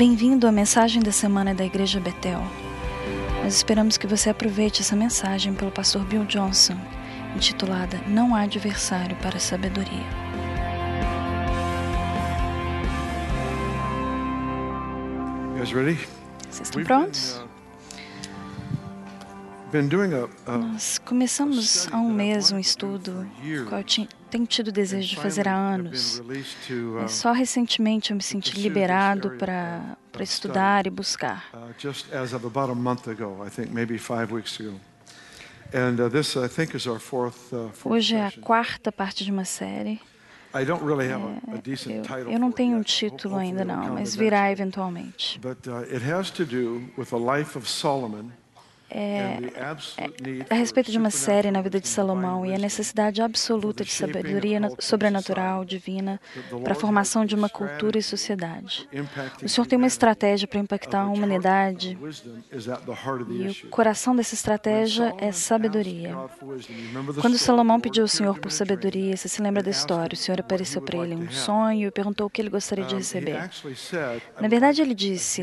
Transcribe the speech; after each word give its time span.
Bem-vindo 0.00 0.46
à 0.46 0.50
mensagem 0.50 1.02
da 1.02 1.12
semana 1.12 1.54
da 1.54 1.62
Igreja 1.62 2.00
Betel. 2.00 2.42
Nós 3.44 3.56
esperamos 3.56 3.98
que 3.98 4.06
você 4.06 4.30
aproveite 4.30 4.80
essa 4.80 4.96
mensagem 4.96 5.52
pelo 5.52 5.70
pastor 5.70 6.02
Bill 6.06 6.24
Johnson, 6.24 6.74
intitulada 7.36 8.00
Não 8.06 8.34
há 8.34 8.40
adversário 8.40 9.14
para 9.16 9.36
a 9.36 9.38
sabedoria. 9.38 10.06
Vocês 16.48 16.60
estão 16.62 16.82
prontos? 16.82 17.44
Uh, 19.74 20.58
Nós 20.72 20.98
começamos 21.04 21.86
há 21.92 21.98
um 21.98 22.10
mês 22.10 22.50
um 22.50 22.58
estudo 22.58 23.28
qual 23.68 23.84
tenho 24.30 24.46
tido 24.46 24.72
desejo 24.72 25.08
de 25.08 25.16
fazer 25.16 25.46
há 25.48 25.54
anos. 25.54 26.18
uh, 26.18 27.04
E 27.04 27.08
só 27.08 27.32
recentemente 27.32 28.10
eu 28.10 28.16
me 28.16 28.22
senti 28.22 28.58
liberado 28.58 29.32
para 29.32 29.96
para 30.12 30.24
estudar 30.24 30.86
e 30.86 30.90
buscar. 30.90 31.44
uh, 31.52 31.72
uh, 37.52 37.68
uh, 37.68 37.70
Hoje 37.84 38.16
é 38.16 38.26
a 38.26 38.32
quarta 38.32 38.90
parte 38.90 39.24
de 39.24 39.30
uma 39.30 39.44
série. 39.44 40.00
I 40.52 40.64
don't 40.64 40.84
really 40.84 41.08
have 41.08 41.22
a, 41.22 41.54
a 41.54 41.60
decent 41.60 41.94
Eu, 41.94 42.02
title 42.02 42.32
eu 42.32 42.38
não 42.40 42.50
tenho 42.50 42.76
um 42.76 42.82
título 42.82 43.36
ainda 43.36 43.64
não, 43.64 43.94
mas 43.94 44.16
virá 44.16 44.50
eventualmente. 44.50 45.38
But 45.38 45.68
uh, 45.68 45.84
it 45.84 46.04
has 46.10 46.30
to 46.32 46.44
do 46.44 46.90
with 46.98 47.06
the 47.10 47.18
life 47.18 47.56
of 47.56 47.68
Solomon 47.68 48.32
need 48.94 49.52
É, 49.56 50.44
a 50.50 50.54
respeito 50.54 50.90
de 50.90 50.98
uma 50.98 51.10
série 51.10 51.50
na 51.50 51.60
vida 51.62 51.80
de 51.80 51.88
Salomão 51.88 52.44
e 52.44 52.54
a 52.54 52.58
necessidade 52.58 53.22
absoluta 53.22 53.84
de 53.84 53.90
sabedoria 53.92 54.58
na- 54.60 54.70
sobrenatural, 54.78 55.64
divina, 55.64 56.20
para 56.64 56.72
a 56.72 56.76
formação 56.76 57.24
de 57.24 57.34
uma 57.34 57.48
cultura 57.48 57.98
e 57.98 58.02
sociedade. 58.02 58.88
O 59.42 59.48
Senhor 59.48 59.66
tem 59.66 59.76
uma 59.76 59.86
estratégia 59.86 60.46
para 60.48 60.58
impactar 60.60 61.02
a 61.02 61.06
humanidade 61.08 61.96
e 62.00 63.30
e 63.30 63.66
o 63.66 63.68
coração 63.70 64.14
dessa 64.14 64.34
estratégia 64.34 65.14
é 65.18 65.32
sabedoria. 65.32 66.14
Quando 67.20 67.38
Salomão 67.38 67.80
pediu 67.80 68.02
ao 68.04 68.08
Senhor 68.08 68.38
por 68.38 68.50
sabedoria, 68.50 69.16
você 69.16 69.28
se 69.28 69.40
lembra 69.42 69.62
da 69.62 69.70
história? 69.70 70.14
O 70.14 70.16
Senhor 70.16 70.40
apareceu 70.40 70.82
para 70.82 70.98
ele 70.98 71.14
em 71.14 71.18
um 71.24 71.30
sonho 71.30 71.88
e 71.88 71.90
perguntou 71.90 72.26
o 72.26 72.30
que 72.30 72.40
ele 72.42 72.50
gostaria 72.50 72.84
de 72.84 72.94
receber. 72.96 73.50
Na 74.40 74.48
verdade, 74.48 74.82
ele 74.82 74.94
disse: 74.94 75.42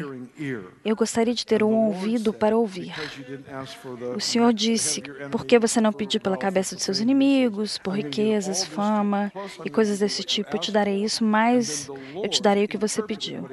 Eu 0.84 0.96
gostaria 0.96 1.34
de 1.34 1.46
ter 1.46 1.64
um 1.64 1.74
ouvido 1.88 2.34
para 2.34 2.58
ouvir. 2.58 2.94
O 4.16 4.20
Senhor 4.20 4.54
disse: 4.54 5.02
Por 5.32 5.46
que 5.46 5.60
você 5.60 5.80
não 5.82 5.94
pediu 5.94 6.20
pela 6.20 6.38
cabeça 6.38 6.76
de 6.76 6.84
seus 6.84 7.00
inimigos, 7.00 7.78
por 7.78 7.96
riquezas, 7.96 8.64
fama 8.64 9.32
e 9.64 9.70
coisas 9.70 10.00
desse 10.00 10.24
tipo? 10.24 10.56
Eu 10.56 10.60
te 10.60 10.72
darei 10.72 11.04
isso, 11.04 11.24
mas 11.24 11.88
eu 11.88 12.30
te 12.30 12.42
darei 12.42 12.66
o 12.66 12.68
que 12.68 12.78
você 12.78 13.02
pediu. 13.02 13.48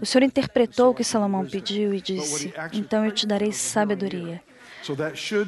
O 0.00 0.06
Senhor 0.06 0.24
interpretou 0.24 0.90
o 0.90 0.94
que 0.94 1.04
Salomão 1.04 1.46
pediu 1.46 1.94
e 1.94 2.00
disse: 2.00 2.52
Então 2.72 3.04
eu 3.04 3.12
te 3.12 3.26
darei 3.26 3.52
sabedoria. 3.52 4.40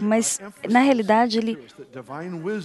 Mas, 0.01 0.41
na 0.69 0.81
realidade, 0.81 1.39
ele, 1.39 1.59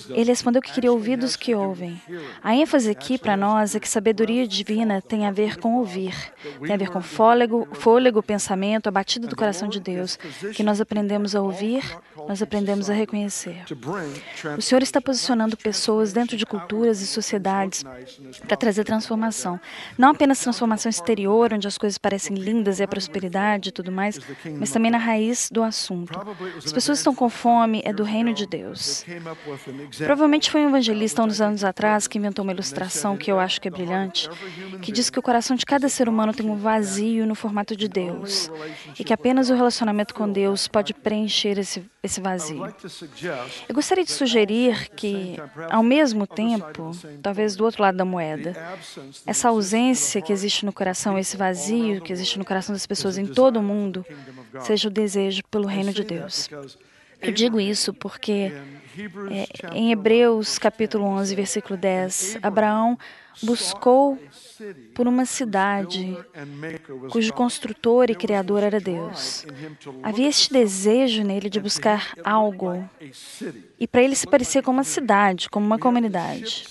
ele 0.10 0.30
respondeu 0.30 0.62
que 0.62 0.72
queria 0.72 0.92
ouvir 0.92 1.18
dos 1.18 1.36
que 1.36 1.54
ouvem. 1.54 2.02
A 2.44 2.56
ênfase 2.56 2.90
aqui 2.90 3.18
para 3.18 3.38
nós 3.38 3.76
é 3.76 3.80
que 3.80 3.88
sabedoria 3.88 4.48
divina 4.48 5.02
tem 5.02 5.26
a 5.26 5.32
ver 5.32 5.58
com 5.58 5.76
ouvir, 5.76 6.16
tem 6.62 6.74
a 6.74 6.78
ver 6.78 6.90
com 6.90 7.02
fôlego, 7.02 7.68
fôlego, 7.74 8.22
pensamento, 8.22 8.88
a 8.88 8.92
batida 8.92 9.28
do 9.28 9.36
coração 9.36 9.68
de 9.68 9.80
Deus, 9.80 10.18
que 10.54 10.64
nós 10.64 10.82
aprendemos 10.82 11.36
a 11.36 11.42
ouvir, 11.42 11.84
nós 12.28 12.42
aprendemos 12.42 12.90
a 12.90 12.94
reconhecer. 12.94 13.64
O 14.58 14.62
Senhor 14.62 14.82
está 14.82 15.00
posicionando 15.00 15.56
pessoas 15.58 16.14
dentro 16.14 16.36
de 16.38 16.46
culturas 16.46 17.02
e 17.02 17.08
sociedades 17.08 17.84
para 18.48 18.58
trazer 18.58 18.84
transformação. 18.84 19.60
Não 19.98 20.10
apenas 20.10 20.40
transformação 20.40 20.90
exterior, 20.90 21.54
onde 21.54 21.68
as 21.68 21.78
coisas 21.78 21.98
parecem 21.98 22.36
lindas 22.36 22.80
e 22.80 22.84
a 22.84 22.88
prosperidade 22.88 23.70
e 23.70 23.72
tudo 23.72 23.92
mais, 23.92 24.20
mas 24.60 24.72
também 24.72 24.92
na 24.92 24.98
raiz 24.98 25.50
do 25.52 25.64
assunto. 25.64 26.20
As 26.58 26.72
pessoas 26.72 27.00
estão 27.00 27.14
com 27.14 27.30
fome, 27.30 27.82
é 27.84 27.92
do 27.92 28.04
reino 28.04 28.34
de 28.34 28.46
Deus. 28.46 29.06
Provavelmente 29.98 30.52
foi 30.52 30.62
um 30.62 30.70
evangelista 30.70 31.24
uns 31.24 31.42
anos 31.42 31.64
atrás 31.64 32.08
que 32.08 32.18
inventou 32.18 32.44
uma 32.44 32.52
ilustração 32.52 33.18
que 33.18 33.32
eu 33.32 33.40
acho 33.40 33.60
que 33.60 33.68
é 33.68 33.72
brilhante, 33.72 34.30
que 34.82 34.92
diz 34.92 35.10
que 35.10 35.20
o 35.20 35.22
coração 35.22 35.56
de 35.56 35.66
cada 35.66 35.90
ser 35.90 36.08
humano 36.08 36.34
tem 36.34 36.50
um 36.50 36.56
vazio 36.56 37.26
no 37.26 37.36
formato 37.36 37.76
de 37.76 37.88
Deus 37.88 38.52
e 39.00 39.04
que 39.04 39.14
apenas 39.14 39.50
o 39.50 39.56
relacionamento 39.56 40.14
com 40.14 40.32
Deus 40.32 40.68
pode 40.68 40.94
preencher 40.94 41.58
esse, 41.58 41.84
esse 42.06 42.22
vazio. 42.22 42.64
Eu 43.68 43.76
gostaria 43.76 44.04
de 44.04 44.12
sugerir 44.12 44.90
que, 44.96 45.38
ao 45.70 45.84
mesmo 45.84 46.26
tempo, 46.26 46.92
talvez 47.22 47.56
do 47.56 47.64
outro 47.64 47.82
lado 47.82 47.98
da 47.98 48.06
moeda, 48.06 48.56
essa 49.26 49.50
ausência 49.50 50.22
que 50.22 50.32
existe 50.32 50.66
no 50.66 50.74
coração, 50.74 51.18
esse 51.18 51.36
vazio 51.36 52.02
que 52.02 52.14
existe 52.14 52.38
no 52.40 52.46
coração 52.46 52.74
das 52.74 52.86
pessoas 52.86 53.18
em 53.18 53.26
todo 53.26 53.58
o 53.58 53.64
mundo, 53.64 54.06
seja 54.62 54.88
o 54.88 54.92
desejo 54.92 55.42
pelo 55.50 55.68
reino 55.68 55.92
de 55.94 56.04
Deus. 56.04 56.50
Eu 57.22 57.32
digo 57.32 57.60
isso 57.60 57.94
porque 57.94 58.54
é, 59.32 59.48
em 59.74 59.92
Hebreus 59.92 60.60
capítulo 60.60 61.06
11, 61.06 61.36
versículo 61.36 61.78
10, 61.78 62.40
Abraão 62.42 62.98
buscou 63.42 64.18
por 64.94 65.08
uma 65.08 65.26
cidade 65.26 66.18
cujo 67.12 67.34
construtor 67.34 68.10
e 68.10 68.16
criador 68.16 68.64
era 68.64 68.80
Deus. 68.80 69.46
Havia 70.04 70.28
este 70.28 70.52
desejo 70.52 71.24
nele 71.24 71.50
de 71.50 71.60
buscar 71.60 72.14
algo, 72.24 72.88
e 73.80 73.88
para 73.88 74.02
ele 74.02 74.16
se 74.16 74.28
parecia 74.28 74.62
como 74.62 74.78
uma 74.78 74.84
cidade, 74.84 75.50
como 75.50 75.66
uma 75.66 75.80
comunidade. 75.80 76.66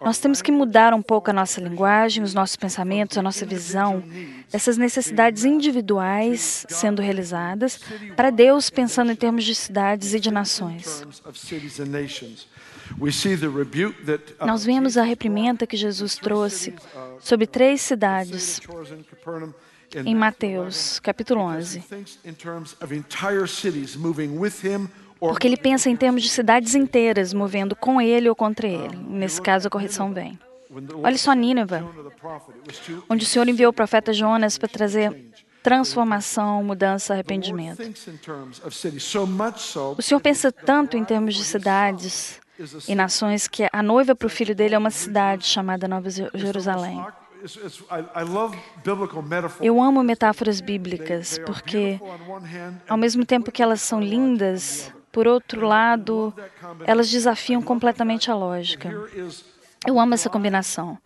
Nós 0.00 0.18
temos 0.18 0.40
que 0.40 0.50
mudar 0.50 0.94
um 0.94 1.02
pouco 1.02 1.30
a 1.30 1.32
nossa 1.32 1.60
linguagem, 1.60 2.22
os 2.22 2.32
nossos 2.32 2.56
pensamentos, 2.56 3.18
a 3.18 3.22
nossa 3.22 3.44
visão 3.44 4.02
dessas 4.50 4.78
necessidades 4.78 5.44
individuais 5.44 6.64
sendo 6.68 7.02
realizadas 7.02 7.78
para 8.16 8.30
Deus 8.30 8.70
pensando 8.70 9.12
em 9.12 9.16
termos 9.16 9.44
de 9.44 9.54
cidades 9.54 10.14
e 10.14 10.20
de 10.20 10.30
nações. 10.30 11.04
Nós 14.40 14.64
vemos 14.64 14.96
a 14.96 15.02
reprimenda 15.02 15.66
que 15.66 15.76
Jesus 15.76 16.16
trouxe 16.16 16.74
sobre 17.20 17.46
três 17.46 17.80
cidades 17.80 18.60
em 20.04 20.14
Mateus, 20.14 21.00
capítulo 21.00 21.40
11. 21.40 21.82
Porque 25.18 25.46
ele 25.46 25.56
pensa 25.56 25.90
em 25.90 25.96
termos 25.96 26.22
de 26.22 26.28
cidades 26.28 26.74
inteiras 26.74 27.34
movendo 27.34 27.76
com 27.76 28.00
ele 28.00 28.28
ou 28.28 28.34
contra 28.34 28.66
ele. 28.66 28.96
Nesse 28.96 29.40
caso, 29.40 29.68
a 29.68 29.70
correção 29.70 30.12
vem. 30.12 30.38
Olhe 31.02 31.18
só 31.18 31.32
Nínive, 31.32 31.84
onde 33.08 33.24
o 33.24 33.26
Senhor 33.26 33.48
enviou 33.48 33.70
o 33.70 33.72
profeta 33.72 34.12
Jonas 34.12 34.56
para 34.56 34.68
trazer 34.68 35.32
transformação, 35.62 36.62
mudança, 36.62 37.12
arrependimento. 37.12 37.82
O 39.96 40.02
Senhor 40.02 40.20
pensa 40.20 40.52
tanto 40.52 40.96
em 40.96 41.04
termos 41.04 41.34
de 41.34 41.44
cidades 41.44 42.40
e 42.88 42.94
nações 42.94 43.48
que 43.48 43.68
a 43.72 43.82
noiva 43.82 44.14
para 44.14 44.26
o 44.26 44.30
filho 44.30 44.54
dele 44.54 44.74
é 44.74 44.78
uma 44.78 44.90
cidade 44.90 45.46
chamada 45.46 45.88
Nova 45.88 46.08
Jerusalém. 46.10 47.02
Eu 49.60 49.80
amo 49.80 50.02
metáforas 50.02 50.60
bíblicas 50.60 51.38
porque, 51.46 51.98
ao 52.88 52.98
mesmo 52.98 53.24
tempo 53.24 53.50
que 53.50 53.62
elas 53.62 53.80
são 53.80 54.00
lindas, 54.00 54.92
por 55.10 55.26
outro 55.26 55.66
lado, 55.66 56.34
elas 56.86 57.10
desafiam 57.10 57.62
completamente 57.62 58.30
a 58.30 58.34
lógica. 58.34 58.90
Eu 59.86 59.98
amo 59.98 60.14
essa 60.14 60.28
combinação. 60.28 60.98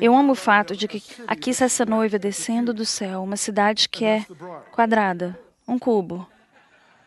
Eu 0.00 0.14
amo 0.14 0.32
o 0.32 0.36
fato 0.36 0.76
de 0.76 0.86
que 0.86 1.02
aqui 1.26 1.50
está 1.50 1.64
essa 1.64 1.86
noiva 1.86 2.18
descendo 2.18 2.74
do 2.74 2.84
céu, 2.84 3.22
uma 3.22 3.36
cidade 3.36 3.88
que 3.88 4.04
é 4.04 4.26
quadrada, 4.72 5.38
um 5.66 5.78
cubo. 5.78 6.28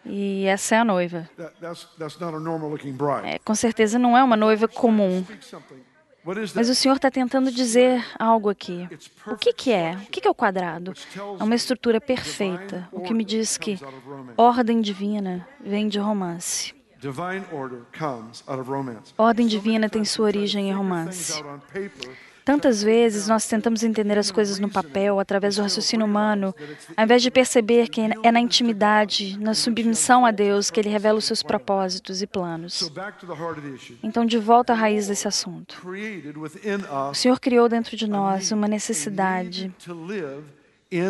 E 0.05 0.45
essa 0.45 0.75
é 0.75 0.79
a 0.79 0.85
noiva. 0.85 1.29
É, 3.25 3.39
com 3.39 3.55
certeza 3.55 3.97
não 3.97 4.17
é 4.17 4.23
uma 4.23 4.35
noiva 4.35 4.67
comum. 4.67 5.25
Mas 6.55 6.69
o 6.69 6.75
Senhor 6.75 6.95
está 6.95 7.11
tentando 7.11 7.51
dizer 7.51 8.03
algo 8.17 8.49
aqui. 8.49 8.87
O 9.27 9.35
que, 9.35 9.51
que 9.51 9.71
é? 9.71 9.91
O 9.95 10.05
que, 10.09 10.21
que 10.21 10.27
é 10.27 10.31
o 10.31 10.35
quadrado? 10.35 10.93
É 11.39 11.43
uma 11.43 11.55
estrutura 11.55 11.99
perfeita, 11.99 12.87
o 12.91 13.01
que 13.01 13.13
me 13.13 13.25
diz 13.25 13.57
que 13.57 13.77
ordem 14.37 14.79
divina 14.79 15.45
vem 15.59 15.87
de 15.89 15.99
romance. 15.99 16.73
Ordem 19.17 19.47
divina 19.47 19.89
tem 19.89 20.05
sua 20.05 20.25
origem 20.25 20.69
em 20.69 20.73
romance. 20.73 21.43
Tantas 22.45 22.83
vezes 22.83 23.27
nós 23.27 23.47
tentamos 23.47 23.83
entender 23.83 24.17
as 24.17 24.29
coisas 24.29 24.59
no 24.59 24.69
papel, 24.69 25.19
através 25.19 25.55
do 25.55 25.61
raciocínio 25.61 26.05
humano, 26.05 26.53
ao 26.95 27.05
invés 27.05 27.21
de 27.21 27.31
perceber 27.31 27.87
que 27.87 28.01
é 28.21 28.31
na 28.31 28.39
intimidade, 28.39 29.37
na 29.39 29.53
submissão 29.53 30.25
a 30.25 30.31
Deus, 30.31 30.69
que 30.69 30.79
Ele 30.79 30.89
revela 30.89 31.17
os 31.17 31.25
seus 31.25 31.41
propósitos 31.41 32.21
e 32.21 32.27
planos. 32.27 32.91
Então, 34.03 34.25
de 34.25 34.37
volta 34.37 34.73
à 34.73 34.75
raiz 34.75 35.07
desse 35.07 35.27
assunto. 35.27 35.81
O 37.09 37.13
Senhor 37.13 37.39
criou 37.39 37.69
dentro 37.69 37.95
de 37.95 38.07
nós 38.07 38.51
uma 38.51 38.67
necessidade 38.67 39.73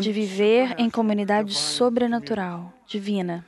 de 0.02 0.12
viver 0.12 0.76
em 0.78 0.90
comunidade 0.90 1.54
sobrenatural, 1.54 2.72
divina. 2.88 3.46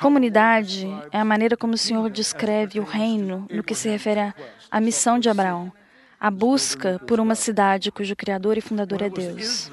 Comunidade 0.00 0.86
é 1.10 1.18
a 1.18 1.24
maneira 1.24 1.56
como 1.56 1.74
o 1.74 1.78
Senhor 1.78 2.08
descreve 2.08 2.78
o 2.78 2.84
reino 2.84 3.46
no 3.50 3.64
que 3.64 3.74
se 3.74 3.88
refere 3.88 4.32
à 4.70 4.80
missão 4.80 5.18
de 5.18 5.28
Abraão. 5.28 5.72
a 6.20 6.30
busca 6.30 7.00
por 7.06 7.20
uma 7.20 7.34
cidade 7.34 7.92
cujo 7.92 8.16
Criador 8.16 8.58
e 8.58 8.60
Fundador 8.60 9.02
é 9.02 9.08
Deus. 9.08 9.70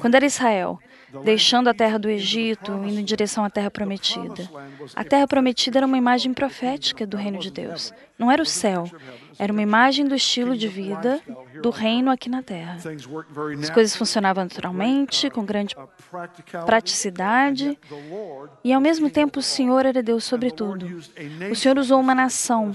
Quando 0.00 0.16
era 0.16 0.26
Israel, 0.26 0.80
deixando 1.24 1.68
a 1.68 1.74
terra 1.74 1.98
do 1.98 2.08
Egito, 2.08 2.72
indo 2.72 3.00
em 3.00 3.04
direção 3.04 3.44
à 3.44 3.50
terra 3.50 3.70
prometida. 3.70 4.48
A 4.94 5.04
terra 5.04 5.26
prometida 5.26 5.78
era 5.78 5.86
uma 5.86 5.98
imagem 5.98 6.32
profética 6.32 7.06
do 7.06 7.16
reino 7.16 7.38
de 7.38 7.50
Deus. 7.50 7.92
Não 8.18 8.30
era 8.30 8.42
o 8.42 8.46
céu, 8.46 8.90
era 9.38 9.52
uma 9.52 9.62
imagem 9.62 10.06
do 10.06 10.14
estilo 10.14 10.56
de 10.56 10.66
vida 10.66 11.20
do 11.62 11.70
reino 11.70 12.10
aqui 12.10 12.28
na 12.28 12.42
terra. 12.42 12.76
As 13.62 13.70
coisas 13.70 13.94
funcionavam 13.94 14.44
naturalmente, 14.44 15.30
com 15.30 15.44
grande 15.44 15.76
praticidade, 16.66 17.78
e 18.64 18.72
ao 18.72 18.80
mesmo 18.80 19.08
tempo 19.08 19.38
o 19.38 19.42
Senhor 19.42 19.86
era 19.86 20.02
Deus 20.02 20.24
sobre 20.24 20.50
tudo. 20.50 21.00
O 21.50 21.54
Senhor 21.54 21.78
usou 21.78 22.00
uma 22.00 22.14
nação 22.14 22.72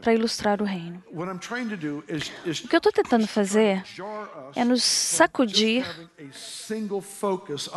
para 0.00 0.14
ilustrar 0.14 0.62
o 0.62 0.64
reino. 0.64 1.02
O 1.12 2.68
que 2.68 2.74
eu 2.74 2.78
estou 2.78 2.92
tentando 2.92 3.26
fazer 3.26 3.82
é 4.56 4.64
nos 4.64 4.82
sacudir 4.82 5.84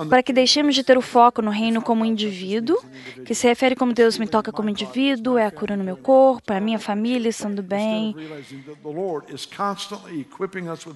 para 0.09 0.23
que 0.23 0.33
deixemos 0.33 0.75
de 0.75 0.83
ter 0.83 0.97
o 0.97 1.01
foco 1.01 1.41
no 1.41 1.51
reino 1.51 1.81
como 1.81 2.05
indivíduo, 2.05 2.77
que 3.25 3.33
se 3.35 3.47
refere 3.47 3.75
como 3.75 3.93
Deus 3.93 4.17
me 4.17 4.27
toca 4.27 4.51
como 4.51 4.69
indivíduo, 4.69 5.37
é 5.37 5.45
a 5.45 5.51
cura 5.51 5.75
no 5.75 5.83
meu 5.83 5.97
corpo, 5.97 6.53
é 6.53 6.57
a 6.57 6.61
minha 6.61 6.79
família 6.79 7.29
estando 7.29 7.61
bem. 7.61 8.15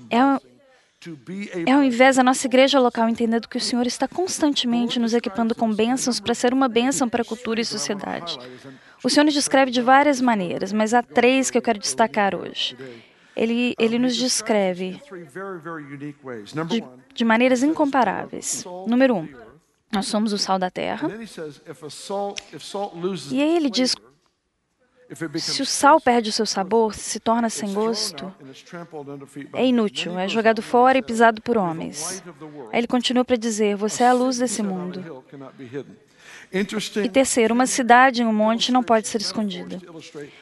É 0.10 0.50
é 1.66 1.72
ao 1.72 1.82
invés 1.82 2.18
da 2.18 2.24
nossa 2.24 2.46
igreja 2.46 2.78
local 2.78 3.08
entendendo 3.08 3.48
que 3.48 3.56
o 3.56 3.62
Senhor 3.62 3.88
está 3.88 4.06
constantemente 4.06 5.00
nos 5.00 5.14
equipando 5.14 5.56
com 5.56 5.74
bênçãos 5.74 6.20
para 6.20 6.34
ser 6.34 6.54
uma 6.54 6.68
bênção 6.68 7.08
para 7.08 7.22
a 7.22 7.26
cultura 7.26 7.62
e 7.62 7.66
sociedade. 7.66 8.38
O 9.02 9.10
Senhor 9.10 9.24
nos 9.24 9.34
descreve 9.34 9.72
de 9.72 9.82
várias 9.82 10.20
maneiras, 10.20 10.74
mas 10.74 10.94
há 10.94 11.02
três 11.02 11.50
que 11.50 11.58
eu 11.58 11.62
quero 11.62 11.80
destacar 11.80 12.36
hoje. 12.36 12.76
Ele, 13.34 13.74
ele 13.80 13.98
nos 13.98 14.18
descreve 14.18 15.02
de, 16.68 16.84
de 17.20 17.26
maneiras 17.26 17.64
incomparáveis. 17.64 18.64
Número 18.88 19.14
um, 19.14 19.28
nós 19.92 20.08
somos 20.08 20.32
o 20.32 20.38
sal 20.38 20.58
da 20.58 20.72
terra. 20.72 21.10
E 23.30 23.42
aí 23.42 23.58
ele 23.58 23.70
diz 23.70 23.94
se 25.38 25.62
o 25.62 25.66
sal 25.66 26.00
perde 26.00 26.30
o 26.30 26.32
seu 26.32 26.46
sabor, 26.46 26.94
se 26.94 27.20
torna 27.20 27.50
sem 27.50 27.74
gosto, 27.74 28.34
é 29.54 29.66
inútil, 29.66 30.18
é 30.18 30.30
jogado 30.30 30.62
fora 30.62 31.00
e 31.00 31.02
pisado 31.02 31.42
por 31.42 31.58
homens. 31.58 32.24
Aí 32.72 32.80
ele 32.80 32.88
continua 32.88 33.26
para 33.26 33.36
dizer: 33.36 33.76
Você 33.76 34.04
é 34.04 34.08
a 34.08 34.14
luz 34.14 34.38
desse 34.38 34.64
mundo. 34.64 35.26
E 37.04 37.10
terceiro, 37.10 37.54
uma 37.54 37.66
cidade 37.66 38.22
em 38.22 38.26
um 38.26 38.32
monte 38.32 38.72
não 38.72 38.84
pode 38.84 39.10
ser 39.10 39.20
escondida. 39.20 39.82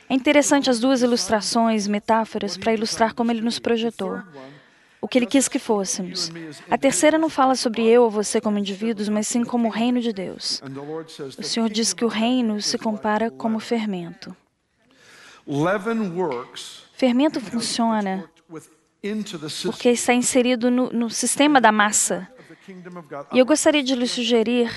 É 0.08 0.14
interessante 0.14 0.70
as 0.70 0.80
duas 0.80 1.02
ilustrações, 1.02 1.88
metáforas, 1.88 2.56
para 2.56 2.74
ilustrar 2.74 3.16
como 3.16 3.32
ele 3.32 3.42
nos 3.42 3.58
projetou 3.58 4.22
o 5.08 5.10
que 5.10 5.18
ele 5.18 5.26
quis 5.26 5.48
que 5.48 5.58
fôssemos. 5.58 6.30
A 6.70 6.78
terceira 6.78 7.18
não 7.18 7.30
fala 7.30 7.56
sobre 7.56 7.88
eu 7.88 8.04
ou 8.04 8.12
você 8.12 8.42
como 8.42 8.60
indivíduos, 8.60 9.08
mas 9.08 9.26
sim 9.26 9.46
como 9.46 9.70
o 9.70 9.72
reino 9.72 10.02
de 10.02 10.12
Deus. 10.12 10.62
O 11.40 11.44
Senhor 11.44 11.70
diz 11.70 11.94
que 11.94 12.04
o 12.04 12.10
reino 12.10 12.62
se 12.62 12.78
compara 12.78 13.32
como 13.32 13.58
fermento. 13.58 14.36
Fermento 16.94 17.40
funciona 17.40 18.30
porque 19.64 19.90
está 19.90 20.14
inserido 20.14 20.70
no, 20.70 20.90
no 20.92 21.10
sistema 21.10 21.62
da 21.62 21.72
massa. 21.72 22.28
E 23.34 23.40
eu 23.40 23.46
gostaria 23.46 23.84
de 23.84 23.96
lhe 23.96 24.08
sugerir 24.08 24.70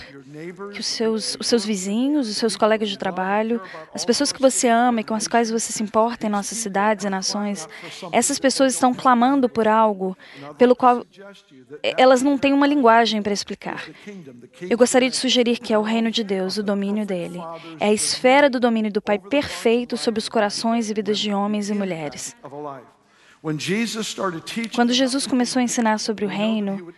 que 0.72 0.80
os 0.80 0.86
seus, 0.86 1.36
os 1.40 1.46
seus 1.46 1.64
vizinhos, 1.64 2.28
os 2.28 2.36
seus 2.36 2.56
colegas 2.56 2.88
de 2.88 2.98
trabalho, 2.98 3.60
as 3.94 4.04
pessoas 4.04 4.32
que 4.32 4.40
você 4.40 4.68
ama 4.68 5.00
e 5.00 5.04
com 5.04 5.14
as 5.14 5.26
quais 5.26 5.50
você 5.50 5.72
se 5.72 5.82
importa 5.82 6.26
em 6.26 6.30
nossas 6.30 6.58
cidades 6.58 7.04
e 7.04 7.10
nações, 7.10 7.68
essas 8.12 8.38
pessoas 8.38 8.74
estão 8.74 8.94
clamando 8.94 9.48
por 9.48 9.66
algo 9.66 10.16
pelo 10.56 10.76
qual 10.76 11.04
elas 11.96 12.22
não 12.22 12.38
têm 12.38 12.52
uma 12.52 12.66
linguagem 12.66 13.22
para 13.22 13.32
explicar. 13.32 13.84
Eu 14.60 14.78
gostaria 14.78 15.10
de 15.10 15.16
sugerir 15.16 15.58
que 15.58 15.72
é 15.72 15.78
o 15.78 15.82
reino 15.82 16.10
de 16.10 16.22
Deus, 16.22 16.56
o 16.56 16.62
domínio 16.62 17.04
dele. 17.04 17.40
É 17.78 17.86
a 17.86 17.92
esfera 17.92 18.48
do 18.48 18.60
domínio 18.60 18.92
do 18.92 19.02
Pai 19.02 19.18
perfeito 19.18 19.96
sobre 19.96 20.18
os 20.18 20.28
corações 20.28 20.90
e 20.90 20.94
vidas 20.94 21.18
de 21.18 21.32
homens 21.32 21.70
e 21.70 21.74
mulheres. 21.74 22.36
Quando 24.74 24.92
Jesus 24.92 25.26
começou 25.26 25.60
a 25.60 25.62
ensinar 25.62 25.98
sobre 25.98 26.26
o 26.26 26.28
reino, 26.28 26.92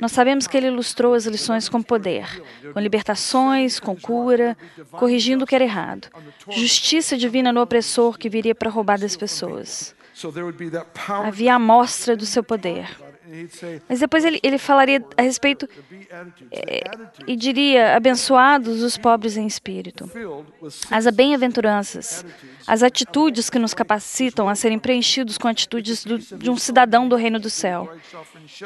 nós 0.00 0.12
sabemos 0.12 0.46
que 0.46 0.56
ele 0.56 0.68
ilustrou 0.68 1.12
as 1.12 1.26
lições 1.26 1.68
com 1.68 1.82
poder, 1.82 2.42
com 2.72 2.80
libertações, 2.80 3.78
com 3.78 3.94
cura, 3.94 4.56
corrigindo 4.90 5.44
o 5.44 5.46
que 5.46 5.54
era 5.54 5.64
errado, 5.64 6.08
justiça 6.50 7.18
divina 7.18 7.52
no 7.52 7.60
opressor 7.60 8.16
que 8.16 8.30
viria 8.30 8.54
para 8.54 8.70
roubar 8.70 8.98
das 8.98 9.14
pessoas. 9.14 9.94
Havia 11.24 11.52
a 11.52 11.56
amostra 11.56 12.16
do 12.16 12.24
seu 12.24 12.42
poder. 12.42 12.88
Mas 13.88 14.00
depois 14.00 14.24
ele, 14.24 14.38
ele 14.42 14.58
falaria 14.58 15.02
a 15.16 15.22
respeito 15.22 15.68
é, 16.52 16.82
e 17.26 17.34
diria: 17.36 17.96
abençoados 17.96 18.82
os 18.82 18.98
pobres 18.98 19.36
em 19.36 19.46
espírito. 19.46 20.10
As 20.90 21.06
bem-aventuranças, 21.08 22.24
as 22.66 22.82
atitudes 22.82 23.48
que 23.48 23.58
nos 23.58 23.72
capacitam 23.72 24.48
a 24.48 24.54
serem 24.54 24.78
preenchidos 24.78 25.38
com 25.38 25.48
atitudes 25.48 26.04
do, 26.04 26.18
de 26.18 26.50
um 26.50 26.56
cidadão 26.56 27.08
do 27.08 27.16
reino 27.16 27.38
do 27.38 27.48
céu. 27.48 27.90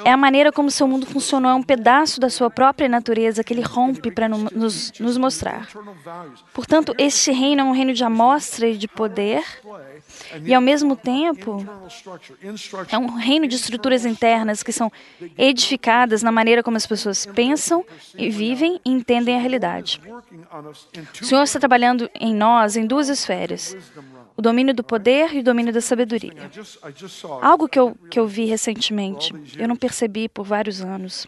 É 0.04 0.10
a 0.10 0.16
maneira 0.16 0.50
como 0.50 0.70
seu 0.70 0.88
mundo 0.88 1.06
funcionou, 1.06 1.50
é 1.50 1.54
um 1.54 1.62
pedaço 1.62 2.20
da 2.20 2.28
sua 2.28 2.50
própria 2.50 2.88
natureza 2.88 3.44
que 3.44 3.52
ele 3.52 3.62
rompe 3.62 4.10
para 4.10 4.28
nos, 4.28 4.92
nos 4.98 5.16
mostrar. 5.16 5.68
Portanto, 6.52 6.94
este 6.98 7.30
reino 7.30 7.60
é 7.60 7.64
um 7.64 7.72
reino 7.72 7.94
de 7.94 8.02
amostra 8.02 8.66
e 8.66 8.76
de 8.76 8.88
poder 8.88 9.44
e, 10.44 10.54
ao 10.54 10.60
mesmo 10.60 10.96
tempo, 10.96 11.64
é 12.90 12.98
um 12.98 13.14
reino 13.14 13.46
de 13.46 13.56
estruturas 13.56 14.04
internas 14.04 14.62
que 14.62 14.72
são 14.72 14.90
edificadas 15.36 16.22
na 16.22 16.32
maneira 16.32 16.62
como 16.62 16.76
as 16.76 16.86
pessoas 16.86 17.26
pensam 17.26 17.84
e 18.16 18.30
vivem 18.30 18.80
e 18.84 18.90
entendem 18.90 19.36
a 19.36 19.40
realidade. 19.40 20.00
O 21.20 21.24
Senhor 21.24 21.42
está 21.42 21.58
trabalhando 21.58 22.10
em 22.14 22.34
nós 22.34 22.76
em 22.76 22.86
duas 22.86 23.08
esferas 23.08 23.76
o 24.38 24.42
domínio 24.42 24.72
do 24.72 24.84
poder 24.84 25.34
e 25.34 25.40
o 25.40 25.42
domínio 25.42 25.72
da 25.72 25.80
sabedoria. 25.80 26.48
Algo 27.42 27.68
que 27.68 27.76
eu, 27.76 27.96
que 28.08 28.20
eu 28.20 28.26
vi 28.28 28.44
recentemente, 28.44 29.34
eu 29.58 29.66
não 29.66 29.74
percebi 29.74 30.28
por 30.28 30.44
vários 30.44 30.80
anos. 30.80 31.26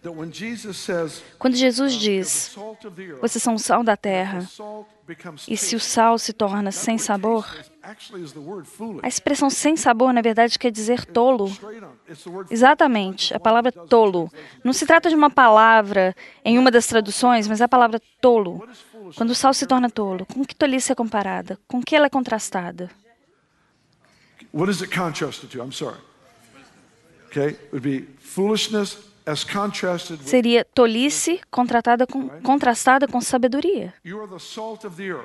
Quando 1.37 1.57
Jesus 1.57 1.95
diz, 1.95 2.57
vocês 3.21 3.43
são 3.43 3.55
o 3.55 3.59
sal 3.59 3.83
da 3.83 3.97
terra, 3.97 4.49
e 5.49 5.57
se 5.57 5.77
o 5.77 5.81
sal 5.81 6.19
se 6.19 6.33
torna 6.33 6.71
sem 6.71 6.99
sabor, 6.99 7.47
a 9.03 9.09
expressão 9.09 9.51
sem 9.51 9.77
sabor, 9.77 10.13
na 10.13 10.21
verdade, 10.21 10.59
quer 10.59 10.71
dizer 10.71 11.05
tolo. 11.05 11.51
Exatamente, 12.51 13.35
a 13.35 13.41
palavra 13.41 13.73
tolo. 13.73 14.31
Não 14.63 14.73
se 14.73 14.87
trata 14.87 15.09
de 15.09 15.15
uma 15.15 15.31
palavra 15.31 16.15
em 16.45 16.59
uma 16.59 16.71
das 16.71 16.87
traduções, 16.87 17.49
mas 17.49 17.61
é 17.61 17.65
a 17.65 17.69
palavra 17.69 18.01
tolo. 18.21 18.67
Quando 19.17 19.31
o 19.31 19.35
sal 19.35 19.53
se 19.53 19.67
torna 19.67 19.91
tolo, 19.91 20.27
com 20.27 20.45
que 20.45 20.55
tolice 20.55 20.93
é 20.93 20.95
comparada? 20.95 21.59
Com 21.67 21.83
que 21.83 21.97
ela 21.97 22.07
é 22.07 22.11
contrastada? 22.11 22.91
What 24.53 24.71
is 24.71 24.83
it 24.83 24.95
contrasted 24.97 25.51
to? 25.53 25.63
I'm 25.63 25.73
sorry. 25.73 25.99
Okay, 27.29 27.51
it 27.51 27.69
would 27.73 27.89
be 27.89 28.09
foolishness 28.19 29.10
Seria 30.29 30.65
tolice 30.65 31.41
contratada 31.51 32.07
com, 32.07 32.29
contrastada 32.41 33.07
com 33.07 33.21
sabedoria. 33.21 33.93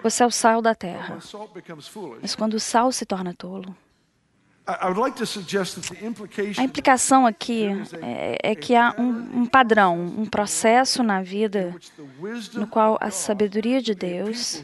Você 0.04 0.24
é 0.24 0.26
o 0.26 0.32
sal 0.32 0.62
da 0.62 0.76
terra. 0.76 1.18
Mas 2.22 2.36
quando 2.36 2.56
o 2.56 2.60
sal 2.60 2.92
se 2.92 3.06
torna 3.06 3.34
tolo, 3.34 3.76
a 6.58 6.64
implicação 6.64 7.28
aqui 7.28 7.68
é, 8.02 8.52
é 8.52 8.56
que 8.56 8.76
há 8.76 8.96
um, 8.98 9.42
um 9.42 9.46
padrão, 9.46 9.96
um 9.96 10.26
processo 10.26 11.04
na 11.04 11.22
vida 11.22 11.76
no 12.56 12.66
qual 12.66 12.98
a 13.00 13.12
sabedoria 13.12 13.80
de 13.80 13.94
Deus, 13.94 14.64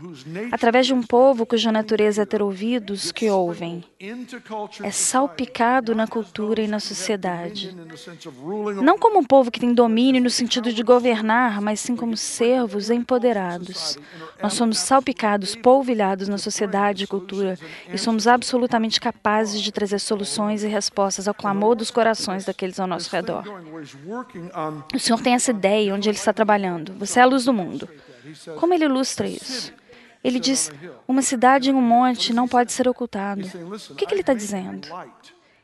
através 0.51 0.88
de 0.88 0.93
um 0.93 1.03
povo 1.03 1.46
cuja 1.46 1.72
natureza 1.72 2.24
é 2.24 2.25
ter 2.25 2.41
ouvidos 2.41 3.12
que 3.12 3.29
ouvem, 3.29 3.84
é 4.81 4.89
salpicado 4.89 5.93
na 5.93 6.08
cultura 6.08 6.63
e 6.63 6.67
na 6.67 6.79
sociedade. 6.79 7.75
Não 8.81 8.98
como 8.98 9.20
um 9.20 9.24
povo 9.24 9.51
que 9.51 9.60
tem 9.60 9.72
domínio 9.72 10.22
no 10.22 10.31
sentido 10.31 10.74
de 10.74 10.81
governar, 10.81 11.62
mas 11.62 11.79
sim 11.79 11.96
como 11.96 12.17
servos 12.17 12.89
empoderados. 12.89 14.00
Nós 14.41 14.53
somos 14.53 14.79
salpicados, 14.79 15.55
polvilhados 15.55 16.27
na 16.27 16.39
sociedade 16.39 17.03
e 17.03 17.08
cultura 17.08 17.60
e 17.93 18.00
somos 18.00 18.25
absolutamente 18.25 19.00
capazes 19.00 19.62
de 19.62 19.72
trazer 19.72 19.90
soluções 20.00 20.63
e 20.63 20.67
respostas 20.67 21.27
ao 21.27 21.33
clamor 21.33 21.75
dos 21.75 21.91
corações 21.91 22.45
daqueles 22.45 22.79
ao 22.79 22.88
nosso 22.88 23.13
redor. 23.13 23.43
O 24.93 25.00
Senhor 25.00 25.21
tem 25.21 25.33
essa 25.33 25.51
ideia 25.51 25.93
onde 25.93 26.10
Ele 26.10 26.17
está 26.17 26.31
trabalhando. 26.31 26.93
Você 27.00 27.19
é 27.19 27.24
a 27.24 27.25
luz 27.25 27.45
do 27.45 27.53
mundo. 27.53 27.88
Como 28.60 28.74
Ele 28.74 28.86
ilustra 28.86 29.27
isso? 29.27 29.74
Ele 30.24 30.39
diz: 30.39 30.71
uma 31.07 31.21
cidade 31.21 31.69
em 31.69 31.74
um 31.74 31.81
monte 31.81 32.33
não 32.33 32.48
pode 32.48 32.71
ser 32.71 32.88
ocultado. 32.88 33.41
O 33.89 33.95
que, 33.95 34.05
que 34.05 34.13
ele 34.13 34.21
está 34.21 34.33
dizendo? 34.33 34.88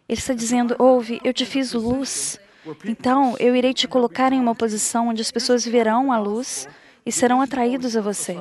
Ele 0.09 0.19
está 0.19 0.33
dizendo: 0.33 0.75
ouve, 0.79 1.21
eu 1.23 1.33
te 1.33 1.45
fiz 1.45 1.73
luz. 1.73 2.39
Então 2.85 3.35
eu 3.39 3.55
irei 3.55 3.73
te 3.73 3.87
colocar 3.87 4.33
em 4.33 4.39
uma 4.39 4.55
posição 4.55 5.09
onde 5.09 5.21
as 5.21 5.31
pessoas 5.31 5.65
verão 5.65 6.11
a 6.11 6.19
luz 6.19 6.67
e 7.05 7.11
serão 7.11 7.41
atraídos 7.41 7.95
a 7.95 8.01
você. 8.01 8.35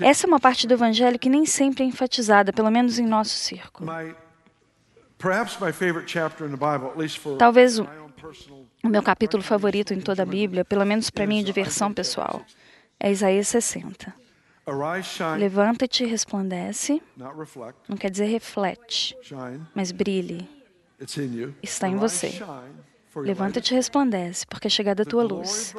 Essa 0.00 0.26
é 0.26 0.28
uma 0.28 0.38
parte 0.38 0.66
do 0.66 0.74
Evangelho 0.74 1.18
que 1.18 1.28
nem 1.28 1.44
sempre 1.44 1.82
é 1.82 1.86
enfatizada, 1.86 2.52
pelo 2.52 2.70
menos 2.70 2.98
em 2.98 3.06
nosso 3.06 3.36
círculo. 3.36 3.90
Talvez 7.38 7.78
o, 7.78 7.86
o 8.84 8.88
meu 8.88 9.02
capítulo 9.02 9.42
favorito 9.42 9.92
em 9.94 10.00
toda 10.00 10.22
a 10.22 10.26
Bíblia, 10.26 10.64
pelo 10.64 10.84
menos 10.84 11.10
para 11.10 11.26
minha 11.26 11.42
diversão 11.42 11.92
pessoal, 11.92 12.42
é 13.00 13.10
Isaías 13.10 13.48
60. 13.48 14.12
Levanta-te 15.38 16.04
e 16.04 16.06
resplandece. 16.06 17.00
Não 17.88 17.96
quer 17.96 18.10
dizer 18.10 18.26
reflete, 18.26 19.16
mas 19.74 19.92
brilhe. 19.92 20.48
Está 21.62 21.88
em 21.88 21.96
você. 21.96 22.32
Levanta-te 23.16 23.72
e 23.72 23.74
resplandece, 23.74 24.46
porque 24.46 24.66
é 24.66 24.70
chegada 24.70 25.02
a 25.02 25.06
tua 25.06 25.22
luz. 25.22 25.74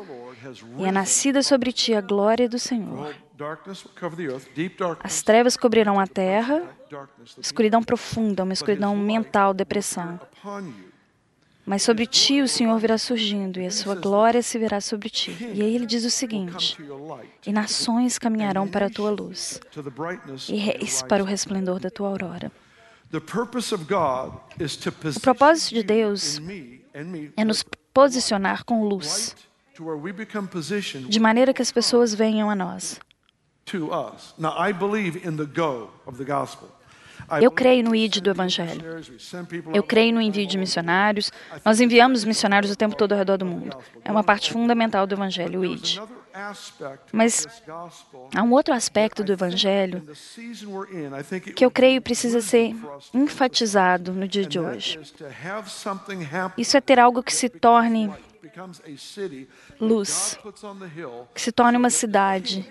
E 0.77 0.85
é 0.85 0.91
nascida 0.91 1.43
sobre 1.43 1.71
ti 1.71 1.93
a 1.93 2.01
glória 2.01 2.47
do 2.47 2.57
Senhor. 2.57 3.13
As 5.03 5.21
trevas 5.21 5.55
cobrirão 5.55 5.99
a 5.99 6.07
terra, 6.07 6.63
escuridão 7.39 7.83
profunda, 7.83 8.43
uma 8.43 8.53
escuridão 8.53 8.95
mental, 8.95 9.53
depressão. 9.53 10.19
Mas 11.65 11.83
sobre 11.83 12.05
ti 12.05 12.41
o 12.41 12.47
Senhor 12.47 12.79
virá 12.79 12.97
surgindo, 12.97 13.59
e 13.59 13.65
a 13.65 13.71
sua 13.71 13.93
glória 13.93 14.41
se 14.41 14.57
verá 14.57 14.79
sobre 14.79 15.09
ti. 15.09 15.35
E 15.53 15.61
aí 15.61 15.75
ele 15.75 15.85
diz 15.85 16.05
o 16.05 16.09
seguinte: 16.09 16.77
E 17.45 17.51
nações 17.51 18.17
caminharão 18.17 18.67
para 18.67 18.85
a 18.85 18.89
tua 18.89 19.11
luz, 19.11 19.59
e 20.47 20.55
reis 20.55 21.03
para 21.03 21.21
o 21.21 21.25
resplendor 21.25 21.79
da 21.79 21.89
tua 21.89 22.07
aurora. 22.07 22.51
O 23.13 23.21
propósito 25.19 25.75
de 25.75 25.83
Deus 25.83 26.41
é 27.35 27.45
nos 27.45 27.63
posicionar 27.93 28.63
com 28.63 28.83
luz, 28.83 29.35
de 31.07 31.19
maneira 31.19 31.53
que 31.53 31.61
as 31.61 31.71
pessoas 31.71 32.13
venham 32.13 32.49
a 32.49 32.55
nós. 32.55 32.99
Eu 37.41 37.51
creio 37.51 37.83
no 37.83 37.95
ID 37.95 38.19
do 38.19 38.29
Evangelho. 38.29 38.81
Eu 39.73 39.83
creio 39.83 40.13
no 40.13 40.21
envio 40.21 40.47
de 40.47 40.57
missionários. 40.57 41.31
Nós 41.65 41.79
enviamos 41.81 42.23
missionários 42.23 42.71
o 42.71 42.75
tempo 42.75 42.95
todo 42.95 43.11
ao 43.11 43.17
redor 43.17 43.37
do 43.37 43.45
mundo. 43.45 43.77
É 44.03 44.11
uma 44.11 44.23
parte 44.23 44.51
fundamental 44.51 45.05
do 45.05 45.15
Evangelho, 45.15 45.59
o 45.59 45.65
ID. 45.65 45.99
Mas 47.11 47.47
há 48.35 48.43
um 48.43 48.51
outro 48.51 48.73
aspecto 48.73 49.23
do 49.23 49.31
Evangelho 49.31 50.03
que 51.55 51.65
eu 51.65 51.71
creio 51.71 52.01
precisa 52.01 52.41
ser 52.41 52.75
enfatizado 53.13 54.11
no 54.11 54.27
dia 54.27 54.45
de 54.45 54.59
hoje. 54.59 54.99
Isso 56.57 56.77
é 56.77 56.81
ter 56.81 56.99
algo 56.99 57.23
que 57.23 57.33
se 57.33 57.49
torne 57.49 58.11
luz, 59.79 60.37
que 61.33 61.41
se 61.41 61.51
torne 61.51 61.77
uma 61.77 61.89
cidade 61.89 62.65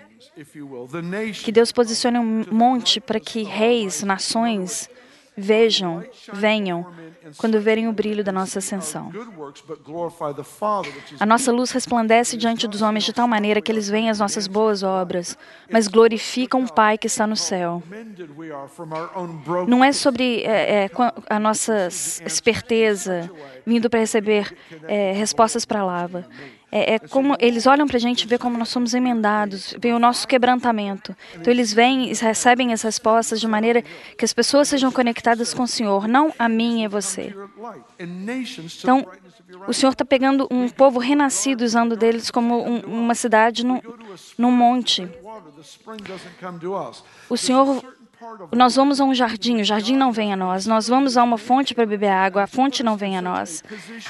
que 1.43 1.51
Deus 1.51 1.71
posicione 1.71 2.19
um 2.19 2.45
monte 2.51 2.99
para 2.99 3.19
que 3.19 3.43
reis, 3.43 4.03
nações 4.03 4.89
vejam, 5.37 6.03
venham, 6.33 6.85
quando 7.37 7.59
verem 7.61 7.87
o 7.87 7.93
brilho 7.93 8.23
da 8.23 8.31
nossa 8.31 8.59
ascensão. 8.59 9.11
A 11.19 11.25
nossa 11.25 11.51
luz 11.51 11.71
resplandece 11.71 12.35
diante 12.35 12.67
dos 12.67 12.81
homens 12.81 13.03
de 13.03 13.13
tal 13.13 13.27
maneira 13.27 13.61
que 13.61 13.71
eles 13.71 13.89
veem 13.89 14.09
as 14.09 14.19
nossas 14.19 14.47
boas 14.47 14.81
obras, 14.81 15.37
mas 15.71 15.87
glorificam 15.87 16.63
o 16.63 16.73
Pai 16.73 16.97
que 16.97 17.07
está 17.07 17.27
no 17.27 17.35
céu. 17.35 17.83
Não 19.67 19.83
é 19.83 19.91
sobre 19.91 20.43
é, 20.43 20.85
é, 20.85 20.89
a 21.29 21.39
nossa 21.39 21.87
esperteza 22.25 23.29
vindo 23.65 23.89
para 23.89 23.99
receber 23.99 24.55
é, 24.87 25.11
respostas 25.11 25.65
para 25.65 25.81
a 25.81 25.85
lava. 25.85 26.25
É, 26.69 26.95
é, 26.95 26.99
como 26.99 27.35
eles 27.39 27.65
olham 27.65 27.87
para 27.87 27.95
a 27.95 27.99
gente 27.99 28.23
e 28.23 28.27
vê 28.27 28.37
como 28.37 28.57
nós 28.57 28.67
somos 28.69 28.93
emendados, 28.93 29.73
vê 29.79 29.93
o 29.93 29.99
nosso 29.99 30.27
quebrantamento. 30.27 31.15
Então 31.35 31.51
eles 31.51 31.73
vêm 31.73 32.11
e 32.11 32.13
recebem 32.13 32.73
as 32.73 32.81
respostas 32.81 33.39
de 33.39 33.47
maneira 33.47 33.81
que 34.17 34.25
as 34.25 34.33
pessoas 34.33 34.67
sejam 34.67 34.91
conectadas 34.91 35.53
com 35.53 35.63
o 35.63 35.67
Senhor, 35.67 36.07
não 36.07 36.33
a 36.37 36.49
mim 36.49 36.83
e 36.83 36.87
você. 36.87 37.33
Então 38.79 39.07
o 39.65 39.73
Senhor 39.73 39.93
está 39.93 40.03
pegando 40.03 40.45
um 40.51 40.67
povo 40.67 40.99
renascido, 40.99 41.63
usando 41.63 41.95
deles 41.95 42.29
como 42.29 42.61
um, 42.61 42.79
uma 42.81 43.15
cidade 43.15 43.65
no, 43.65 43.81
num 44.37 44.51
monte. 44.51 45.09
O 47.29 47.37
Senhor 47.37 47.81
nós 48.51 48.75
vamos 48.75 48.99
a 48.99 49.05
um 49.05 49.13
jardim, 49.13 49.61
o 49.61 49.63
jardim 49.63 49.95
não 49.95 50.11
vem 50.11 50.33
a 50.33 50.35
nós. 50.35 50.65
Nós 50.65 50.87
vamos 50.87 51.17
a 51.17 51.23
uma 51.23 51.37
fonte 51.37 51.75
para 51.75 51.85
beber 51.85 52.09
água, 52.09 52.43
a 52.43 52.47
fonte 52.47 52.81
não 52.81 52.97
vem 52.97 53.17
a 53.17 53.21
nós. 53.21 53.63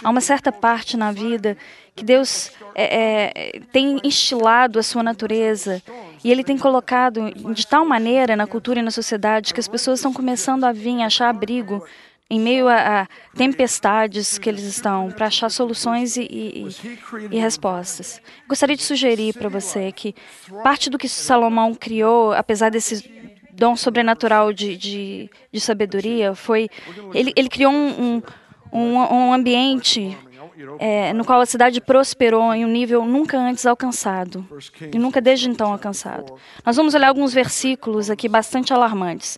Há 0.03 0.09
uma 0.09 0.21
certa 0.21 0.51
parte 0.51 0.95
na 0.95 1.11
vida 1.11 1.57
que 1.95 2.05
Deus 2.05 2.51
é, 2.75 3.55
é, 3.55 3.59
tem 3.71 3.99
instilado 4.03 4.79
a 4.79 4.83
sua 4.83 5.03
natureza 5.03 5.81
e 6.23 6.31
Ele 6.31 6.43
tem 6.43 6.57
colocado 6.57 7.31
de 7.53 7.67
tal 7.67 7.85
maneira 7.85 8.35
na 8.35 8.47
cultura 8.47 8.79
e 8.79 8.83
na 8.83 8.91
sociedade 8.91 9.53
que 9.53 9.59
as 9.59 9.67
pessoas 9.67 9.99
estão 9.99 10.13
começando 10.13 10.63
a 10.63 10.71
vir 10.71 11.01
achar 11.01 11.29
abrigo 11.29 11.83
em 12.29 12.39
meio 12.39 12.67
a, 12.67 13.01
a 13.01 13.07
tempestades 13.35 14.37
que 14.37 14.49
eles 14.49 14.63
estão, 14.63 15.09
para 15.11 15.27
achar 15.27 15.49
soluções 15.49 16.17
e, 16.17 16.23
e, 16.23 16.67
e 17.31 17.39
respostas. 17.39 18.21
Gostaria 18.47 18.75
de 18.75 18.83
sugerir 18.83 19.33
para 19.33 19.47
você 19.47 19.91
que 19.91 20.13
parte 20.61 20.89
do 20.89 20.97
que 20.97 21.07
Salomão 21.07 21.73
criou, 21.73 22.33
apesar 22.33 22.69
desse 22.69 23.17
dom 23.57 23.75
sobrenatural 23.75 24.53
de, 24.53 24.77
de, 24.77 25.29
de 25.51 25.59
sabedoria 25.59 26.35
foi 26.35 26.69
ele, 27.13 27.33
ele 27.35 27.49
criou 27.49 27.73
um, 27.73 28.21
um, 28.71 28.97
um 28.97 29.33
ambiente 29.33 30.15
é, 30.79 31.11
no 31.13 31.25
qual 31.25 31.41
a 31.41 31.45
cidade 31.45 31.81
prosperou 31.81 32.53
em 32.53 32.63
um 32.63 32.67
nível 32.67 33.03
nunca 33.05 33.37
antes 33.37 33.65
alcançado 33.65 34.45
e 34.93 34.97
nunca 34.97 35.19
desde 35.19 35.49
então 35.49 35.71
alcançado. 35.71 36.33
Nós 36.65 36.75
vamos 36.75 36.93
olhar 36.93 37.09
alguns 37.09 37.33
versículos 37.33 38.09
aqui 38.09 38.29
bastante 38.29 38.73
alarmantes. 38.73 39.37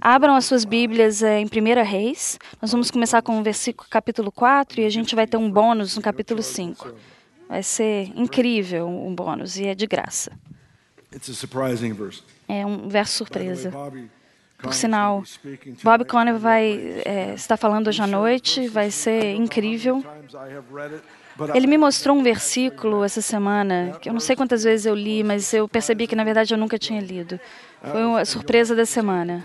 Abram 0.00 0.34
as 0.34 0.44
suas 0.46 0.64
Bíblias 0.64 1.22
é, 1.22 1.40
em 1.40 1.44
1 1.44 1.84
Reis. 1.84 2.38
Nós 2.60 2.72
vamos 2.72 2.90
começar 2.90 3.20
com 3.22 3.38
o 3.38 3.42
versículo 3.42 3.88
capítulo 3.90 4.32
4 4.32 4.80
e 4.80 4.84
a 4.84 4.90
gente 4.90 5.14
vai 5.14 5.26
ter 5.26 5.36
um 5.36 5.50
bônus 5.50 5.96
no 5.96 6.02
capítulo 6.02 6.42
5. 6.42 6.94
Vai 7.48 7.62
ser 7.62 8.10
incrível 8.14 8.86
um 8.86 9.14
bônus 9.14 9.58
e 9.58 9.66
é 9.66 9.74
de 9.74 9.86
graça. 9.86 10.32
É 12.48 12.64
um 12.64 12.88
verso 12.88 13.18
surpresa. 13.18 13.72
Por 14.62 14.74
sinal, 14.74 15.22
Bob 15.82 16.04
Conner 16.04 16.36
vai 16.36 17.02
é, 17.04 17.34
estar 17.34 17.56
falando 17.56 17.88
hoje 17.88 18.02
à 18.02 18.06
noite, 18.06 18.68
vai 18.68 18.90
ser 18.90 19.34
incrível. 19.34 20.04
Ele 21.54 21.66
me 21.66 21.78
mostrou 21.78 22.16
um 22.16 22.22
versículo 22.22 23.02
essa 23.02 23.22
semana, 23.22 23.96
que 24.00 24.08
eu 24.08 24.12
não 24.12 24.20
sei 24.20 24.36
quantas 24.36 24.62
vezes 24.62 24.84
eu 24.84 24.94
li, 24.94 25.24
mas 25.24 25.54
eu 25.54 25.66
percebi 25.66 26.06
que 26.06 26.14
na 26.14 26.24
verdade 26.24 26.52
eu 26.52 26.58
nunca 26.58 26.78
tinha 26.78 27.00
lido. 27.00 27.40
Foi 27.82 28.04
uma 28.04 28.24
surpresa 28.24 28.74
da 28.74 28.84
semana. 28.84 29.42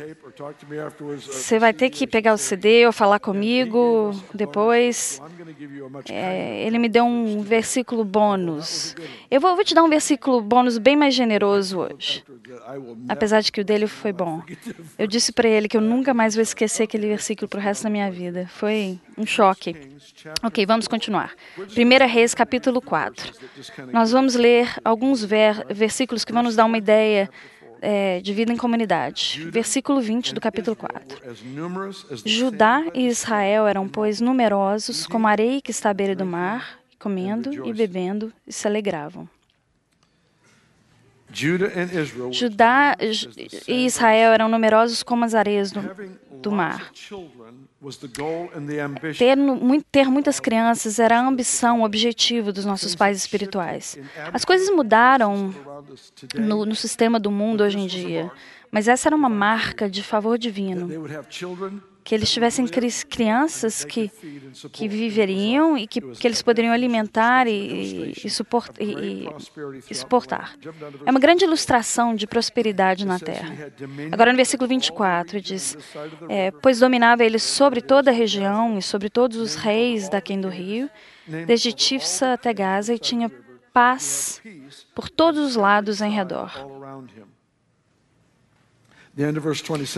Você 1.21 1.57
vai 1.57 1.73
ter 1.73 1.89
que 1.89 2.05
pegar 2.05 2.33
o 2.33 2.37
CD 2.37 2.85
ou 2.85 2.91
falar 2.91 3.19
comigo 3.19 4.11
depois. 4.33 5.21
É, 6.09 6.65
ele 6.65 6.77
me 6.77 6.89
deu 6.89 7.05
um 7.05 7.41
versículo 7.41 8.03
bônus. 8.03 8.95
Eu 9.31 9.39
vou, 9.39 9.55
vou 9.55 9.63
te 9.63 9.73
dar 9.73 9.83
um 9.83 9.89
versículo 9.89 10.41
bônus 10.41 10.77
bem 10.77 10.97
mais 10.97 11.13
generoso 11.13 11.79
hoje. 11.79 12.23
Apesar 13.07 13.41
de 13.41 13.51
que 13.51 13.61
o 13.61 13.65
dele 13.65 13.87
foi 13.87 14.11
bom. 14.11 14.41
Eu 14.99 15.07
disse 15.07 15.31
para 15.31 15.47
ele 15.47 15.69
que 15.69 15.77
eu 15.77 15.81
nunca 15.81 16.13
mais 16.13 16.35
vou 16.35 16.41
esquecer 16.41 16.83
aquele 16.83 17.07
versículo 17.07 17.47
para 17.47 17.59
o 17.59 17.61
resto 17.63 17.83
da 17.83 17.89
minha 17.89 18.11
vida. 18.11 18.47
Foi 18.47 18.99
um 19.17 19.25
choque. 19.25 19.75
Ok, 20.43 20.65
vamos 20.65 20.87
continuar. 20.87 21.33
1 21.57 22.07
Reis, 22.07 22.33
capítulo 22.33 22.81
4. 22.81 23.31
Nós 23.93 24.11
vamos 24.11 24.35
ler 24.35 24.75
alguns 24.83 25.23
ver, 25.23 25.65
versículos 25.69 26.25
que 26.25 26.33
vão 26.33 26.43
nos 26.43 26.55
dar 26.55 26.65
uma 26.65 26.77
ideia 26.77 27.29
é, 27.85 28.19
de 28.19 28.33
vida 28.33 28.51
em 28.51 28.57
comunidade. 28.57 29.47
Versículo 29.51 30.01
20 30.01 30.33
do 30.33 30.41
capítulo 30.41 30.75
4. 30.75 31.21
Judá 32.25 32.83
e 32.95 33.07
Israel 33.07 33.67
eram, 33.67 33.87
pois, 33.87 34.19
numerosos 34.19 35.05
como 35.05 35.27
a 35.27 35.29
areia 35.29 35.61
que 35.61 35.69
está 35.69 35.91
à 35.91 35.93
beira 35.93 36.15
do 36.15 36.25
mar, 36.25 36.79
comendo 36.97 37.67
e 37.67 37.71
bebendo 37.71 38.33
e 38.47 38.51
se 38.51 38.67
alegravam. 38.67 39.29
Judá 42.31 42.97
e 43.67 43.85
Israel 43.85 44.31
eram 44.31 44.49
numerosos 44.49 45.03
como 45.03 45.23
as 45.25 45.35
areias 45.35 45.71
do, 45.71 45.81
do 46.41 46.51
mar. 46.51 46.91
Ter, 49.17 49.37
ter 49.91 50.09
muitas 50.09 50.39
crianças 50.39 50.99
era 50.99 51.19
a 51.19 51.27
ambição, 51.27 51.81
o 51.81 51.83
objetivo 51.85 52.51
dos 52.51 52.65
nossos 52.65 52.95
pais 52.95 53.17
espirituais. 53.17 53.97
As 54.33 54.43
coisas 54.43 54.69
mudaram 54.75 55.53
no, 56.35 56.65
no 56.65 56.75
sistema 56.75 57.19
do 57.19 57.29
mundo 57.31 57.61
hoje 57.63 57.77
em 57.77 57.87
dia, 57.87 58.31
mas 58.71 58.87
essa 58.87 59.09
era 59.09 59.15
uma 59.15 59.29
marca 59.29 59.89
de 59.89 60.01
favor 60.03 60.37
divino 60.37 60.87
que 62.05 62.13
eles 62.13 62.31
tivessem 62.31 62.67
crianças 63.09 63.83
que, 63.83 64.11
que 64.71 64.87
viveriam 64.87 65.75
e 65.75 65.87
que, 65.87 65.99
que 65.99 66.27
eles 66.27 66.39
poderiam 66.39 66.71
alimentar 66.71 67.47
e, 67.47 68.13
e, 68.23 68.29
suport, 68.29 68.69
e, 68.79 69.27
e, 69.89 69.95
suportar. 69.95 70.55
É 71.03 71.09
uma 71.09 71.19
grande 71.19 71.45
ilustração 71.45 72.13
de 72.13 72.27
prosperidade 72.27 73.07
na 73.07 73.17
terra. 73.17 73.73
Agora, 74.11 74.31
no 74.31 74.37
versículo 74.37 74.67
24, 74.67 75.41
diz: 75.41 75.75
é, 76.29 76.51
Pois 76.51 76.79
dominava 76.79 77.25
ele 77.25 77.39
sobre 77.39 77.81
toda 77.81 78.11
a 78.11 78.13
região 78.13 78.77
e 78.77 78.83
sobre 78.83 79.09
todos 79.09 79.37
os 79.37 79.55
reis 79.55 80.07
daquém 80.07 80.39
do 80.39 80.47
rio, 80.47 80.87
desde 81.47 81.73
Tifsa 81.73 82.33
até 82.33 82.53
Gaza, 82.53 82.93
e 82.93 82.99
tinha 82.99 83.31
paz 83.73 84.43
por 84.93 85.09
todos 85.09 85.43
os 85.43 85.55
lados 85.55 86.01
em 86.01 86.11
redor. 86.11 86.53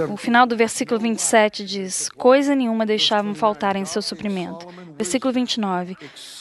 O 0.10 0.18
final 0.18 0.46
do 0.46 0.56
versículo 0.56 1.00
27 1.00 1.66
diz: 1.66 2.08
Coisa 2.10 2.54
nenhuma 2.54 2.86
deixavam 2.86 3.34
faltar 3.34 3.76
em 3.76 3.84
seu 3.84 4.00
suprimento. 4.00 4.68
Versículo 4.96 5.34
29. 5.34 5.98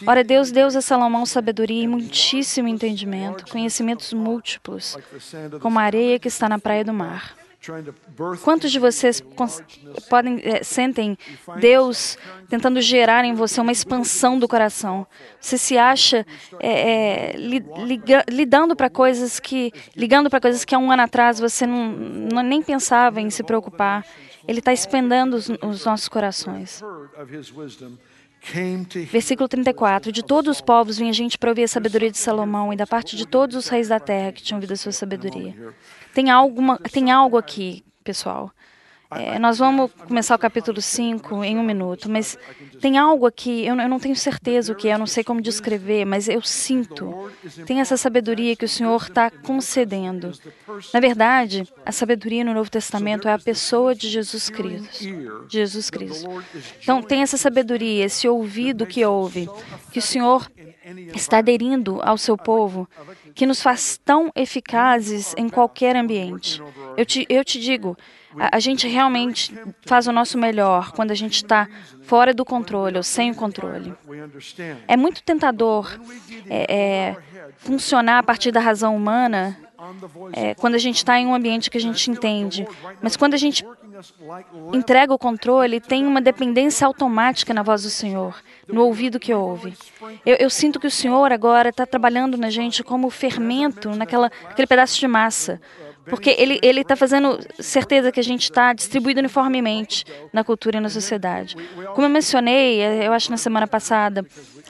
Ora, 0.06 0.22
Deus 0.22 0.50
deu 0.50 0.66
a 0.66 0.80
Salomão 0.82 1.24
sabedoria 1.24 1.84
e 1.84 1.88
muitíssimo 1.88 2.68
entendimento, 2.68 3.46
conhecimentos 3.50 4.12
múltiplos, 4.12 4.98
como 5.60 5.78
a 5.78 5.82
areia 5.82 6.18
que 6.18 6.28
está 6.28 6.50
na 6.50 6.58
praia 6.58 6.84
do 6.84 6.92
mar. 6.92 7.45
Quantos 8.42 8.70
de 8.70 8.78
vocês 8.78 9.22
podem 10.08 10.40
é, 10.42 10.62
sentem 10.62 11.16
Deus 11.60 12.16
tentando 12.48 12.80
gerar 12.80 13.24
em 13.24 13.34
você 13.34 13.60
uma 13.60 13.72
expansão 13.72 14.38
do 14.38 14.46
coração? 14.48 15.06
Você 15.40 15.58
se 15.58 15.76
acha 15.76 16.26
é, 16.60 17.32
é, 17.32 17.36
liga, 17.36 18.24
lidando 18.28 18.76
para 18.76 18.88
coisas 18.88 19.40
que 19.40 19.72
ligando 19.94 20.30
para 20.30 20.40
coisas 20.40 20.64
que 20.64 20.74
há 20.74 20.78
um 20.78 20.90
ano 20.90 21.02
atrás 21.02 21.38
você 21.38 21.66
não, 21.66 21.88
não 21.88 22.42
nem 22.42 22.62
pensava 22.62 23.20
em 23.20 23.30
se 23.30 23.42
preocupar. 23.42 24.06
Ele 24.46 24.60
está 24.60 24.72
expandando 24.72 25.36
os, 25.36 25.48
os 25.48 25.84
nossos 25.84 26.08
corações. 26.08 26.82
Versículo 29.06 29.48
34. 29.48 30.12
De 30.12 30.22
todos 30.22 30.56
os 30.56 30.60
povos 30.60 30.98
vinha 30.98 31.12
gente 31.12 31.36
para 31.36 31.50
ouvir 31.50 31.64
a 31.64 31.68
sabedoria 31.68 32.10
de 32.10 32.18
Salomão 32.18 32.72
e 32.72 32.76
da 32.76 32.86
parte 32.86 33.16
de 33.16 33.26
todos 33.26 33.56
os 33.56 33.68
reis 33.68 33.88
da 33.88 33.98
terra 33.98 34.32
que 34.32 34.42
tinham 34.42 34.58
ouvido 34.58 34.72
a 34.72 34.76
sua 34.76 34.92
sabedoria. 34.92 35.54
Tem, 36.14 36.30
alguma, 36.30 36.78
tem 36.78 37.10
algo 37.10 37.36
aqui, 37.36 37.84
pessoal. 38.04 38.50
É, 39.10 39.38
nós 39.38 39.58
vamos 39.58 39.92
começar 40.08 40.34
o 40.34 40.38
capítulo 40.38 40.82
5 40.82 41.44
em 41.44 41.56
um 41.56 41.62
minuto, 41.62 42.10
mas 42.10 42.36
tem 42.80 42.98
algo 42.98 43.24
aqui, 43.26 43.64
eu, 43.64 43.76
eu 43.76 43.88
não 43.88 44.00
tenho 44.00 44.16
certeza 44.16 44.72
o 44.72 44.76
que 44.76 44.88
é, 44.88 44.94
eu 44.94 44.98
não 44.98 45.06
sei 45.06 45.22
como 45.22 45.40
descrever, 45.40 46.04
mas 46.04 46.28
eu 46.28 46.42
sinto. 46.42 47.30
Tem 47.66 47.80
essa 47.80 47.96
sabedoria 47.96 48.56
que 48.56 48.64
o 48.64 48.68
Senhor 48.68 49.00
está 49.00 49.30
concedendo. 49.30 50.32
Na 50.92 50.98
verdade, 50.98 51.68
a 51.84 51.92
sabedoria 51.92 52.44
no 52.44 52.52
Novo 52.52 52.70
Testamento 52.70 53.28
é 53.28 53.32
a 53.32 53.38
pessoa 53.38 53.94
de 53.94 54.08
Jesus 54.08 54.50
Cristo. 54.50 55.04
Jesus 55.48 55.88
Cristo. 55.88 56.28
Então, 56.82 57.00
tem 57.00 57.22
essa 57.22 57.36
sabedoria, 57.36 58.04
esse 58.04 58.28
ouvido 58.28 58.86
que 58.86 59.04
ouve, 59.04 59.48
que 59.92 60.00
o 60.00 60.02
Senhor 60.02 60.50
está 61.14 61.38
aderindo 61.38 62.00
ao 62.02 62.16
seu 62.16 62.36
povo, 62.36 62.88
que 63.34 63.46
nos 63.46 63.60
faz 63.60 64.00
tão 64.04 64.30
eficazes 64.34 65.34
em 65.36 65.48
qualquer 65.48 65.96
ambiente. 65.96 66.62
Eu 66.96 67.04
te, 67.04 67.26
eu 67.28 67.44
te 67.44 67.60
digo, 67.60 67.96
a, 68.38 68.56
a 68.56 68.60
gente 68.60 68.86
realmente 68.86 69.54
faz 69.84 70.06
o 70.06 70.12
nosso 70.12 70.38
melhor 70.38 70.92
quando 70.92 71.10
a 71.10 71.14
gente 71.14 71.36
está 71.36 71.68
fora 72.02 72.32
do 72.32 72.44
controle 72.44 72.96
ou 72.96 73.02
sem 73.02 73.30
o 73.30 73.34
controle. 73.34 73.94
É 74.86 74.96
muito 74.96 75.22
tentador 75.22 75.98
é, 76.48 76.74
é, 76.74 77.16
funcionar 77.56 78.18
a 78.18 78.22
partir 78.22 78.52
da 78.52 78.60
razão 78.60 78.94
humana 78.94 79.58
é, 80.32 80.54
quando 80.54 80.74
a 80.74 80.78
gente 80.78 80.96
está 80.96 81.18
em 81.18 81.26
um 81.26 81.34
ambiente 81.34 81.70
que 81.70 81.78
a 81.78 81.80
gente 81.80 82.10
entende. 82.10 82.66
Mas 83.02 83.16
quando 83.16 83.34
a 83.34 83.38
gente 83.38 83.64
entrega 84.72 85.12
o 85.12 85.18
controle, 85.18 85.80
tem 85.80 86.06
uma 86.06 86.20
dependência 86.20 86.86
automática 86.86 87.54
na 87.54 87.62
voz 87.62 87.82
do 87.82 87.90
Senhor, 87.90 88.36
no 88.68 88.82
ouvido 88.82 89.18
que 89.18 89.32
ouve. 89.32 89.74
Eu, 90.24 90.36
eu 90.36 90.50
sinto 90.50 90.78
que 90.80 90.86
o 90.86 90.90
Senhor 90.90 91.32
agora 91.32 91.70
está 91.70 91.86
trabalhando 91.86 92.36
na 92.36 92.50
gente 92.50 92.82
como 92.82 93.10
fermento 93.10 93.90
naquela, 93.90 94.30
naquele 94.44 94.66
pedaço 94.66 94.98
de 94.98 95.08
massa. 95.08 95.60
Porque 96.08 96.36
ele 96.38 96.60
está 96.62 96.94
fazendo 96.94 97.40
certeza 97.58 98.12
que 98.12 98.20
a 98.20 98.22
gente 98.22 98.44
está 98.44 98.72
distribuído 98.72 99.18
uniformemente 99.18 100.04
na 100.32 100.44
cultura 100.44 100.76
e 100.76 100.80
na 100.80 100.88
sociedade. 100.88 101.56
Como 101.94 102.06
eu 102.06 102.10
mencionei, 102.10 102.80
eu 103.04 103.12
acho 103.12 103.30
na 103.30 103.36
semana 103.36 103.66
passada, 103.66 104.24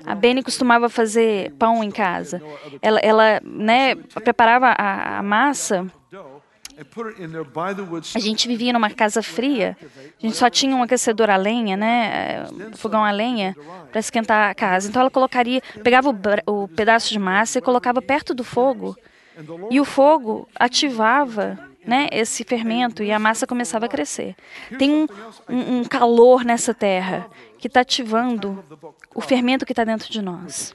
a 0.04 0.14
Beni 0.14 0.42
costumava 0.42 0.88
fazer 0.88 1.52
pão 1.58 1.84
em 1.84 1.90
casa. 1.90 2.40
Ela, 2.80 2.98
ela 3.00 3.40
né, 3.44 3.94
preparava 4.24 4.68
a, 4.68 5.18
a 5.18 5.22
massa 5.22 5.86
a 8.14 8.20
gente 8.20 8.46
vivia 8.46 8.72
numa 8.72 8.90
casa 8.90 9.22
fria, 9.22 9.76
a 10.22 10.26
gente 10.26 10.36
só 10.36 10.50
tinha 10.50 10.76
um 10.76 10.82
aquecedor 10.82 11.30
a 11.30 11.36
lenha, 11.36 11.76
né, 11.76 12.46
fogão 12.74 13.02
a 13.02 13.10
lenha, 13.10 13.56
para 13.90 13.98
esquentar 13.98 14.50
a 14.50 14.54
casa. 14.54 14.88
Então 14.88 15.00
ela 15.00 15.10
colocaria, 15.10 15.62
pegava 15.82 16.10
o, 16.10 16.62
o 16.64 16.68
pedaço 16.68 17.08
de 17.08 17.18
massa 17.18 17.58
e 17.58 17.62
colocava 17.62 18.02
perto 18.02 18.34
do 18.34 18.44
fogo. 18.44 18.96
E 19.70 19.80
o 19.80 19.84
fogo 19.84 20.48
ativava 20.54 21.58
né, 21.86 22.08
esse 22.12 22.44
fermento 22.44 23.02
e 23.02 23.12
a 23.12 23.18
massa 23.18 23.46
começava 23.46 23.86
a 23.86 23.88
crescer. 23.88 24.34
Tem 24.78 24.90
um, 24.90 25.06
um, 25.48 25.78
um 25.78 25.84
calor 25.84 26.44
nessa 26.44 26.74
terra 26.74 27.28
que 27.58 27.68
está 27.68 27.80
ativando 27.80 28.62
o 29.14 29.20
fermento 29.20 29.64
que 29.64 29.72
está 29.72 29.84
dentro 29.84 30.10
de 30.10 30.20
nós. 30.20 30.74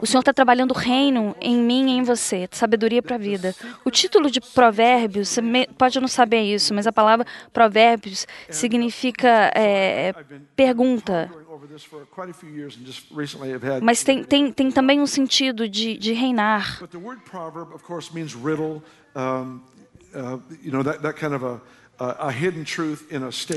O 0.00 0.06
Senhor 0.06 0.20
está 0.20 0.32
trabalhando 0.32 0.72
o 0.72 0.74
reino 0.74 1.34
em 1.40 1.56
mim 1.56 1.90
e 1.90 1.98
em 1.98 2.02
você, 2.02 2.48
sabedoria 2.50 3.02
para 3.02 3.16
a 3.16 3.18
vida. 3.18 3.54
O 3.84 3.90
título 3.90 4.30
de 4.30 4.40
Provérbios, 4.40 5.28
você 5.28 5.42
pode 5.78 5.98
não 6.00 6.08
saber 6.08 6.42
isso, 6.42 6.74
mas 6.74 6.86
a 6.86 6.92
palavra 6.92 7.26
Provérbios 7.52 8.26
significa 8.50 9.50
é, 9.54 10.14
pergunta. 10.54 11.30
Mas 13.82 14.04
tem, 14.04 14.22
tem, 14.22 14.52
tem 14.52 14.70
também 14.70 15.00
um 15.00 15.06
sentido 15.06 15.68
de, 15.68 15.96
de 15.96 16.12
reinar. 16.12 16.78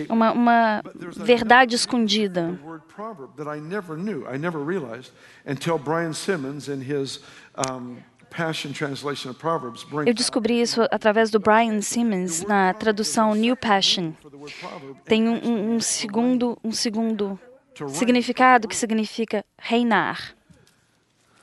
Uma, 0.10 0.32
uma 0.32 0.84
verdade 1.16 1.76
escondida. 1.76 2.60
Eu 10.10 10.14
descobri 10.14 10.62
isso 10.62 10.82
através 10.92 11.32
do 11.32 11.40
Brian 11.40 11.82
Simmons 11.82 12.44
na 12.44 12.74
tradução 12.74 13.34
New 13.34 13.56
Passion. 13.56 14.12
Tem 15.06 15.28
um, 15.28 15.76
um 15.76 15.80
segundo, 15.80 16.58
um 16.64 16.72
segundo 16.72 17.40
significado 17.90 18.68
que 18.68 18.76
significa 18.76 19.46
reinar 19.58 20.36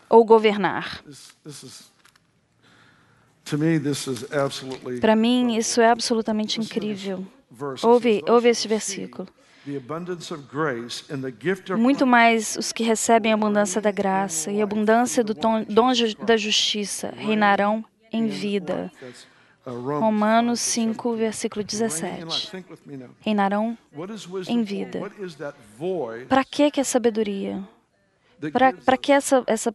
ou 0.09 0.25
governar. 0.25 1.03
Para 5.01 5.17
mim, 5.17 5.57
isso 5.57 5.81
é 5.81 5.91
absolutamente 5.91 6.61
incrível. 6.61 7.27
Ouve, 7.83 8.23
ouve 8.29 8.49
esse 8.49 8.67
versículo. 8.67 9.29
Muito 11.79 12.07
mais 12.07 12.57
os 12.57 12.73
que 12.73 12.83
recebem 12.83 13.33
a 13.33 13.35
abundância 13.35 13.81
da 13.81 13.91
graça 13.91 14.51
e 14.51 14.61
a 14.61 14.65
abundância 14.65 15.25
do 15.25 15.33
dom 15.33 15.65
da 16.25 16.37
justiça 16.37 17.15
reinarão 17.17 17.85
em 18.13 18.27
vida. 18.27 18.93
Romanos 19.67 20.61
5, 20.61 21.17
versículo 21.17 21.65
17. 21.65 22.65
Reinarão 23.21 23.79
em 24.47 24.63
vida. 24.63 25.01
Para 26.29 26.45
que 26.45 26.71
que 26.71 26.81
é 26.81 26.85
sabedoria? 26.85 27.67
Para 28.85 28.99
que 28.99 29.11
essa, 29.11 29.43
essa 29.47 29.75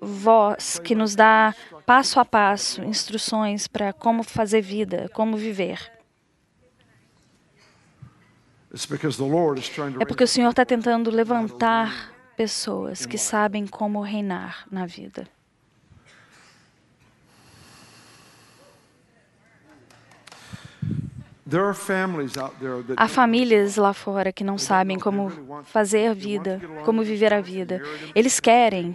voz 0.00 0.78
que 0.78 0.94
nos 0.94 1.14
dá 1.14 1.54
passo 1.84 2.20
a 2.20 2.24
passo 2.24 2.82
instruções 2.84 3.66
para 3.66 3.92
como 3.92 4.22
fazer 4.22 4.60
vida, 4.60 5.08
como 5.12 5.36
viver? 5.36 5.92
É 10.00 10.04
porque 10.04 10.24
o 10.24 10.28
Senhor 10.28 10.50
está 10.50 10.64
tentando 10.64 11.10
levantar 11.10 12.12
pessoas 12.36 13.06
que 13.06 13.18
sabem 13.18 13.66
como 13.66 14.00
reinar 14.00 14.66
na 14.70 14.86
vida. 14.86 15.26
Há 22.94 23.08
famílias 23.08 23.76
lá 23.76 23.94
fora 23.94 24.30
que 24.30 24.44
não 24.44 24.58
sabem 24.58 24.98
como 24.98 25.64
fazer 25.64 26.14
vida, 26.14 26.60
como 26.84 27.02
viver 27.02 27.32
a 27.32 27.40
vida. 27.40 27.82
Eles 28.14 28.38
querem. 28.38 28.94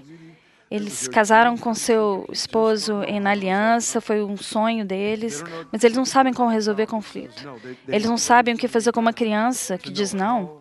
Eles 0.73 1.07
casaram 1.07 1.55
com 1.55 1.71
seu 1.75 2.25
esposo 2.31 3.03
em 3.03 3.23
aliança, 3.27 4.01
foi 4.01 4.23
um 4.23 4.35
sonho 4.35 4.83
deles, 4.83 5.43
mas 5.71 5.83
eles 5.83 5.95
não 5.95 6.03
sabem 6.03 6.33
como 6.33 6.49
resolver 6.49 6.87
conflito. 6.87 7.47
Eles 7.87 8.07
não 8.07 8.17
sabem 8.17 8.55
o 8.55 8.57
que 8.57 8.67
fazer 8.67 8.91
com 8.91 8.99
uma 8.99 9.13
criança 9.13 9.77
que 9.77 9.91
diz 9.91 10.15
não. 10.15 10.57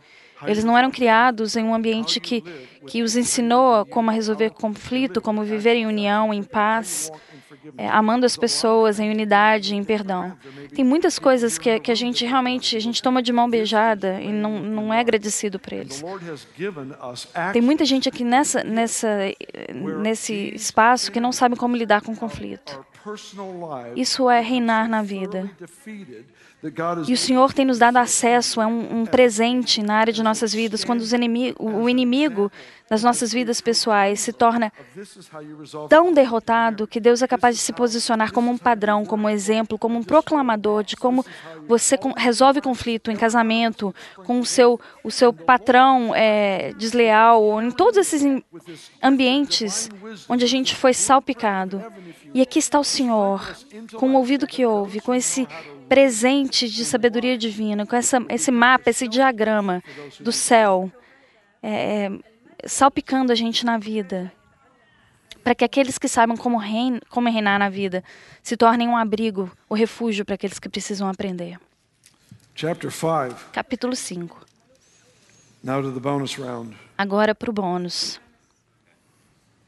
Eles 0.46 0.64
não 0.64 0.77
eram 0.77 0.90
criados 0.90 1.57
em 1.57 1.64
um 1.64 1.75
ambiente 1.75 2.20
que, 2.20 2.42
que 2.87 3.03
os 3.03 3.16
ensinou 3.16 3.87
como 3.87 4.11
resolver 4.11 4.51
conflito, 4.51 5.18
como 5.18 5.44
viver 5.44 5.77
em 5.77 5.87
união, 5.87 6.35
em 6.35 6.42
paz 6.42 7.11
é, 7.77 7.88
amando 7.88 8.27
as 8.27 8.37
pessoas 8.37 8.98
em 8.98 9.11
unidade, 9.11 9.75
em 9.75 9.85
perdão. 9.85 10.37
Tem 10.75 10.85
muitas 10.85 11.18
coisas 11.18 11.59
que, 11.59 11.79
que 11.81 11.90
a 11.90 11.94
gente 11.94 12.25
realmente 12.25 12.77
a 12.77 12.81
gente 12.81 13.03
toma 13.03 13.22
de 13.22 13.33
mão 13.33 13.48
beijada 13.48 14.20
e 14.20 14.33
não, 14.33 14.59
não 14.59 14.94
é 14.94 15.01
agradecido 15.01 15.59
por 15.59 15.72
eles. 15.72 16.03
Tem 17.53 17.62
muita 17.62 17.85
gente 17.85 18.09
aqui 18.09 18.25
nessa, 18.25 18.64
nessa, 18.64 19.09
nesse 20.01 20.55
espaço 20.55 21.11
que 21.12 21.20
não 21.20 21.33
sabe 21.33 21.57
como 21.57 21.77
lidar 21.77 22.03
com 22.03 22.12
o 22.12 22.16
conflito. 22.16 22.85
Isso 23.96 24.31
é 24.31 24.40
reinar 24.40 24.88
na 24.88 25.03
vida. 25.03 25.51
E 27.09 27.12
o 27.12 27.16
Senhor 27.16 27.53
tem 27.53 27.64
nos 27.64 27.79
dado 27.79 27.96
acesso 27.96 28.61
a 28.61 28.66
um, 28.66 29.01
um 29.01 29.07
presente 29.07 29.83
na 29.83 29.94
área 29.94 30.12
de 30.12 30.22
nossas 30.22 30.53
vidas, 30.53 30.85
quando 30.85 31.03
inimigo, 31.12 31.57
o 31.59 31.88
inimigo 31.88 32.53
das 32.88 33.03
nossas 33.03 33.33
vidas 33.33 33.61
pessoais 33.61 34.20
se 34.20 34.33
torna 34.33 34.72
tão 35.88 36.12
derrotado 36.12 36.87
que 36.87 37.01
Deus 37.01 37.20
é 37.20 37.27
capaz 37.27 37.57
de 37.57 37.62
se 37.62 37.72
posicionar 37.72 38.33
como 38.33 38.51
um 38.51 38.59
padrão, 38.59 39.05
como 39.05 39.25
um 39.25 39.31
exemplo, 39.31 39.77
como 39.77 39.98
um 39.98 40.05
proclamador 40.05 40.85
de 40.85 40.94
como 40.94 41.25
você 41.66 41.98
resolve 42.16 42.61
conflito 42.61 43.11
em 43.11 43.16
casamento, 43.16 43.92
com 44.25 44.38
o 44.38 44.44
seu, 44.44 44.79
o 45.03 45.11
seu 45.11 45.33
patrão 45.33 46.14
é, 46.14 46.72
desleal, 46.75 47.42
ou 47.42 47.62
em 47.62 47.70
todos 47.70 47.96
esses 47.96 48.22
ambientes 49.03 49.90
onde 50.29 50.44
a 50.44 50.48
gente 50.48 50.77
foi 50.77 50.94
salpicado. 50.94 51.83
E 52.35 52.40
aqui 52.40 52.59
está 52.59 52.79
o 52.79 52.85
Senhor, 52.85 53.57
com 53.94 54.11
o 54.11 54.16
ouvido 54.16 54.46
que 54.46 54.64
ouve, 54.64 55.01
com 55.01 55.14
esse 55.14 55.48
presente 55.92 56.70
de 56.70 56.87
sabedoria 56.87 57.37
divina, 57.37 57.85
com 57.85 57.94
essa, 57.94 58.16
esse 58.31 58.50
mapa, 58.50 58.88
esse 58.88 59.07
diagrama 59.07 59.83
do 60.20 60.33
céu, 60.33 60.90
é, 61.62 62.07
é, 62.07 62.18
salpicando 62.66 63.31
a 63.31 63.35
gente 63.35 63.62
na 63.62 63.76
vida, 63.76 64.33
para 65.44 65.55
que 65.55 65.62
aqueles 65.62 65.98
que 65.98 66.09
saibam 66.09 66.35
como, 66.35 66.57
rein, 66.57 66.98
como 67.11 67.28
reinar 67.28 67.59
na 67.59 67.68
vida 67.68 68.02
se 68.42 68.57
tornem 68.57 68.88
um 68.88 68.96
abrigo, 68.96 69.52
o 69.68 69.74
um 69.74 69.76
refúgio 69.76 70.24
para 70.24 70.35
aqueles 70.37 70.59
que 70.59 70.66
precisam 70.66 71.07
aprender. 71.11 71.61
Capítulo 73.52 73.94
5. 73.94 74.46
Agora 76.96 77.35
para 77.35 77.50
o 77.50 77.52
bônus. 77.52 78.18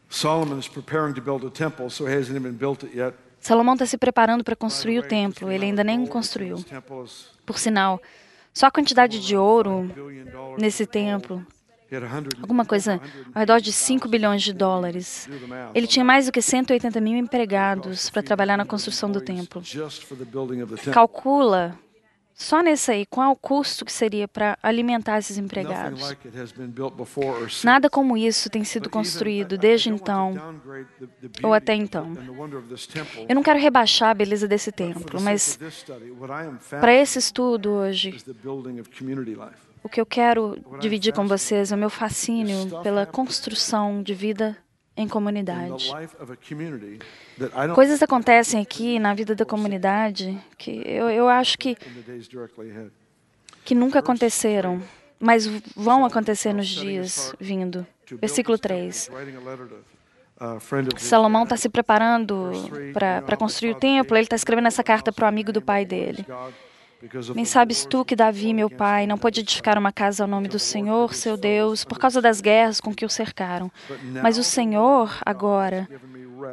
Solomon 0.09 0.59
is 0.59 0.69
preparing 0.69 1.13
to 1.13 1.21
build 1.21 1.45
a 1.45 1.51
temple, 1.51 1.91
so 1.91 2.07
he 2.07 2.15
hasn't 2.15 2.35
even 2.35 2.53
built 2.53 2.83
it 2.83 2.97
yet. 2.97 3.13
Salomão 3.45 3.75
está 3.75 3.85
se 3.85 3.99
preparando 3.99 4.43
para 4.43 4.57
construir 4.57 4.99
o 4.99 5.03
templo, 5.03 5.53
ele 5.53 5.67
ainda 5.67 5.85
nem 5.85 6.07
construiu. 6.07 6.65
Por 7.45 7.59
sinal, 7.59 8.01
só 8.55 8.69
a 8.69 8.71
quantidade 8.71 9.21
de 9.21 9.37
ouro 9.37 9.91
nesse 10.59 10.87
templo, 10.87 11.47
alguma 12.41 12.65
coisa 12.65 12.99
ao 13.35 13.41
redor 13.41 13.61
de 13.61 13.71
5 13.71 14.09
bilhões 14.09 14.43
de 14.43 14.55
dólares. 14.55 15.29
Ele 15.75 15.87
tinha 15.87 16.03
mais 16.03 16.25
do 16.25 16.33
que 16.33 16.41
180 16.41 16.99
mil 17.03 17.19
empregados 17.19 18.09
para 18.09 18.23
trabalhar 18.23 18.57
na 18.57 18.65
construção 18.65 19.13
do 19.13 19.21
templo. 19.21 19.63
Calcula 20.91 21.79
só 22.35 22.63
nesse 22.63 22.91
aí, 22.91 23.07
qual 23.07 23.33
o 23.33 23.37
custo 23.37 23.85
que 23.85 23.93
seria 23.93 24.27
para 24.27 24.59
alimentar 24.61 25.19
esses 25.19 25.39
empregados? 25.39 26.17
Nada 27.63 27.89
como 27.89 28.17
isso 28.17 28.51
tem 28.51 28.65
sido 28.65 28.91
construído 28.91 29.57
desde 29.57 29.89
então, 29.89 30.35
ou 31.43 31.55
até 31.55 31.75
então. 31.75 32.13
Eu 33.29 33.37
não 33.37 33.43
quero 33.43 33.61
rebaixar 33.61 34.11
a 34.11 34.15
beleza 34.15 34.49
desse 34.49 34.73
templo, 34.73 35.21
mas 35.21 35.59
para 36.69 36.93
esse 36.93 37.21
estudo 37.21 37.71
hoje, 37.71 38.17
o 39.83 39.89
que 39.89 40.01
eu 40.01 40.07
quero 40.07 40.59
dividir 40.81 41.13
com 41.15 41.29
vocês 41.29 41.71
é 41.71 41.75
o 41.77 41.79
meu 41.79 41.91
fascínio 41.91 42.83
pela 42.83 43.07
construção 43.07 44.03
de 44.03 44.13
vida 44.13 44.57
em 44.97 45.09
comunidade. 45.09 45.91
Coisas 47.75 48.03
acontecem 48.03 48.61
aqui 48.61 48.99
na 48.99 49.15
vida 49.15 49.35
da 49.35 49.45
comunidade 49.45 50.41
que 50.57 50.83
eu, 50.87 51.11
eu 51.11 51.29
acho 51.29 51.59
que, 51.59 51.77
que 53.65 53.75
nunca 53.75 53.99
aconteceram, 53.99 54.83
mas 55.19 55.47
vão 55.75 56.05
acontecer 56.05 56.53
nos 56.53 56.69
dias 56.69 57.35
vindo. 57.41 57.87
Versículo 58.21 58.59
3. 58.59 59.11
Salomão 60.99 61.45
está 61.45 61.57
se 61.57 61.69
preparando 61.69 62.51
para 62.93 63.37
construir 63.37 63.71
o 63.71 63.75
templo, 63.75 64.17
ele 64.17 64.25
está 64.25 64.37
escrevendo 64.37 64.67
essa 64.67 64.83
carta 64.83 65.13
para 65.13 65.25
o 65.25 65.29
amigo 65.29 65.53
do 65.53 65.63
pai 65.63 65.85
dele. 65.85 66.25
Nem 67.35 67.45
sabes 67.45 67.85
tu 67.85 68.05
que 68.05 68.17
Davi, 68.17 68.55
meu 68.55 68.71
pai, 68.71 69.07
não 69.07 69.19
pôde 69.19 69.41
edificar 69.41 69.79
uma 69.79 69.93
casa 69.93 70.25
ao 70.25 70.29
nome 70.29 70.49
do 70.49 70.59
Senhor, 70.59 71.15
seu 71.15 71.37
Deus, 71.37 71.85
por 71.85 71.99
causa 71.99 72.21
das 72.21 72.41
guerras 72.41 72.81
com 72.81 72.95
que 72.95 73.05
o 73.05 73.09
cercaram. 73.09 73.71
Mas 74.23 74.39
o 74.39 74.45
Senhor, 74.45 75.19
agora, 75.25 75.89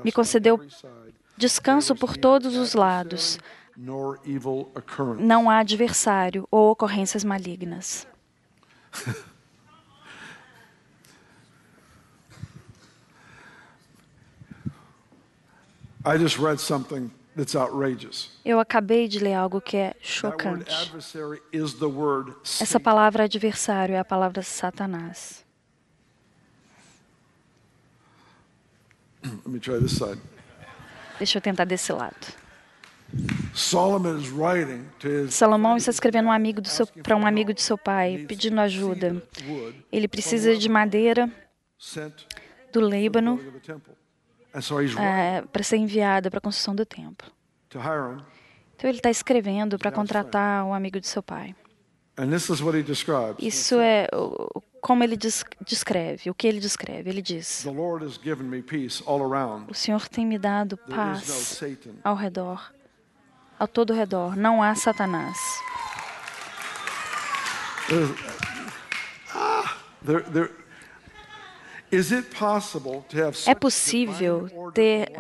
me 0.04 0.12
concedeu 0.12 0.60
descanso 1.38 1.96
por 1.96 2.18
todos 2.18 2.56
os 2.56 2.74
lados. 2.74 3.40
Não 5.20 5.50
há 5.50 5.60
adversário 5.60 6.48
ou 6.52 6.72
ocorrências 6.72 7.24
malignas. 7.24 8.08
I 16.04 16.18
just 16.18 16.40
read 16.40 16.60
something 16.60 17.12
eu 18.46 18.60
acabei 18.60 19.08
de 19.08 19.20
ler 19.20 19.34
algo 19.34 19.62
que 19.62 19.78
é 19.78 19.96
chocante. 20.02 20.72
Essa 22.60 22.80
palavra 22.80 23.24
adversário 23.24 23.96
é 23.96 24.00
a 24.00 24.06
palavra 24.06 24.42
Satanás. 24.42 25.46
Deixa 31.18 31.38
eu 31.38 31.42
tentar 31.42 31.66
desse 31.66 31.92
lado. 31.94 32.16
Salomão 35.30 35.78
está 35.78 35.92
escrevendo 35.92 36.28
um 36.28 36.32
amigo 36.32 36.62
para 37.04 37.16
um 37.16 37.26
amigo 37.26 37.54
de 37.54 37.62
seu 37.62 37.78
pai, 37.78 38.26
pedindo 38.28 38.60
ajuda. 38.62 39.22
Ele 39.92 40.08
precisa 40.08 40.56
de 40.56 40.70
madeira 40.70 41.30
do 42.72 42.80
Líbano 42.82 43.40
é, 45.00 45.42
para 45.42 45.64
ser 45.64 45.78
enviada 45.78 46.30
para 46.30 46.40
a 46.40 46.42
construção 46.42 46.76
do 46.76 46.86
templo. 46.86 47.32
Então 48.76 48.90
ele 48.90 49.00
está 49.00 49.10
escrevendo 49.10 49.78
para 49.78 49.92
contratar 49.92 50.66
um 50.66 50.74
amigo 50.74 51.00
de 51.00 51.08
seu 51.08 51.22
pai. 51.22 51.56
Isso 53.40 53.80
é 53.80 54.08
como 54.82 55.04
ele 55.04 55.16
descreve, 55.16 56.30
o 56.30 56.34
que 56.34 56.48
ele 56.48 56.60
descreve. 56.60 57.10
Ele 57.10 57.22
diz: 57.22 57.64
O 59.70 59.74
Senhor 59.74 60.08
tem 60.10 60.26
me 60.26 60.40
dado 60.40 60.76
paz 60.78 61.62
ao 62.04 62.16
redor, 62.16 62.74
ao 63.58 63.68
todo 63.68 63.94
redor. 63.94 64.36
Não 64.36 64.62
há 64.62 64.74
Satanás. 64.76 65.38
Ah, 69.34 69.78
there, 70.06 70.24
there, 70.32 70.52
é 73.46 73.56
possível 73.56 74.50
ter 74.74 75.12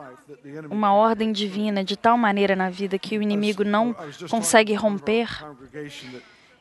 uma 0.70 0.94
ordem 0.94 1.32
divina 1.32 1.84
de 1.84 1.98
tal 1.98 2.18
maneira 2.18 2.56
na 2.56 2.70
vida 2.70 2.98
que 2.98 3.18
o 3.18 3.22
inimigo 3.22 3.64
não 3.64 3.94
consegue 4.30 4.74
romper? 4.74 5.28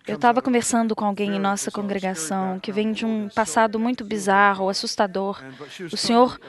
Eu 0.07 0.17
estava 0.17 0.43
conversando 0.43 0.97
com 0.97 1.05
alguém 1.05 1.37
em 1.37 1.39
nossa 1.39 1.71
congregação 1.71 2.59
que 2.59 2.73
vem 2.73 2.91
de 2.91 3.07
um 3.07 3.29
passado 3.29 3.79
muito 3.79 4.05
bizarro, 4.05 4.69
assustador. 4.69 5.41
O 5.93 5.97
Senhor 5.97 6.41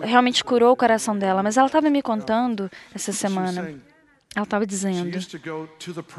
realmente 0.00 0.44
curou 0.44 0.72
o 0.72 0.76
coração 0.76 1.16
dela, 1.16 1.42
mas 1.42 1.56
ela 1.56 1.68
estava 1.68 1.88
me 1.88 2.02
contando 2.02 2.70
essa 2.94 3.12
semana 3.12 3.74
ela 4.34 4.44
estava 4.44 4.66
dizendo, 4.66 5.10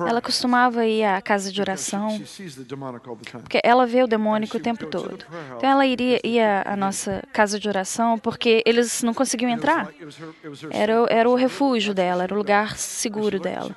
ela 0.07 0.21
costumava 0.21 0.85
ir 0.85 1.03
à 1.03 1.21
casa 1.21 1.51
de 1.51 1.61
oração, 1.61 2.19
porque 3.41 3.61
ela 3.63 3.85
vê 3.85 4.03
o 4.03 4.07
demônio 4.07 4.47
o 4.51 4.59
tempo 4.59 4.87
todo. 4.87 5.23
Então 5.55 5.69
ela 5.69 5.85
iria 5.85 6.19
ia 6.23 6.63
à 6.65 6.75
nossa 6.75 7.23
casa 7.31 7.59
de 7.59 7.67
oração 7.67 8.17
porque 8.17 8.63
eles 8.65 9.03
não 9.03 9.13
conseguiam 9.13 9.51
entrar. 9.51 9.93
Era, 10.71 10.93
era 11.09 11.29
o 11.29 11.35
refúgio 11.35 11.93
dela, 11.93 12.23
era 12.23 12.33
o 12.33 12.37
lugar 12.37 12.77
seguro 12.77 13.39
dela. 13.39 13.75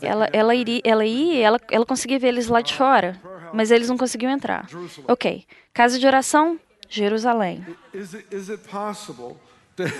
Ela, 0.00 0.28
ela, 0.32 0.54
iria, 0.54 0.80
ela 0.82 1.04
ia, 1.04 1.46
ela, 1.46 1.60
ela 1.70 1.86
conseguia 1.86 2.18
ver 2.18 2.28
eles 2.28 2.48
lá 2.48 2.62
de 2.62 2.74
fora, 2.74 3.20
mas 3.52 3.70
eles 3.70 3.88
não 3.88 3.98
conseguiam 3.98 4.32
entrar. 4.32 4.66
Ok, 5.06 5.44
casa 5.72 5.98
de 5.98 6.06
oração, 6.06 6.58
Jerusalém. 6.88 7.64
É 7.92 7.98
possível 7.98 9.36
ter 9.76 9.92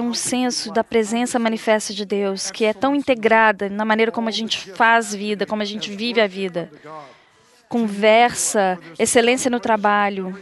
um 0.00 0.12
senso 0.14 0.72
da 0.72 0.82
presença 0.82 1.38
manifesta 1.38 1.94
de 1.94 2.04
Deus 2.04 2.50
que 2.50 2.64
é 2.64 2.72
tão 2.72 2.94
integrada 2.94 3.68
na 3.68 3.84
maneira 3.84 4.10
como 4.10 4.28
a 4.28 4.32
gente 4.32 4.72
faz 4.72 5.14
vida, 5.14 5.46
como 5.46 5.62
a 5.62 5.64
gente 5.64 5.94
vive 5.94 6.20
a 6.20 6.26
vida. 6.26 6.70
Conversa, 7.68 8.78
excelência 8.98 9.50
no 9.50 9.60
trabalho, 9.60 10.36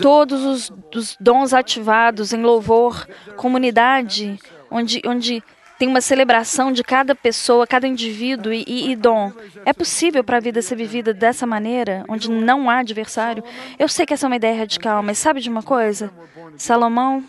todos 0.00 0.44
os, 0.44 0.72
os 0.94 1.16
dons 1.20 1.52
ativados 1.52 2.32
em 2.32 2.42
louvor, 2.42 3.06
comunidade, 3.36 4.38
onde, 4.70 5.02
onde 5.06 5.42
tem 5.78 5.88
uma 5.88 6.00
celebração 6.00 6.72
de 6.72 6.82
cada 6.82 7.14
pessoa, 7.14 7.66
cada 7.66 7.86
indivíduo 7.86 8.52
e, 8.52 8.64
e, 8.66 8.90
e 8.90 8.96
dom. 8.96 9.32
É 9.64 9.72
possível 9.72 10.24
para 10.24 10.38
a 10.38 10.40
vida 10.40 10.60
ser 10.60 10.76
vivida 10.76 11.14
dessa 11.14 11.46
maneira, 11.46 12.04
onde 12.08 12.30
não 12.30 12.68
há 12.68 12.78
adversário? 12.78 13.44
Eu 13.78 13.88
sei 13.88 14.04
que 14.04 14.12
essa 14.12 14.26
é 14.26 14.28
uma 14.28 14.36
ideia 14.36 14.58
radical, 14.58 15.02
mas 15.02 15.18
sabe 15.18 15.40
de 15.40 15.48
uma 15.48 15.62
coisa? 15.62 16.10
Salomão, 16.56 17.24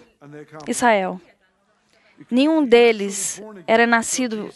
Israel. 0.67 1.21
Nenhum 2.29 2.65
deles 2.65 3.41
era 3.65 3.87
nascido 3.87 4.49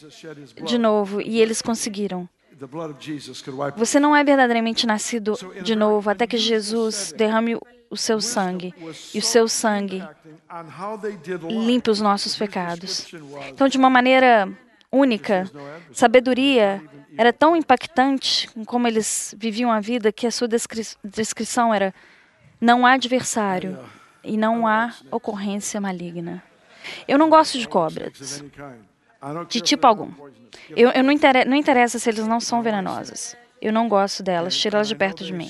de 0.63 0.77
novo 0.77 1.21
e 1.21 1.39
eles 1.39 1.61
conseguiram 1.61 2.27
Você 3.75 3.99
não 3.99 4.15
é 4.15 4.23
verdadeiramente 4.23 4.85
nascido 4.85 5.33
de 5.63 5.75
novo 5.75 6.09
até 6.09 6.27
que 6.27 6.37
Jesus 6.37 7.13
derrame 7.15 7.57
o 7.89 7.97
seu 7.97 8.19
sangue 8.19 8.73
e 9.13 9.19
o 9.19 9.21
seu 9.21 9.47
sangue 9.47 10.03
limpe 11.49 11.89
os 11.89 12.01
nossos 12.01 12.35
pecados. 12.35 13.07
Então, 13.49 13.67
de 13.67 13.77
uma 13.77 13.89
maneira 13.89 14.51
única, 14.91 15.49
sabedoria 15.91 16.81
era 17.17 17.31
tão 17.31 17.55
impactante 17.55 18.49
como 18.65 18.87
eles 18.87 19.35
viviam 19.37 19.71
a 19.71 19.79
vida 19.79 20.11
que 20.11 20.25
a 20.25 20.31
sua 20.31 20.47
descri 20.47 20.83
descrição 21.03 21.73
era: 21.73 21.93
não 22.59 22.85
há 22.85 22.93
adversário 22.93 23.77
e 24.23 24.37
não 24.37 24.67
há 24.67 24.93
ocorrência 25.11 25.79
maligna. 25.79 26.43
Eu 27.07 27.17
não 27.17 27.29
gosto 27.29 27.57
de 27.57 27.67
cobras, 27.67 28.43
de 29.47 29.61
tipo 29.61 29.85
algum. 29.87 30.11
Eu, 30.69 30.89
eu 30.89 31.03
não, 31.03 31.11
inter 31.11 31.47
não 31.47 31.55
interessa 31.55 31.99
se 31.99 32.09
eles 32.09 32.27
não 32.27 32.39
são 32.39 32.61
venenosas. 32.61 33.35
Eu 33.61 33.71
não 33.71 33.87
gosto 33.87 34.21
delas, 34.21 34.57
tira 34.57 34.77
elas 34.77 34.89
de 34.89 34.95
perto 34.95 35.23
de 35.23 35.31
mim. 35.31 35.49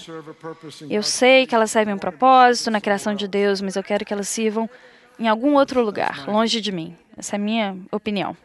Eu 0.87 1.01
sei 1.01 1.47
que 1.47 1.55
elas 1.55 1.71
servem 1.71 1.95
um 1.95 1.97
propósito 1.97 2.69
na 2.69 2.79
criação 2.79 3.15
de 3.15 3.27
Deus, 3.27 3.59
mas 3.59 3.75
eu 3.75 3.83
quero 3.83 4.05
que 4.05 4.13
elas 4.13 4.27
sirvam 4.27 4.69
em 5.17 5.27
algum 5.27 5.55
outro 5.55 5.81
lugar, 5.83 6.27
longe 6.27 6.61
de 6.61 6.71
mim. 6.71 6.95
Essa 7.17 7.35
é 7.35 7.37
a 7.37 7.39
minha 7.39 7.77
opinião. 7.91 8.37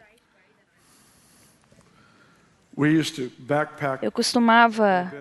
Eu 4.01 4.11
costumava 4.11 5.13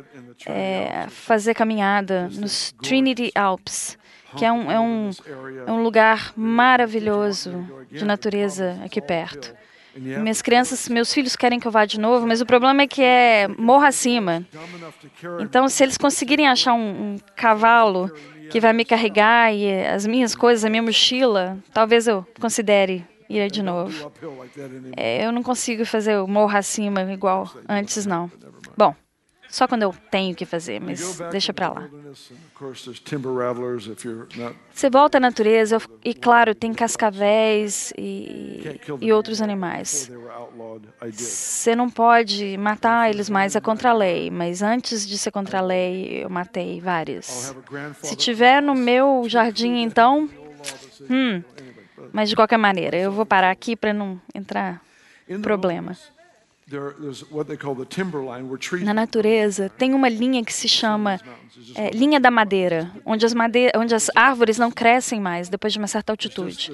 é, 0.46 1.08
fazer 1.08 1.54
caminhada 1.54 2.28
nos 2.28 2.72
Trinity 2.80 3.32
Alps, 3.34 3.98
que 4.36 4.44
é 4.44 4.52
um, 4.52 4.70
é, 4.70 4.78
um, 4.78 5.10
é 5.66 5.72
um 5.72 5.82
lugar 5.82 6.32
maravilhoso 6.36 7.66
de 7.90 8.04
natureza 8.04 8.78
aqui 8.84 9.02
perto. 9.02 9.54
Minhas 9.98 10.42
crianças, 10.42 10.88
meus 10.88 11.12
filhos 11.12 11.36
querem 11.36 11.58
que 11.58 11.66
eu 11.66 11.72
vá 11.72 11.84
de 11.84 11.98
novo, 11.98 12.26
mas 12.26 12.40
o 12.40 12.46
problema 12.46 12.82
é 12.82 12.86
que 12.86 13.02
é 13.02 13.48
morra 13.58 13.88
acima. 13.88 14.46
Então, 15.40 15.68
se 15.68 15.82
eles 15.82 15.96
conseguirem 15.96 16.48
achar 16.48 16.74
um, 16.74 17.14
um 17.14 17.16
cavalo 17.36 18.10
que 18.50 18.60
vai 18.60 18.72
me 18.72 18.84
carregar 18.84 19.52
e 19.52 19.84
as 19.86 20.06
minhas 20.06 20.34
coisas, 20.34 20.64
a 20.64 20.70
minha 20.70 20.82
mochila, 20.82 21.58
talvez 21.72 22.06
eu 22.06 22.26
considere 22.40 23.04
ir 23.28 23.50
de 23.50 23.62
novo. 23.62 24.10
É, 24.96 25.24
eu 25.24 25.32
não 25.32 25.42
consigo 25.42 25.84
fazer 25.84 26.18
o 26.18 26.26
morro 26.26 26.56
acima 26.56 27.02
igual 27.12 27.50
antes, 27.68 28.06
não. 28.06 28.30
Bom, 28.76 28.94
só 29.50 29.66
quando 29.66 29.82
eu 29.82 29.94
tenho 30.10 30.34
que 30.34 30.44
fazer, 30.44 30.80
mas 30.80 31.18
deixa 31.30 31.52
para 31.52 31.68
lá. 31.70 31.88
Você 34.72 34.90
volta 34.90 35.18
à 35.18 35.20
natureza 35.20 35.78
e, 36.04 36.12
claro, 36.12 36.54
tem 36.54 36.74
cascavéis 36.74 37.92
e, 37.96 38.80
e 39.00 39.12
outros 39.12 39.40
animais. 39.40 40.10
Você 41.10 41.74
não 41.74 41.88
pode 41.88 42.58
matar 42.58 43.10
eles 43.10 43.30
mais, 43.30 43.56
é 43.56 43.60
contra 43.60 43.90
a 43.90 43.94
lei, 43.94 44.30
mas 44.30 44.62
antes 44.62 45.06
de 45.06 45.16
ser 45.16 45.30
contra 45.30 45.58
a 45.58 45.62
lei, 45.62 46.22
eu 46.24 46.28
matei 46.28 46.80
vários. 46.80 47.54
Se 48.02 48.14
tiver 48.14 48.60
no 48.60 48.74
meu 48.74 49.24
jardim, 49.28 49.82
então. 49.82 50.28
Hum, 51.10 51.42
mas 52.12 52.28
de 52.28 52.36
qualquer 52.36 52.58
maneira, 52.58 52.96
eu 52.96 53.10
vou 53.10 53.24
parar 53.24 53.50
aqui 53.50 53.74
para 53.74 53.92
não 53.94 54.20
entrar 54.34 54.82
problema. 55.42 55.96
Na 58.84 58.92
natureza, 58.92 59.70
tem 59.70 59.94
uma 59.94 60.08
linha 60.08 60.44
que 60.44 60.52
se 60.52 60.68
chama 60.68 61.18
é, 61.74 61.90
linha 61.90 62.20
da 62.20 62.30
madeira, 62.30 62.90
onde 63.06 63.24
as, 63.24 63.32
madeira, 63.32 63.78
onde 63.78 63.94
as 63.94 64.10
árvores 64.14 64.58
não 64.58 64.70
crescem 64.70 65.18
mais 65.18 65.48
depois 65.48 65.72
de 65.72 65.78
uma 65.78 65.88
certa 65.88 66.12
altitude. 66.12 66.70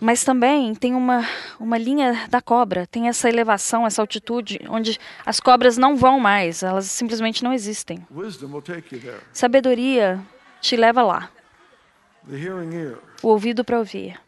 Mas 0.00 0.22
também 0.22 0.74
tem 0.74 0.94
uma, 0.94 1.26
uma 1.58 1.76
linha 1.76 2.26
da 2.30 2.40
cobra, 2.40 2.86
tem 2.86 3.08
essa 3.08 3.28
elevação, 3.28 3.84
essa 3.84 4.00
altitude, 4.00 4.60
onde 4.68 4.98
as 5.26 5.40
cobras 5.40 5.76
não 5.76 5.96
vão 5.96 6.20
mais, 6.20 6.62
elas 6.62 6.86
simplesmente 6.86 7.42
não 7.42 7.52
existem. 7.52 8.06
Sabedoria 9.32 10.20
te 10.60 10.76
leva 10.76 11.02
lá. 11.02 11.30
O 13.22 13.28
ouvido 13.28 13.64
para 13.64 13.78
ouvir. 13.78 14.18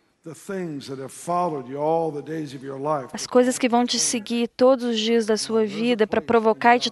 As 3.13 3.27
coisas 3.27 3.59
que 3.59 3.69
vão 3.69 3.85
te 3.85 3.99
seguir 3.99 4.47
todos 4.47 4.85
os 4.85 4.99
dias 4.99 5.27
da 5.27 5.37
sua 5.37 5.67
vida 5.67 6.07
para 6.07 6.23
provocar 6.23 6.77
e 6.77 6.79
te 6.81 6.91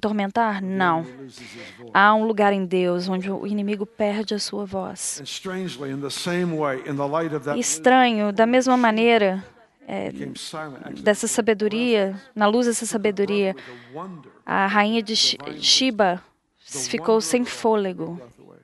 tormentar? 0.00 0.62
Não. 0.62 1.04
Há 1.92 2.14
um 2.14 2.24
lugar 2.24 2.52
em 2.52 2.64
Deus 2.64 3.08
onde 3.08 3.28
o 3.28 3.44
inimigo 3.48 3.84
perde 3.84 4.34
a 4.34 4.38
sua 4.38 4.64
voz. 4.64 5.20
Estranho, 7.58 8.32
da 8.32 8.46
mesma 8.46 8.76
maneira, 8.76 9.44
é, 9.88 10.12
dessa 11.02 11.26
sabedoria, 11.26 12.14
na 12.32 12.46
luz 12.46 12.66
dessa 12.66 12.86
sabedoria, 12.86 13.56
a 14.46 14.68
rainha 14.68 15.02
de 15.02 15.16
Shiba 15.16 16.22
ficou 16.60 17.20
sem 17.20 17.44
fôlego 17.44 18.20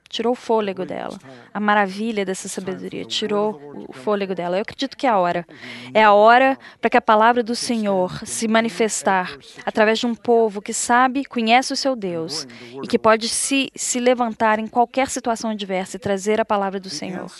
tirou 0.09 0.33
o 0.33 0.35
fôlego 0.35 0.85
dela. 0.85 1.17
A 1.53 1.59
maravilha 1.59 2.25
dessa 2.25 2.49
sabedoria 2.49 3.05
tirou 3.05 3.85
o 3.87 3.93
fôlego 3.93 4.33
dela. 4.33 4.57
Eu 4.57 4.63
acredito 4.63 4.97
que 4.97 5.05
é 5.05 5.09
a 5.09 5.17
hora. 5.17 5.45
É 5.93 6.03
a 6.03 6.11
hora 6.11 6.57
para 6.81 6.89
que 6.89 6.97
a 6.97 7.01
palavra 7.01 7.43
do 7.43 7.55
Senhor 7.55 8.25
se 8.25 8.47
manifestar 8.47 9.37
através 9.65 9.99
de 9.99 10.07
um 10.07 10.15
povo 10.15 10.61
que 10.61 10.73
sabe, 10.73 11.23
conhece 11.23 11.71
o 11.71 11.75
seu 11.75 11.95
Deus 11.95 12.47
e 12.83 12.87
que 12.87 12.97
pode 12.97 13.29
se, 13.29 13.71
se 13.75 13.99
levantar 13.99 14.57
em 14.59 14.67
qualquer 14.67 15.09
situação 15.09 15.51
adversa 15.51 15.97
e 15.97 15.99
trazer 15.99 16.41
a 16.41 16.45
palavra 16.45 16.79
do 16.79 16.89
Senhor. 16.89 17.31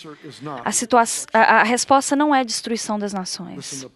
A, 0.64 1.38
a, 1.38 1.60
a 1.60 1.62
resposta 1.64 2.14
não 2.14 2.34
é 2.34 2.44
destruição 2.44 2.98
das 2.98 3.12
nações. 3.12 3.86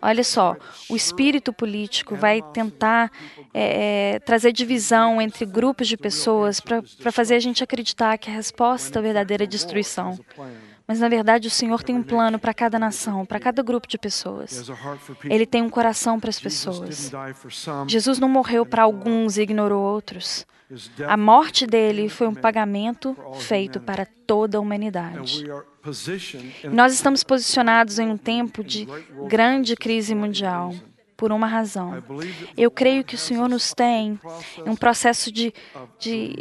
Olha 0.00 0.22
só, 0.24 0.56
o 0.88 0.94
espírito 0.94 1.52
político 1.52 2.14
vai 2.14 2.40
tentar 2.52 3.10
é, 3.52 4.14
é, 4.14 4.18
trazer 4.20 4.52
divisão 4.52 5.20
entre 5.20 5.44
grupos 5.44 5.88
de 5.88 5.96
pessoas 5.96 6.60
para 6.60 7.10
fazer 7.10 7.34
a 7.34 7.40
gente 7.40 7.55
gente 7.56 7.64
acreditar 7.64 8.18
que 8.18 8.28
a 8.28 8.34
resposta 8.34 9.00
verdadeira 9.00 9.44
é 9.44 9.46
destruição. 9.46 10.18
Mas, 10.86 11.00
na 11.00 11.08
verdade, 11.08 11.48
o 11.48 11.50
Senhor 11.50 11.82
tem 11.82 11.96
um 11.96 12.02
plano 12.02 12.38
para 12.38 12.54
cada 12.54 12.78
nação, 12.78 13.24
para 13.24 13.40
cada 13.40 13.62
grupo 13.62 13.88
de 13.88 13.98
pessoas. 13.98 14.70
Ele 15.24 15.46
tem 15.46 15.62
um 15.62 15.70
coração 15.70 16.20
para 16.20 16.30
as 16.30 16.38
pessoas. 16.38 17.10
Jesus 17.88 18.18
não 18.18 18.28
morreu 18.28 18.66
para 18.66 18.82
alguns 18.82 19.36
e 19.36 19.42
ignorou 19.42 19.82
outros. 19.82 20.46
A 21.08 21.16
morte 21.16 21.66
dele 21.66 22.08
foi 22.08 22.26
um 22.26 22.34
pagamento 22.34 23.16
feito 23.40 23.80
para 23.80 24.06
toda 24.26 24.58
a 24.58 24.60
humanidade. 24.60 25.44
Nós 26.70 26.92
estamos 26.92 27.24
posicionados 27.24 27.98
em 27.98 28.08
um 28.08 28.16
tempo 28.16 28.62
de 28.62 28.86
grande 29.28 29.74
crise 29.76 30.14
mundial 30.14 30.72
por 31.16 31.32
uma 31.32 31.46
razão. 31.46 32.02
Eu 32.56 32.70
creio 32.70 33.02
que 33.04 33.14
o 33.14 33.18
Senhor 33.18 33.48
nos 33.48 33.72
tem 33.72 34.18
em 34.64 34.70
um 34.70 34.76
processo 34.76 35.32
de, 35.32 35.52
de 35.98 36.36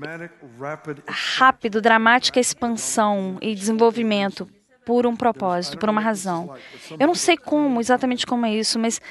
rápido, 1.07 1.81
dramática 1.81 2.39
expansão 2.39 3.37
e 3.41 3.55
desenvolvimento 3.55 4.47
por 4.85 5.07
um 5.07 5.15
propósito, 5.15 5.79
por 5.79 5.89
uma 5.89 5.99
razão. 5.99 6.55
Eu 6.99 7.07
não 7.07 7.15
sei 7.15 7.35
como, 7.35 7.81
exatamente 7.81 8.25
como 8.25 8.45
é 8.45 8.53
isso, 8.53 8.77
mas 8.77 9.01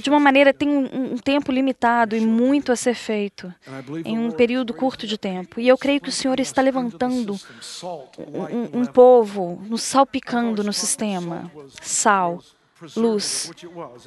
de 0.00 0.08
uma 0.08 0.20
maneira 0.20 0.54
tem 0.54 0.68
um, 0.68 1.14
um 1.14 1.18
tempo 1.18 1.50
limitado 1.50 2.14
e 2.14 2.20
muito 2.20 2.70
a 2.70 2.76
ser 2.76 2.94
feito 2.94 3.52
em 4.04 4.16
um 4.16 4.30
período 4.30 4.72
curto 4.72 5.06
de 5.06 5.18
tempo. 5.18 5.60
E 5.60 5.66
eu 5.66 5.76
creio 5.76 6.00
que 6.00 6.08
o 6.08 6.12
Senhor 6.12 6.38
está 6.38 6.62
levantando 6.62 7.38
um, 8.16 8.80
um 8.80 8.86
povo, 8.86 9.60
nos 9.66 9.82
salpicando 9.82 10.62
no 10.62 10.72
sistema, 10.72 11.50
sal, 11.82 12.40
luz, 12.96 13.50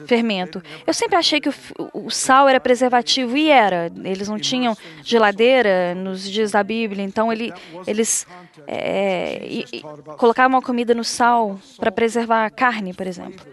fermento. 0.05 0.61
Eu 0.85 0.93
sempre 0.93 1.15
achei 1.15 1.39
que 1.39 1.49
o, 1.49 1.53
o, 1.93 2.09
sal 2.09 2.47
era 2.47 2.59
preservativo 2.59 3.35
e 3.37 3.49
era. 3.49 3.91
Eles 4.03 4.27
não 4.27 4.39
tinham 4.39 4.75
geladeira 5.03 5.93
nos 5.95 6.29
dias 6.29 6.51
da 6.51 6.63
Bíblia, 6.63 7.03
então 7.03 7.31
ele, 7.31 7.53
eles 7.85 8.25
é, 8.67 9.45
e, 9.45 9.65
e, 9.73 9.81
colocavam 10.17 10.57
a 10.57 10.61
comida 10.61 10.93
no 10.93 11.03
sal 11.03 11.59
para 11.77 11.91
preservar 11.91 12.45
a 12.45 12.49
carne, 12.49 12.93
por 12.93 13.07
exemplo. 13.07 13.45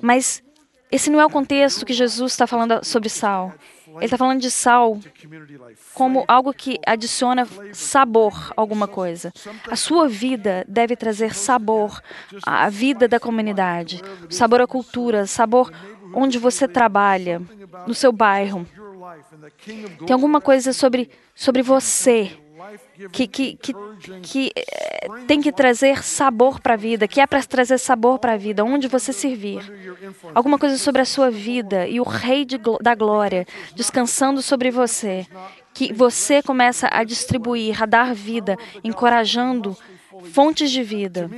Mas 0.00 0.42
esse 0.90 1.10
não 1.10 1.20
é 1.20 1.26
o 1.26 1.30
contexto 1.30 1.86
que 1.86 1.92
Jesus 1.92 2.32
está 2.32 2.46
falando 2.46 2.84
sobre 2.84 3.08
sal. 3.08 3.54
Ele 3.96 4.04
está 4.04 4.16
falando 4.16 4.40
de 4.40 4.50
sal 4.50 4.98
como 5.94 6.24
algo 6.26 6.52
que 6.52 6.78
adiciona 6.86 7.46
sabor 7.72 8.52
a 8.56 8.60
alguma 8.60 8.88
coisa. 8.88 9.32
A 9.70 9.76
sua 9.76 10.08
vida 10.08 10.64
deve 10.68 10.96
trazer 10.96 11.34
sabor 11.34 12.00
à 12.44 12.68
vida 12.68 13.06
da 13.06 13.20
comunidade, 13.20 14.00
sabor 14.30 14.60
à 14.60 14.66
cultura, 14.66 15.26
sabor 15.26 15.70
onde 16.14 16.38
você 16.38 16.68
trabalha, 16.68 17.40
no 17.86 17.94
seu 17.94 18.12
bairro. 18.12 18.66
Tem 20.06 20.12
alguma 20.12 20.40
coisa 20.40 20.72
sobre, 20.72 21.10
sobre 21.34 21.62
você 21.62 22.38
que, 23.12 23.26
que, 23.26 23.56
que, 23.56 23.74
que 24.22 24.52
é, 24.56 25.08
tem 25.26 25.40
que 25.40 25.52
trazer 25.52 26.02
sabor 26.04 26.60
para 26.60 26.74
a 26.74 26.76
vida, 26.76 27.08
que 27.08 27.20
é 27.20 27.26
para 27.26 27.42
trazer 27.42 27.78
sabor 27.78 28.18
para 28.18 28.32
a 28.32 28.36
vida, 28.36 28.64
onde 28.64 28.88
você 28.88 29.12
servir. 29.12 29.60
Alguma 30.34 30.58
coisa 30.58 30.78
sobre 30.78 31.02
a 31.02 31.06
sua 31.06 31.30
vida 31.30 31.86
e 31.86 32.00
o 32.00 32.04
Rei 32.04 32.44
de, 32.44 32.58
da 32.80 32.94
Glória 32.94 33.46
descansando 33.74 34.42
sobre 34.42 34.70
você, 34.70 35.26
que 35.72 35.92
você 35.92 36.42
começa 36.42 36.88
a 36.90 37.04
distribuir, 37.04 37.82
a 37.82 37.86
dar 37.86 38.14
vida, 38.14 38.56
encorajando 38.84 39.76
fontes 40.32 40.70
de 40.70 40.82
vida, 40.82 41.30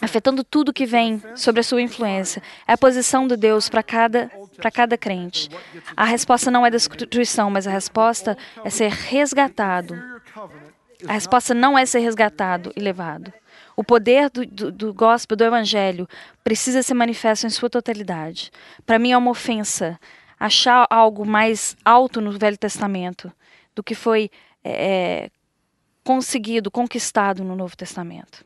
afetando 0.00 0.44
tudo 0.44 0.72
que 0.72 0.86
vem 0.86 1.22
sobre 1.34 1.60
a 1.60 1.64
sua 1.64 1.82
influência. 1.82 2.42
É 2.66 2.74
a 2.74 2.78
posição 2.78 3.26
de 3.26 3.36
Deus 3.36 3.68
para 3.68 3.82
cada, 3.82 4.30
para 4.56 4.70
cada 4.70 4.98
crente. 4.98 5.48
A 5.96 6.04
resposta 6.04 6.50
não 6.50 6.64
é 6.64 6.70
destruição, 6.70 7.50
mas 7.50 7.66
a 7.66 7.70
resposta 7.70 8.36
é 8.64 8.70
ser 8.70 8.90
resgatado. 8.90 10.11
A 11.06 11.12
resposta 11.12 11.52
não 11.52 11.76
é 11.76 11.84
ser 11.84 11.98
resgatado 11.98 12.72
e 12.76 12.80
levado. 12.80 13.32
O 13.76 13.82
poder 13.82 14.30
do, 14.30 14.46
do, 14.46 14.70
do 14.70 14.94
gospel, 14.94 15.36
do 15.36 15.44
evangelho, 15.44 16.08
precisa 16.44 16.82
ser 16.82 16.94
manifesto 16.94 17.46
em 17.46 17.50
sua 17.50 17.68
totalidade. 17.68 18.50
Para 18.86 18.98
mim 18.98 19.12
é 19.12 19.18
uma 19.18 19.30
ofensa 19.30 19.98
achar 20.38 20.86
algo 20.90 21.24
mais 21.24 21.76
alto 21.84 22.20
no 22.20 22.32
Velho 22.32 22.58
Testamento 22.58 23.32
do 23.74 23.82
que 23.82 23.94
foi 23.94 24.30
é, 24.64 25.30
conseguido, 26.04 26.70
conquistado 26.70 27.42
no 27.42 27.56
Novo 27.56 27.76
Testamento. 27.76 28.44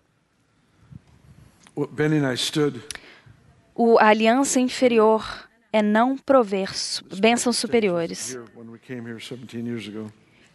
O, 3.74 3.98
a 3.98 4.08
aliança 4.08 4.58
inferior 4.60 5.48
é 5.72 5.82
não 5.82 6.16
prover 6.16 6.70
bênçãos 7.18 7.58
superiores. 7.58 8.38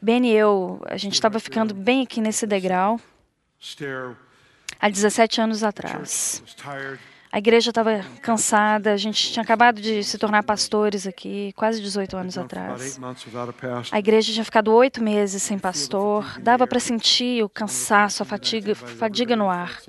Ben 0.02 0.26
e 0.26 0.32
eu, 0.32 0.82
a 0.88 0.98
gente 0.98 1.14
estava 1.14 1.40
ficando 1.40 1.74
bem 1.74 2.04
aqui 2.04 2.20
nesse 2.20 2.48
degrau 2.48 3.00
há 4.80 4.90
17 4.90 5.40
anos 5.40 5.64
atrás. 5.64 6.44
A 7.32 7.38
igreja 7.38 7.70
estava 7.70 8.04
cansada, 8.22 8.92
a 8.92 8.98
gente 8.98 9.32
tinha 9.32 9.42
acabado 9.42 9.80
de 9.80 10.04
se 10.04 10.18
tornar 10.18 10.44
pastores 10.44 11.08
aqui, 11.08 11.54
quase 11.56 11.80
18 11.80 12.18
anos 12.18 12.38
atrás. 12.38 13.00
A 13.92 14.00
igreja 14.00 14.34
tinha 14.34 14.44
ficado 14.44 14.74
oito 14.74 15.02
meses 15.02 15.42
sem 15.42 15.58
pastor, 15.58 16.42
dava 16.42 16.68
para 16.68 16.80
sentir 16.80 17.42
o 17.42 17.48
cansaço, 17.48 18.24
a 18.24 18.26
fadiga, 18.26 18.76
fadiga 18.76 19.36
no 19.36 19.50
ar. 19.50 19.80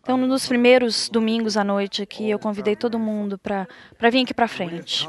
Então, 0.00 0.16
nos 0.16 0.46
primeiros 0.46 1.10
domingos 1.10 1.58
à 1.58 1.64
noite 1.64 2.02
aqui, 2.02 2.30
eu 2.30 2.38
convidei 2.38 2.74
todo 2.74 2.98
mundo 2.98 3.36
para 3.36 3.66
vir 4.10 4.22
aqui 4.22 4.32
para 4.32 4.48
frente. 4.48 5.06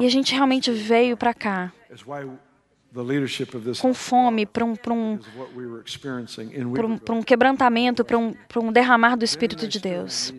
E 0.00 0.06
a 0.06 0.10
gente 0.10 0.34
realmente 0.34 0.70
veio 0.70 1.16
para 1.16 1.32
cá 1.32 1.72
com 3.80 3.94
fome 3.94 4.44
para 4.44 4.64
um, 4.64 4.74
um, 4.90 5.18
um, 6.58 7.14
um 7.16 7.22
quebrantamento, 7.22 8.04
para 8.04 8.18
um, 8.18 8.34
um 8.56 8.72
derramar 8.72 9.16
do 9.16 9.24
Espírito 9.24 9.66
de 9.66 9.80
Deus. 9.80 10.34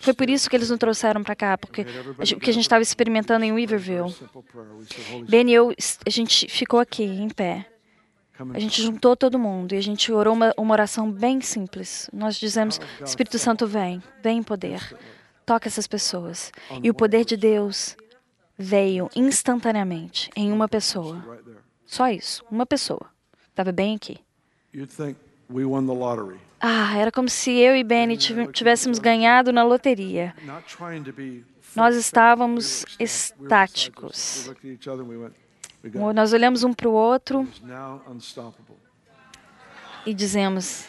Foi 0.00 0.12
por 0.12 0.28
isso 0.28 0.50
que 0.50 0.56
eles 0.56 0.68
nos 0.68 0.78
trouxeram 0.78 1.22
para 1.22 1.34
cá, 1.34 1.56
porque 1.56 1.86
o 2.34 2.40
que 2.40 2.50
a 2.50 2.52
gente 2.52 2.64
estava 2.64 2.82
experimentando 2.82 3.44
em 3.44 3.52
Weaverville. 3.52 4.14
Ben 5.26 5.48
e 5.48 5.54
eu, 5.54 5.72
a 6.06 6.10
gente 6.10 6.46
ficou 6.48 6.78
aqui, 6.78 7.04
em 7.04 7.30
pé. 7.30 7.66
A 8.52 8.58
gente 8.58 8.82
juntou 8.82 9.16
todo 9.16 9.38
mundo 9.38 9.74
e 9.74 9.78
a 9.78 9.80
gente 9.80 10.12
orou 10.12 10.34
uma, 10.34 10.52
uma 10.58 10.72
oração 10.72 11.10
bem 11.10 11.40
simples. 11.40 12.10
Nós 12.12 12.36
dizemos: 12.36 12.80
Espírito 13.02 13.38
Santo, 13.38 13.66
vem, 13.66 14.02
vem 14.22 14.38
em 14.38 14.42
poder. 14.42 14.94
Toca 15.46 15.68
essas 15.68 15.86
pessoas. 15.86 16.52
E 16.82 16.90
o 16.90 16.94
poder 16.94 17.24
de 17.24 17.36
Deus 17.36 17.96
veio 18.56 19.10
instantaneamente 19.14 20.30
em 20.36 20.52
uma 20.52 20.68
pessoa. 20.68 21.22
Só 21.84 22.08
isso, 22.08 22.44
uma 22.50 22.64
pessoa. 22.64 23.06
Estava 23.48 23.72
bem 23.72 23.96
aqui. 23.96 24.18
Ah, 26.60 26.96
era 26.96 27.12
como 27.12 27.28
se 27.28 27.50
eu 27.52 27.76
e 27.76 27.84
Benny 27.84 28.16
tivéssemos 28.16 28.98
ganhado 28.98 29.52
na 29.52 29.62
loteria. 29.62 30.34
Nós 31.76 31.96
estávamos 31.96 32.84
estáticos. 32.98 34.50
Nós 36.14 36.32
olhamos 36.32 36.64
um 36.64 36.72
para 36.72 36.88
o 36.88 36.92
outro 36.92 37.46
e 40.06 40.14
dizemos: 40.14 40.86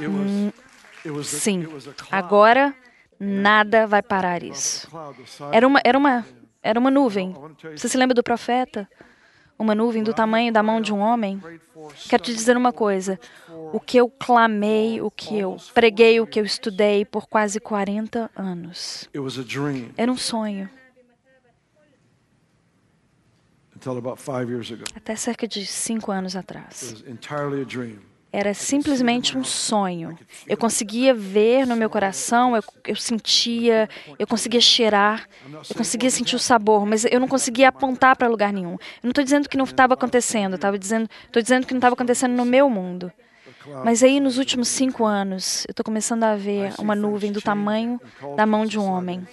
hum, 0.00 0.50
sim, 1.22 1.66
agora 2.10 2.74
nada 3.18 3.86
vai 3.86 4.02
parar 4.02 4.42
isso. 4.42 4.88
Era 5.52 5.66
uma, 5.66 5.80
era 5.84 5.98
uma, 5.98 6.26
era 6.62 6.78
uma 6.78 6.90
nuvem. 6.90 7.34
Você 7.76 7.88
se 7.88 7.96
lembra 7.96 8.14
do 8.14 8.22
profeta? 8.22 8.88
uma 9.58 9.74
nuvem 9.74 10.02
do 10.02 10.14
tamanho 10.14 10.52
da 10.52 10.62
mão 10.62 10.80
de 10.80 10.92
um 10.92 11.00
homem? 11.00 11.42
Quero 12.08 12.22
te 12.22 12.32
dizer 12.32 12.56
uma 12.56 12.72
coisa. 12.72 13.18
O 13.72 13.80
que 13.80 13.96
eu 13.96 14.08
clamei, 14.08 15.00
o 15.00 15.10
que 15.10 15.38
eu 15.38 15.56
preguei, 15.74 16.20
o 16.20 16.26
que 16.26 16.38
eu 16.38 16.44
estudei 16.44 17.04
por 17.04 17.26
quase 17.26 17.58
40 17.58 18.30
anos. 18.36 19.08
Era 19.96 20.10
um 20.10 20.16
sonho. 20.16 20.70
Até 24.94 25.14
cerca 25.16 25.46
de 25.46 25.66
cinco 25.66 26.10
anos 26.10 26.34
atrás. 26.36 27.04
Era 28.38 28.54
simplesmente 28.54 29.36
um 29.36 29.42
sonho. 29.42 30.16
Eu 30.46 30.56
conseguia 30.56 31.12
ver 31.12 31.66
no 31.66 31.74
meu 31.74 31.90
coração, 31.90 32.54
eu, 32.54 32.62
eu, 32.86 32.94
sentia, 32.94 33.88
eu 34.16 34.28
conseguia 34.28 34.60
cheirar, 34.60 35.28
eu 35.68 35.74
conseguia 35.74 36.08
sentir 36.08 36.36
o 36.36 36.38
sabor, 36.38 36.86
mas 36.86 37.04
eu 37.04 37.18
não 37.18 37.26
conseguia 37.26 37.68
apontar 37.68 38.14
para 38.16 38.28
lugar 38.28 38.52
nenhum. 38.52 38.74
Eu 38.74 38.78
não 39.02 39.10
estou 39.10 39.24
dizendo 39.24 39.48
que 39.48 39.56
não 39.56 39.64
estava 39.64 39.94
acontecendo, 39.94 40.54
estou 40.54 40.78
dizendo, 40.78 41.10
dizendo 41.34 41.66
que 41.66 41.74
não 41.74 41.78
estava 41.78 41.94
acontecendo 41.94 42.36
no 42.36 42.44
meu 42.44 42.70
mundo. 42.70 43.10
Mas 43.84 44.04
aí, 44.04 44.20
nos 44.20 44.38
últimos 44.38 44.68
cinco 44.68 45.04
anos, 45.04 45.64
eu 45.66 45.72
estou 45.72 45.82
começando 45.82 46.22
a 46.22 46.36
ver 46.36 46.74
uma 46.78 46.94
nuvem 46.94 47.32
do 47.32 47.42
tamanho 47.42 48.00
da 48.36 48.46
mão 48.46 48.64
de 48.64 48.78
um 48.78 48.84
homem. 48.84 49.26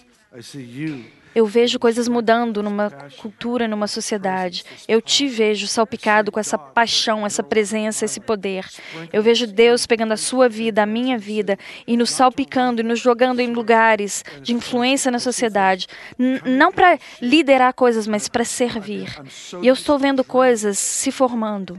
Eu 1.36 1.46
vejo 1.46 1.78
coisas 1.78 2.08
mudando 2.08 2.64
numa 2.64 2.90
cultura, 3.20 3.68
numa 3.68 3.88
sociedade. 3.88 4.64
Eu 4.88 5.02
te 5.02 5.28
vejo 5.28 5.68
salpicado 5.68 6.32
com 6.32 6.40
essa 6.40 6.58
paixão, 6.58 7.26
essa 7.26 7.44
presença, 7.44 8.06
esse 8.06 8.22
poder. 8.22 8.66
Eu 9.12 9.22
vejo 9.22 9.46
Deus 9.46 9.86
pegando 9.86 10.14
a 10.14 10.18
sua 10.18 10.48
vida, 10.48 10.84
a 10.84 10.86
minha 10.86 11.18
vida, 11.18 11.60
e 11.86 11.98
nos 11.98 12.12
salpicando 12.12 12.80
e 12.80 12.84
nos 12.84 13.00
jogando 13.00 13.42
em 13.42 13.52
lugares 13.52 14.24
de 14.42 14.54
influência 14.54 15.12
na 15.12 15.20
sociedade. 15.20 15.88
N 16.18 16.42
não 16.46 16.72
para 16.72 16.98
liderar 17.22 17.74
coisas, 17.74 18.08
mas 18.08 18.30
para 18.30 18.46
servir. 18.46 19.14
E 19.62 19.68
eu 19.68 19.74
estou 19.74 20.00
vendo 20.00 20.24
coisas 20.24 20.80
se 20.80 21.12
formando. 21.12 21.78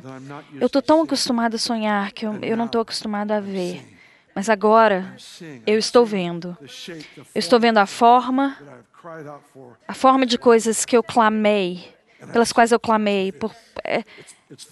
Eu 0.60 0.66
estou 0.66 0.82
tão 0.82 1.02
acostumado 1.02 1.54
a 1.54 1.58
sonhar 1.58 2.12
que 2.12 2.26
eu, 2.26 2.38
eu 2.42 2.56
não 2.56 2.66
estou 2.66 2.82
acostumado 2.82 3.32
a 3.32 3.40
ver. 3.40 3.96
Mas 4.34 4.50
agora 4.50 5.16
eu 5.66 5.78
estou 5.78 6.04
vendo. 6.04 6.54
Eu 7.34 7.38
estou 7.38 7.58
vendo 7.58 7.78
a 7.78 7.86
forma 7.86 8.54
a 9.86 9.94
forma 9.94 10.26
de 10.26 10.38
coisas 10.38 10.84
que 10.84 10.96
eu 10.96 11.02
clamei, 11.02 11.88
pelas 12.32 12.52
quais 12.52 12.72
eu 12.72 12.80
clamei 12.80 13.32
por 13.32 13.54
é, 13.84 14.02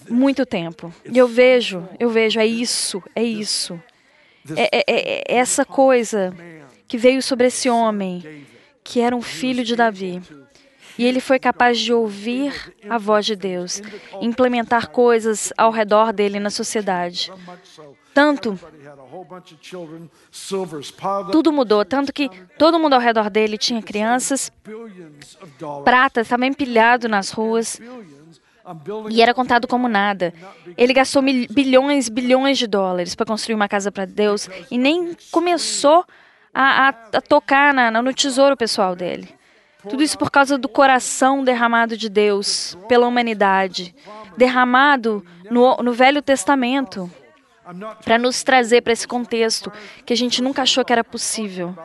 muito 0.09 0.45
tempo. 0.45 0.93
E 1.05 1.17
eu 1.17 1.27
vejo, 1.27 1.87
eu 1.99 2.09
vejo, 2.09 2.39
é 2.39 2.45
isso, 2.45 3.01
é 3.15 3.23
isso. 3.23 3.81
É, 4.55 4.77
é, 4.77 4.83
é, 4.87 5.35
é 5.35 5.37
essa 5.37 5.65
coisa 5.65 6.33
que 6.87 6.97
veio 6.97 7.21
sobre 7.21 7.47
esse 7.47 7.69
homem, 7.69 8.45
que 8.83 9.01
era 9.01 9.15
um 9.15 9.21
filho 9.21 9.63
de 9.63 9.75
Davi. 9.75 10.21
E 10.97 11.05
ele 11.05 11.19
foi 11.19 11.39
capaz 11.39 11.79
de 11.79 11.91
ouvir 11.91 12.73
a 12.89 12.97
voz 12.97 13.25
de 13.25 13.35
Deus, 13.35 13.81
implementar 14.21 14.89
coisas 14.89 15.51
ao 15.57 15.71
redor 15.71 16.13
dele 16.13 16.39
na 16.39 16.49
sociedade. 16.49 17.31
Tanto 18.15 18.57
tudo 21.33 21.51
mudou, 21.51 21.83
tanto 21.83 22.13
que 22.13 22.29
todo 22.57 22.79
mundo 22.79 22.93
ao 22.93 23.01
redor 23.01 23.29
dele 23.29 23.57
tinha 23.57 23.81
crianças, 23.81 24.49
prata 25.83 26.21
estava 26.21 26.45
empilhado 26.45 27.09
nas 27.09 27.31
ruas 27.31 27.77
e 29.09 29.21
era 29.21 29.33
contado 29.33 29.67
como 29.67 29.89
nada. 29.89 30.33
Ele 30.77 30.93
gastou 30.93 31.21
bilhões, 31.21 32.07
bilhões 32.07 32.57
de 32.57 32.67
dólares 32.67 33.15
para 33.15 33.25
construir 33.25 33.55
uma 33.55 33.67
casa 33.67 33.91
para 33.91 34.05
Deus 34.05 34.49
e 34.71 34.77
nem 34.77 35.13
começou 35.29 36.05
a, 36.53 36.87
a, 36.87 36.89
a 37.17 37.21
tocar 37.21 37.73
na, 37.73 38.01
no 38.01 38.13
tesouro 38.13 38.55
pessoal 38.55 38.95
dele. 38.95 39.27
Tudo 39.89 40.01
isso 40.01 40.17
por 40.17 40.31
causa 40.31 40.57
do 40.57 40.69
coração 40.69 41.43
derramado 41.43 41.97
de 41.97 42.07
Deus 42.07 42.77
pela 42.87 43.05
humanidade, 43.05 43.93
derramado 44.37 45.23
no, 45.51 45.75
no 45.83 45.91
Velho 45.91 46.21
Testamento 46.21 47.11
para 48.03 48.17
nos 48.17 48.43
trazer 48.43 48.81
para 48.81 48.93
esse 48.93 49.07
contexto 49.07 49.71
que 50.05 50.13
a 50.13 50.17
gente 50.17 50.41
nunca 50.41 50.61
achou 50.61 50.83
que 50.85 50.93
era 50.93 51.03
possível. 51.03 51.75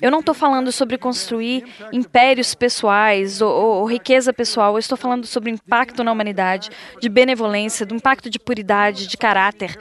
Eu 0.00 0.10
não 0.10 0.20
estou 0.20 0.34
falando 0.34 0.70
sobre 0.70 0.98
construir 0.98 1.64
impérios 1.92 2.54
pessoais 2.54 3.40
ou, 3.40 3.50
ou, 3.50 3.74
ou, 3.80 3.84
riqueza 3.86 4.32
pessoal. 4.32 4.74
Eu 4.74 4.78
estou 4.78 4.96
falando 4.96 5.26
sobre 5.26 5.50
impacto 5.50 6.04
na 6.04 6.12
humanidade, 6.12 6.70
de 7.00 7.08
benevolência, 7.08 7.86
do 7.86 7.94
impacto 7.94 8.28
de 8.28 8.38
puridade, 8.38 9.06
de 9.06 9.16
caráter, 9.16 9.78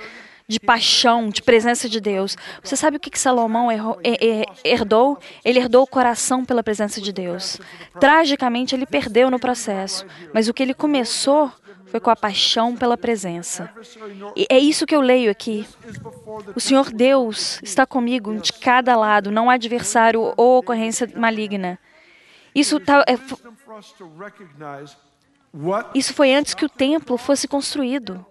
de 0.47 0.59
paixão, 0.59 1.29
de 1.29 1.41
presença 1.41 1.89
de 1.89 1.99
Deus. 1.99 2.37
Você 2.63 2.75
sabe 2.77 2.97
o 2.97 2.99
que, 2.99 3.09
que 3.09 3.19
Salomão 3.19 3.71
errou, 3.71 3.99
herdou? 4.63 5.17
Ele 5.43 5.59
herdou 5.59 5.83
o 5.83 5.87
coração 5.87 6.45
pela 6.45 6.63
presença 6.63 7.01
de 7.01 7.11
Deus. 7.11 7.59
Tragicamente, 7.99 8.73
ele 8.73 8.85
perdeu 8.85 9.29
no 9.29 9.39
processo, 9.39 10.05
mas 10.33 10.47
o 10.47 10.53
que 10.53 10.63
ele 10.63 10.73
começou 10.73 11.51
foi 11.95 11.99
com 12.01 12.09
a 12.09 12.15
paixão 12.15 12.75
pela 12.75 12.97
presença. 12.97 13.71
E 14.35 14.45
é 14.49 14.59
isso 14.59 14.85
que 14.85 14.93
eu 14.93 14.99
leio 14.99 15.31
aqui. 15.31 15.65
O 16.53 16.59
Senhor 16.59 16.91
Deus 16.91 17.57
está 17.63 17.85
comigo 17.85 18.37
de 18.37 18.51
cada 18.51 18.97
lado, 18.97 19.31
não 19.31 19.49
há 19.49 19.53
adversário 19.53 20.33
ou 20.35 20.59
ocorrência 20.59 21.09
maligna. 21.15 21.79
Isso 22.53 22.81
tá, 22.81 23.05
é, 23.07 23.15
Isso 25.93 26.13
foi 26.13 26.33
antes 26.33 26.53
que 26.53 26.65
o 26.65 26.69
templo 26.69 27.17
fosse 27.17 27.47
construído. 27.47 28.25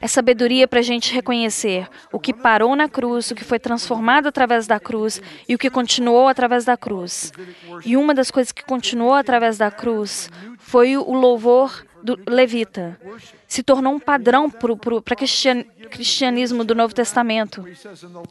É 0.00 0.08
sabedoria 0.08 0.66
para 0.66 0.80
a 0.80 0.82
gente 0.82 1.12
reconhecer 1.12 1.88
o 2.10 2.18
que 2.18 2.32
parou 2.32 2.74
na 2.74 2.88
cruz, 2.88 3.30
o 3.30 3.34
que 3.34 3.44
foi 3.44 3.58
transformado 3.58 4.26
através 4.26 4.66
da 4.66 4.80
cruz 4.80 5.20
e 5.46 5.54
o 5.54 5.58
que 5.58 5.68
continuou 5.68 6.26
através 6.26 6.64
da 6.64 6.76
cruz. 6.76 7.32
E 7.84 7.96
uma 7.96 8.14
das 8.14 8.30
coisas 8.30 8.50
que 8.50 8.64
continuou 8.64 9.12
através 9.12 9.58
da 9.58 9.70
cruz 9.70 10.30
foi 10.58 10.96
o 10.96 11.12
louvor 11.12 11.84
do 12.04 12.20
levita. 12.28 13.00
Se 13.48 13.62
tornou 13.62 13.94
um 13.94 13.98
padrão 13.98 14.50
para 14.50 14.70
o 14.70 15.02
cristianismo 15.90 16.62
do 16.62 16.74
Novo 16.74 16.94
Testamento 16.94 17.64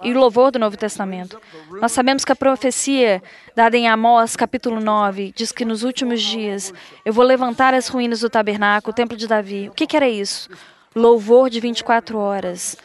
e 0.03 0.13
o 0.13 0.19
louvor 0.19 0.51
do 0.51 0.59
Novo 0.59 0.77
Testamento. 0.77 1.41
Nós 1.81 1.91
sabemos 1.91 2.23
que 2.23 2.31
a 2.31 2.35
profecia 2.35 3.21
dada 3.55 3.75
em 3.75 3.89
Amós, 3.89 4.35
capítulo 4.35 4.79
9, 4.79 5.33
diz 5.35 5.51
que 5.51 5.65
nos 5.65 5.81
últimos 5.81 6.21
dias 6.21 6.71
eu 7.03 7.11
vou 7.11 7.25
levantar 7.25 7.73
as 7.73 7.87
ruínas 7.87 8.19
do 8.19 8.29
tabernáculo, 8.29 8.91
o 8.91 8.95
templo 8.95 9.17
de 9.17 9.27
Davi. 9.27 9.69
O 9.69 9.71
que, 9.73 9.87
que 9.87 9.97
era 9.97 10.07
isso? 10.07 10.51
Louvor 10.95 11.49
de 11.49 11.59
24 11.59 12.19
horas 12.19 12.77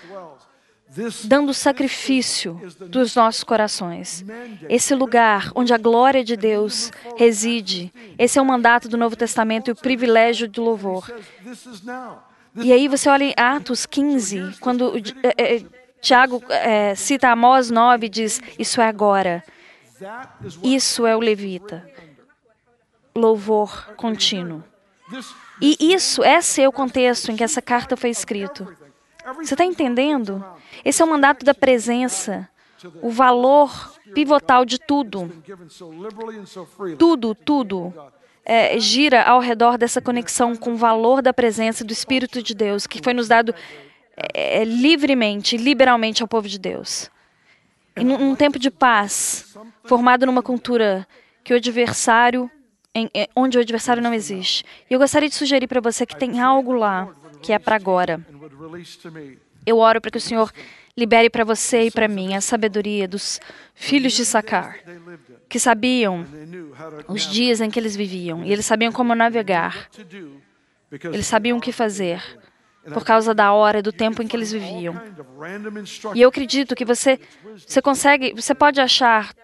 dando 1.24 1.54
sacrifício 1.54 2.60
dos 2.80 3.14
nossos 3.14 3.44
corações. 3.44 4.24
Esse 4.68 4.94
lugar 4.94 5.50
onde 5.54 5.72
a 5.72 5.78
glória 5.78 6.24
de 6.24 6.36
Deus 6.36 6.90
reside, 7.16 7.92
esse 8.18 8.38
é 8.38 8.42
o 8.42 8.44
mandato 8.44 8.88
do 8.88 8.96
Novo 8.96 9.16
Testamento 9.16 9.68
e 9.68 9.72
o 9.72 9.76
privilégio 9.76 10.48
do 10.48 10.62
louvor. 10.62 11.10
E 12.56 12.72
aí 12.72 12.88
você 12.88 13.08
olha 13.08 13.24
em 13.24 13.34
Atos 13.36 13.86
15, 13.86 14.56
quando 14.60 14.94
é, 15.22 15.56
é, 15.56 15.64
Tiago 16.00 16.42
é, 16.48 16.94
cita 16.94 17.28
Amós 17.28 17.70
9 17.70 18.06
e 18.06 18.08
diz: 18.08 18.40
Isso 18.58 18.80
é 18.80 18.86
agora. 18.86 19.44
Isso 20.62 21.06
é 21.06 21.16
o 21.16 21.20
levita. 21.20 21.88
Louvor 23.14 23.94
contínuo. 23.96 24.62
E 25.60 25.76
isso, 25.92 26.22
esse 26.22 26.62
é 26.62 26.68
o 26.68 26.72
contexto 26.72 27.32
em 27.32 27.36
que 27.36 27.42
essa 27.42 27.60
carta 27.60 27.96
foi 27.96 28.10
escrita. 28.10 28.66
Você 29.36 29.54
está 29.54 29.64
entendendo? 29.64 30.44
Esse 30.84 31.02
é 31.02 31.04
o 31.04 31.08
mandato 31.08 31.44
da 31.44 31.54
presença, 31.54 32.48
o 33.02 33.10
valor 33.10 33.94
pivotal 34.14 34.64
de 34.64 34.78
tudo. 34.78 35.30
Tudo, 36.98 37.34
tudo 37.34 37.92
é, 38.48 38.80
gira 38.80 39.22
ao 39.22 39.40
redor 39.40 39.76
dessa 39.76 40.00
conexão 40.00 40.56
com 40.56 40.72
o 40.72 40.76
valor 40.76 41.20
da 41.20 41.34
presença 41.34 41.84
do 41.84 41.92
Espírito 41.92 42.42
de 42.42 42.54
Deus, 42.54 42.86
que 42.86 43.02
foi 43.02 43.12
nos 43.12 43.28
dado 43.28 43.54
é, 44.16 44.64
livremente, 44.64 45.58
liberalmente 45.58 46.22
ao 46.22 46.28
povo 46.28 46.48
de 46.48 46.58
Deus. 46.58 47.10
Em 47.94 48.10
um 48.10 48.34
tempo 48.34 48.58
de 48.58 48.70
paz, 48.70 49.54
formado 49.84 50.24
numa 50.24 50.42
cultura 50.42 51.06
que 51.44 51.52
o 51.52 51.56
adversário, 51.56 52.50
em, 52.94 53.10
onde 53.36 53.58
o 53.58 53.60
adversário 53.60 54.02
não 54.02 54.14
existe. 54.14 54.64
E 54.88 54.94
eu 54.94 54.98
gostaria 54.98 55.28
de 55.28 55.34
sugerir 55.34 55.66
para 55.66 55.80
você 55.80 56.06
que 56.06 56.16
tem 56.16 56.40
algo 56.40 56.72
lá 56.72 57.08
que 57.42 57.52
é 57.52 57.58
para 57.58 57.76
agora. 57.76 58.24
Eu 59.66 59.78
oro 59.78 60.00
para 60.00 60.10
que 60.10 60.18
o 60.18 60.20
Senhor 60.20 60.52
libere 60.96 61.30
para 61.30 61.44
você 61.44 61.84
e 61.84 61.90
para 61.90 62.08
mim 62.08 62.34
a 62.34 62.40
sabedoria 62.40 63.06
dos 63.06 63.40
filhos 63.74 64.14
de 64.14 64.24
Sacar, 64.24 64.80
que 65.48 65.60
sabiam 65.60 66.26
os 67.06 67.22
dias 67.22 67.60
em 67.60 67.70
que 67.70 67.78
eles 67.78 67.94
viviam 67.94 68.44
e 68.44 68.52
eles 68.52 68.66
sabiam 68.66 68.90
como 68.90 69.14
navegar. 69.14 69.88
Eles 71.12 71.26
sabiam 71.26 71.58
o 71.58 71.60
que 71.60 71.70
fazer 71.70 72.22
por 72.92 73.04
causa 73.04 73.34
da 73.34 73.52
hora, 73.52 73.82
do 73.82 73.92
tempo 73.92 74.22
em 74.22 74.26
que 74.26 74.34
eles 74.34 74.50
viviam. 74.50 75.00
E 76.14 76.20
eu 76.22 76.28
acredito 76.28 76.74
que 76.74 76.84
você, 76.84 77.20
você 77.56 77.82
consegue, 77.82 78.32
você 78.34 78.54
pode 78.54 78.80
achar 78.80 79.34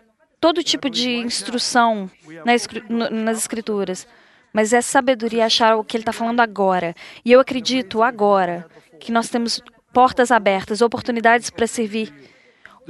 todo 0.41 0.62
tipo 0.62 0.91
de 0.91 1.11
instrução 1.11 2.11
nas 2.45 3.39
escrituras, 3.39 4.07
mas 4.53 4.72
é 4.72 4.81
sabedoria 4.81 5.47
achar 5.47 5.77
o 5.77 5.85
que 5.85 5.97
ele 5.97 6.03
está 6.03 6.12
falando 6.12 6.41
agora. 6.41 6.95
E 7.25 7.31
eu 7.33 7.41
acredito 7.41 8.03
agora 8.03 8.66
que 9.01 9.12
nós 9.12 9.28
temos 9.28 9.61
portas 9.92 10.30
abertas, 10.30 10.80
oportunidades 10.82 11.51
para 11.51 11.66
servir 11.66 12.12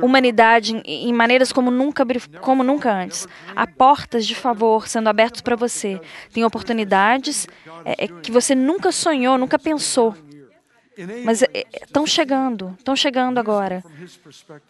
humanidade 0.03 0.81
em, 0.85 1.13
maneiras 1.13 1.53
como 1.53 1.71
nunca, 1.71 2.05
como 2.41 2.63
nunca 2.63 2.93
antes. 2.93 3.29
Há 3.55 3.67
portas 3.67 4.27
de 4.27 4.35
favor 4.35 4.89
sendo 4.89 5.09
abertas 5.09 5.41
para 5.41 5.57
você. 5.57 6.01
Tem 6.33 6.45
oportunidades 6.45 7.47
é, 7.85 8.05
é, 8.05 8.09
que 8.09 8.31
você 8.31 8.55
nunca 8.55 8.91
sonhou, 8.91 9.39
nunca 9.39 9.59
pensou. 9.59 10.15
Mas 11.25 11.43
estão 11.43 12.05
é, 12.05 12.07
é 12.07 12.09
chegando, 12.09 12.75
estão 12.79 12.95
chegando 12.95 13.39
agora. 13.39 13.83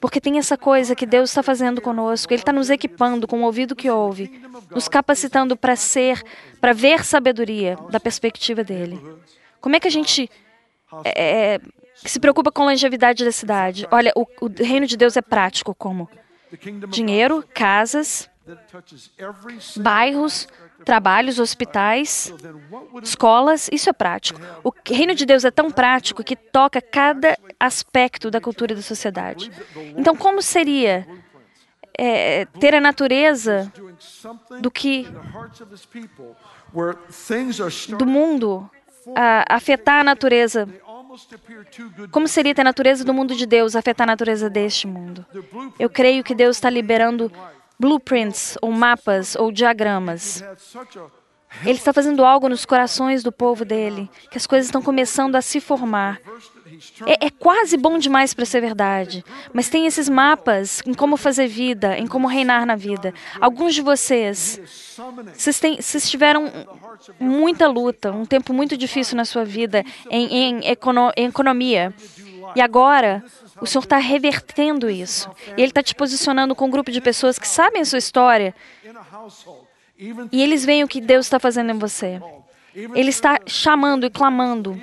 Porque 0.01 0.21
tem 0.21 0.39
essa 0.39 0.57
coisa 0.57 0.95
que 0.95 1.05
Deus 1.05 1.31
está 1.31 1.43
fazendo 1.43 1.83
conosco. 1.83 2.33
Ele 2.33 2.41
está 2.41 2.53
nos 2.53 2.71
equipando 2.71 3.27
com 3.29 3.43
o 3.43 3.45
ouvido 3.45 3.77
que 3.77 3.91
ouve, 3.91 4.41
nos 4.71 4.89
capacitando 4.89 5.55
para 5.55 5.77
ser, 5.77 6.23
para 6.61 6.73
ver 6.73 7.05
sabedoria 7.05 7.77
da 7.91 8.01
perspectiva 8.01 8.65
dele. 8.65 8.99
Como 9.61 9.77
é 9.77 9.81
que 9.81 9.89
a 9.89 9.91
gente 9.91 10.31
é, 11.05 11.55
é 11.55 11.61
que 12.03 12.11
se 12.11 12.21
preocupa 12.21 12.51
com 12.51 12.63
a 12.63 12.67
longevidade 12.67 13.25
da 13.25 13.33
cidade. 13.33 13.87
Olha, 13.91 14.13
o, 14.15 14.27
o 14.41 14.51
reino 14.59 14.87
de 14.87 14.97
Deus 14.97 15.17
é 15.17 15.23
prático, 15.23 15.75
como 15.75 16.09
dinheiro, 16.89 17.45
casas, 17.55 18.29
bairros, 19.77 20.47
trabalhos, 20.85 21.39
hospitais, 21.39 22.33
escolas, 23.03 23.69
isso 23.73 23.89
é 23.89 23.93
prático. 23.93 24.41
O 24.63 24.73
reino 24.87 25.15
de 25.15 25.25
Deus 25.25 25.45
é 25.45 25.51
tão 25.51 25.71
prático 25.71 26.23
que 26.23 26.37
toca 26.37 26.81
cada 26.81 27.39
aspecto 27.59 28.31
da 28.31 28.41
cultura 28.41 28.73
e 28.73 28.77
da 28.77 28.83
sociedade. 28.83 29.51
Então, 29.97 30.15
como 30.15 30.43
seria 30.43 31.07
é, 31.97 32.45
ter 32.45 32.75
a 32.75 32.81
natureza 32.81 33.73
do 34.61 34.71
que 34.71 35.07
do 37.97 38.07
mundo 38.07 38.69
a, 39.15 39.57
afetar 39.57 40.01
a 40.01 40.05
natureza 40.05 40.69
como 42.11 42.29
seria 42.29 42.55
ter 42.55 42.63
a 42.63 42.65
natureza 42.65 43.05
do 43.05 43.15
mundo 43.15 43.35
de 43.35 43.47
Deus 43.47 43.77
afetar 43.77 44.07
a 44.07 44.13
natureza 44.13 44.49
deste 44.51 44.87
mundo? 44.87 45.25
Eu 45.79 45.89
creio 45.91 46.25
que 46.25 46.35
Deus 46.35 46.57
está 46.57 46.71
liberando 46.71 47.31
blueprints, 47.79 48.57
ou 48.61 48.71
mapas, 48.71 49.35
ou 49.37 49.51
diagramas. 49.51 50.43
Ele 51.63 51.79
está 51.79 51.93
fazendo 51.93 52.25
algo 52.25 52.49
nos 52.49 52.65
corações 52.65 53.23
do 53.23 53.31
povo 53.31 53.65
dele, 53.65 54.11
que 54.31 54.37
as 54.37 54.47
coisas 54.47 54.67
estão 54.67 54.83
começando 54.83 55.37
a 55.37 55.43
se 55.43 55.61
formar. 55.61 56.21
É, 57.07 57.27
é 57.27 57.31
quase 57.31 57.77
bom 57.77 57.99
demais 57.99 58.33
para 58.33 58.45
ser 58.47 58.61
verdade, 58.61 59.25
mas 59.53 59.69
tem 59.69 59.87
esses 59.87 60.09
mapas 60.09 60.81
em 60.87 60.95
como 60.95 61.17
fazer 61.17 61.47
vida, 61.47 61.99
em 61.99 62.07
como 62.07 62.27
reinar 62.27 62.65
na 62.65 62.75
vida. 62.75 63.13
Alguns 63.41 63.75
de 63.75 63.83
vocês, 63.83 64.61
vocês, 65.35 65.61
têm, 65.61 65.77
vocês 65.77 66.09
tiveram 66.09 66.51
muita 67.21 67.69
luta, 67.69 68.11
um 68.13 68.25
tempo 68.25 68.55
muito 68.55 68.77
difícil 68.77 69.17
na 69.17 69.25
sua 69.25 69.45
vida 69.45 69.85
em, 70.11 70.27
em, 70.27 70.67
econo, 70.67 71.13
em 71.17 71.27
economia. 71.27 71.93
E 72.57 72.61
agora, 72.61 73.23
o 73.61 73.67
Senhor 73.67 73.83
está 73.83 73.99
revertendo 73.99 74.89
isso. 74.89 75.31
E 75.57 75.61
Ele 75.61 75.69
está 75.69 75.83
te 75.83 75.95
posicionando 75.95 76.55
com 76.55 76.67
um 76.67 76.71
grupo 76.71 76.91
de 76.91 77.01
pessoas 77.01 77.39
que 77.39 77.49
sabem 77.49 77.83
a 77.83 77.85
sua 77.85 77.99
história. 77.99 78.55
E 80.33 80.43
eles 80.43 80.65
veem 80.65 80.83
o 80.83 80.89
que 80.89 81.01
Deus 81.01 81.27
está 81.27 81.39
fazendo 81.39 81.71
em 81.71 81.79
você. 81.79 82.21
Ele 82.75 83.11
está 83.11 83.39
chamando 83.47 84.05
e 84.05 84.11
clamando 84.11 84.81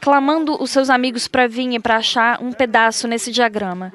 clamando 0.00 0.62
os 0.62 0.70
seus 0.70 0.90
amigos 0.90 1.28
para 1.28 1.46
vir 1.46 1.72
e 1.72 1.80
para 1.80 1.96
achar 1.96 2.42
um 2.42 2.52
pedaço 2.52 3.08
nesse 3.08 3.30
diagrama. 3.30 3.92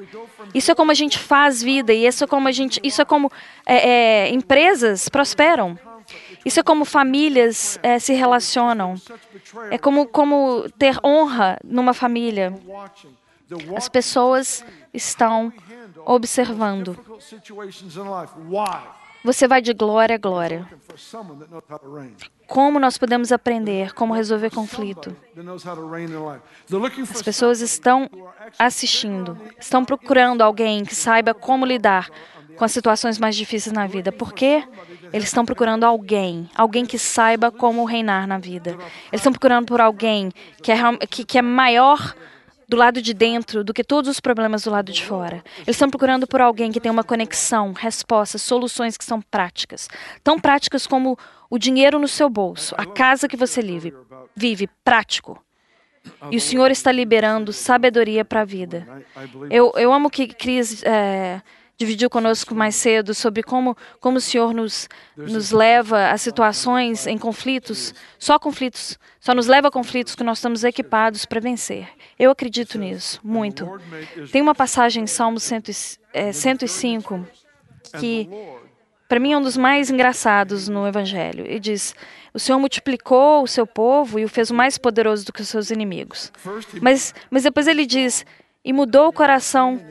Isso 0.53 0.71
é 0.71 0.75
como 0.75 0.91
a 0.91 0.95
gente 0.95 1.17
faz 1.17 1.61
vida 1.61 1.93
e 1.93 2.05
isso 2.05 2.23
é 2.23 2.27
como 2.27 2.47
a 2.47 2.51
gente, 2.51 2.79
isso 2.83 3.01
é 3.01 3.05
como 3.05 3.31
é, 3.65 3.89
é, 3.89 4.29
empresas 4.29 5.09
prosperam. 5.09 5.77
Isso 6.45 6.59
é 6.59 6.63
como 6.63 6.83
famílias 6.83 7.79
é, 7.81 7.97
se 7.99 8.13
relacionam. 8.13 8.95
É 9.71 9.77
como 9.77 10.07
como 10.07 10.69
ter 10.77 10.97
honra 11.03 11.57
numa 11.63 11.93
família. 11.93 12.53
As 13.75 13.87
pessoas 13.87 14.65
estão 14.93 15.53
observando. 16.05 16.97
Você 19.23 19.47
vai 19.47 19.61
de 19.61 19.73
glória 19.73 20.15
a 20.15 20.19
glória. 20.19 20.67
Como 22.53 22.79
nós 22.79 22.99
podemos 22.99 23.31
aprender 23.31 23.95
como 23.95 24.13
resolver 24.13 24.51
conflito? 24.51 25.17
As 27.09 27.21
pessoas 27.23 27.61
estão 27.61 28.07
assistindo, 28.59 29.35
estão 29.59 29.83
procurando 29.83 30.43
alguém 30.43 30.85
que 30.85 30.93
saiba 30.93 31.33
como 31.33 31.65
lidar 31.65 32.11
com 32.55 32.63
as 32.63 32.71
situações 32.71 33.17
mais 33.17 33.35
difíceis 33.35 33.73
na 33.73 33.87
vida. 33.87 34.11
Por 34.11 34.33
quê? 34.33 34.63
Eles 35.11 35.29
estão 35.29 35.43
procurando 35.43 35.83
alguém, 35.83 36.47
alguém 36.53 36.85
que 36.85 36.99
saiba 36.99 37.49
como 37.49 37.85
reinar 37.85 38.27
na 38.27 38.37
vida. 38.37 38.77
Eles 39.11 39.21
estão 39.21 39.31
procurando 39.31 39.65
por 39.65 39.81
alguém 39.81 40.31
que 40.61 40.71
é, 40.71 40.77
que, 41.09 41.25
que 41.25 41.39
é 41.39 41.41
maior 41.41 42.13
do 42.73 42.77
lado 42.77 43.03
de 43.03 43.13
dentro 43.13 43.63
do 43.63 43.71
que 43.71 43.83
todos 43.83 44.09
os 44.09 44.19
problemas 44.19 44.63
do 44.63 44.71
lado 44.71 44.91
de 44.91 45.05
fora. 45.05 45.43
Eles 45.57 45.75
estão 45.75 45.91
procurando 45.91 46.25
por 46.25 46.41
alguém 46.41 46.71
que 46.71 46.79
tem 46.79 46.91
uma 46.91 47.03
conexão, 47.03 47.71
respostas, 47.71 48.41
soluções 48.41 48.97
que 48.97 49.05
são 49.05 49.21
práticas. 49.21 49.87
Tão 50.23 50.39
práticas 50.39 50.87
como 50.87 51.15
o 51.51 51.59
dinheiro 51.59 51.99
no 51.99 52.07
seu 52.07 52.27
bolso, 52.31 52.73
a 52.75 52.83
casa 52.83 53.27
que 53.27 53.37
você 53.37 53.61
vive, 53.61 53.93
vive 54.35 54.67
prático. 54.83 55.39
E 56.31 56.35
o 56.35 56.41
Senhor 56.41 56.71
está 56.71 56.91
liberando 56.91 57.53
sabedoria 57.53 58.25
para 58.25 58.41
a 58.41 58.45
vida. 58.45 58.87
Eu, 59.51 59.71
eu 59.75 59.93
amo 59.93 60.09
que 60.09 60.25
Cris 60.27 60.81
é, 60.81 61.43
dividiu 61.83 62.09
conosco 62.09 62.55
mais 62.55 62.75
cedo 62.75 63.13
sobre 63.13 63.43
como, 63.43 63.75
como 63.99 64.17
o 64.17 64.21
Senhor 64.21 64.53
nos, 64.53 64.87
nos 65.17 65.51
leva 65.51 66.11
a 66.11 66.17
situações 66.17 67.05
em 67.05 67.17
conflitos, 67.17 67.93
só 68.17 68.39
conflitos, 68.39 68.97
só 69.19 69.35
nos 69.35 69.47
leva 69.47 69.67
a 69.67 69.71
conflitos 69.71 70.15
que 70.15 70.23
nós 70.23 70.37
estamos 70.37 70.63
equipados 70.63 71.25
para 71.25 71.41
vencer. 71.41 71.89
Eu 72.17 72.31
acredito 72.31 72.77
nisso, 72.79 73.19
muito. 73.21 73.69
Tem 74.31 74.41
uma 74.41 74.55
passagem 74.55 75.03
em 75.03 75.07
Salmo 75.07 75.39
105 75.39 77.27
é, 77.93 77.97
que, 77.99 78.29
para 79.09 79.19
mim, 79.19 79.33
é 79.33 79.37
um 79.37 79.41
dos 79.41 79.57
mais 79.57 79.89
engraçados 79.89 80.69
no 80.69 80.87
Evangelho. 80.87 81.45
E 81.45 81.59
diz: 81.59 81.93
O 82.33 82.39
Senhor 82.39 82.59
multiplicou 82.59 83.43
o 83.43 83.47
seu 83.47 83.67
povo 83.67 84.17
e 84.19 84.23
o 84.23 84.29
fez 84.29 84.49
mais 84.51 84.77
poderoso 84.77 85.25
do 85.25 85.33
que 85.33 85.41
os 85.41 85.49
seus 85.49 85.69
inimigos. 85.69 86.31
Mas, 86.81 87.13
mas 87.29 87.43
depois 87.43 87.67
ele 87.67 87.85
diz: 87.85 88.25
E 88.63 88.71
mudou 88.71 89.09
o 89.09 89.13
coração 89.13 89.81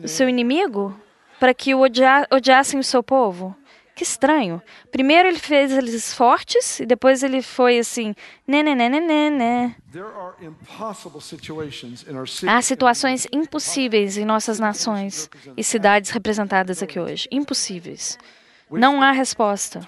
do 0.00 0.08
seu 0.08 0.28
inimigo? 0.28 0.94
Para 1.40 1.54
que 1.54 1.74
o 1.74 1.80
odia 1.80 2.26
odiassem 2.30 2.78
o 2.78 2.84
seu 2.84 3.02
povo? 3.02 3.56
Que 3.94 4.04
estranho. 4.04 4.62
Primeiro 4.90 5.28
ele 5.28 5.38
fez 5.38 5.72
eles 5.72 6.14
fortes 6.14 6.80
e 6.80 6.86
depois 6.86 7.22
ele 7.22 7.42
foi 7.42 7.78
assim, 7.78 8.14
né, 8.46 8.62
né, 8.62 8.74
né, 8.74 8.88
né, 8.88 9.00
né, 9.00 9.30
né. 9.30 9.76
Há 12.46 12.62
situações 12.62 13.26
impossíveis 13.32 14.16
em 14.16 14.24
nossas 14.24 14.58
nações 14.58 15.28
e 15.56 15.64
cidades 15.64 16.10
representadas 16.10 16.82
aqui 16.82 17.00
hoje. 17.00 17.28
Impossíveis. 17.32 18.18
Não 18.70 19.02
há 19.02 19.10
resposta. 19.10 19.80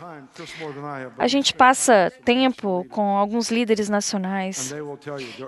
A 1.17 1.29
gente 1.29 1.55
passa 1.55 2.13
tempo 2.25 2.85
com 2.91 3.17
alguns 3.17 3.51
líderes 3.51 3.89
nacionais 3.89 4.75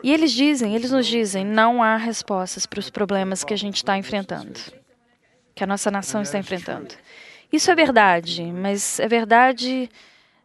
e 0.02 0.12
eles 0.12 0.32
dizem, 0.32 0.76
eles 0.76 0.92
nos 0.92 1.06
dizem, 1.06 1.44
não 1.44 1.82
há 1.82 1.96
respostas 1.96 2.64
para 2.64 2.78
os 2.78 2.88
problemas 2.88 3.42
que 3.42 3.52
a 3.52 3.58
gente 3.58 3.76
está 3.76 3.98
enfrentando 3.98 4.83
que 5.54 5.62
a 5.62 5.66
nossa 5.66 5.90
nação 5.90 6.22
está 6.22 6.38
enfrentando. 6.38 6.94
Isso 7.52 7.70
é 7.70 7.74
verdade, 7.74 8.42
mas 8.52 8.98
é 8.98 9.06
verdade 9.06 9.88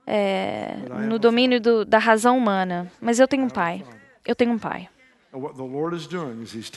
é, 0.05 0.75
no 1.07 1.17
domínio 1.17 1.59
do, 1.59 1.83
da 1.85 1.97
razão 1.97 2.37
humana. 2.37 2.91
Mas 3.01 3.19
eu 3.19 3.27
tenho 3.27 3.43
um 3.43 3.49
pai. 3.49 3.83
Eu 4.25 4.35
tenho 4.35 4.51
um 4.51 4.59
pai. 4.59 4.87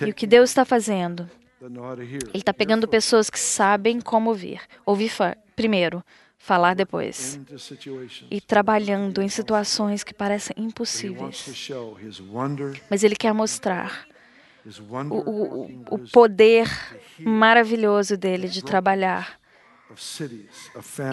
E 0.07 0.11
o 0.11 0.15
que 0.15 0.27
Deus 0.27 0.51
está 0.51 0.65
fazendo? 0.65 1.29
Ele 1.61 2.19
está 2.35 2.53
pegando 2.53 2.89
pessoas 2.89 3.31
que 3.31 3.39
sabem 3.39 4.01
como 4.01 4.31
ouvir. 4.31 4.61
Ouvir 4.85 5.13
primeiro, 5.55 6.03
falar 6.39 6.75
depois. 6.75 7.39
E 8.31 8.41
trabalhando 8.41 9.23
em 9.23 9.29
situações 9.29 10.03
que 10.03 10.13
parecem 10.13 10.57
impossíveis. 10.59 11.69
Mas 12.91 13.05
Ele 13.05 13.15
quer 13.15 13.33
mostrar 13.33 14.07
o, 15.11 15.95
o, 15.95 15.99
poder 16.11 16.69
maravilhoso 17.19 18.17
dele 18.17 18.49
de 18.49 18.63
trabalhar. 18.63 19.39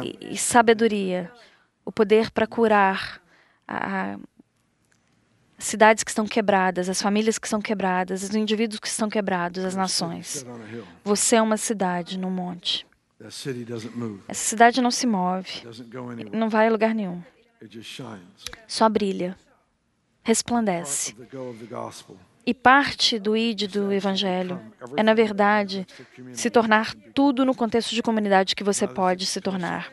e, 0.04 0.34
e 0.34 0.38
sabedoria, 0.38 1.32
o 1.84 1.92
poder 1.92 2.32
para 2.32 2.48
curar 2.48 3.22
a, 3.68 4.14
a 4.14 4.20
cidades 5.58 6.04
que 6.04 6.12
estão 6.12 6.26
quebradas, 6.26 6.90
as 6.90 7.02
famílias 7.02 7.38
que 7.38 7.46
estão 7.46 7.62
quebradas, 7.62 8.24
os 8.24 8.34
indivíduos 8.34 8.80
que 8.80 8.88
estão 8.88 9.10
quebrados, 9.10 9.64
as 9.66 9.76
nações. 9.76 10.46
Você 11.04 11.36
é 11.36 11.42
uma 11.42 11.58
cidade 11.58 12.18
no 12.18 12.30
monte. 12.30 12.88
Essa 14.28 14.46
cidade 14.46 14.82
não 14.82 14.92
se 14.92 15.06
move, 15.06 15.64
não 16.32 16.50
vai 16.50 16.68
a 16.68 16.72
lugar 16.72 16.96
nenhum. 16.96 17.22
Só 18.66 18.88
brilha, 18.88 19.38
resplandece. 20.24 21.14
E 22.46 22.54
parte 22.54 23.20
do 23.20 23.38
ID 23.38 23.70
do 23.70 23.92
Evangelho 23.92 24.60
é, 24.98 25.04
na 25.04 25.14
verdade, 25.14 25.86
se 26.34 26.50
tornar 26.50 26.96
tudo 27.14 27.46
no 27.46 27.54
contexto 27.54 27.94
de 27.94 28.02
comunidade 28.02 28.56
que 28.56 28.64
você 28.64 28.88
pode 28.88 29.26
se 29.26 29.40
tornar. 29.40 29.92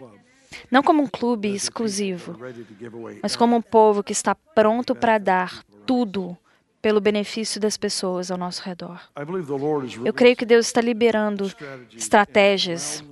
Não 0.71 0.83
como 0.83 1.03
um 1.03 1.07
clube 1.07 1.55
exclusivo, 1.55 2.37
mas 3.23 3.37
como 3.37 3.57
um 3.57 3.63
povo 3.63 4.03
que 4.03 4.13
está 4.13 4.35
pronto 4.35 4.95
para 4.95 5.19
dar 5.19 5.63
tudo 5.85 6.37
pelo 6.81 7.01
benefício 7.01 7.61
das 7.61 7.77
pessoas 7.77 8.31
ao 8.31 8.39
nosso 8.39 8.63
redor. 8.63 9.01
Eu 10.05 10.15
creio 10.15 10.37
que 10.37 10.47
Deus 10.47 10.67
está 10.67 10.81
liberando 10.81 11.53
estratégias 11.97 13.03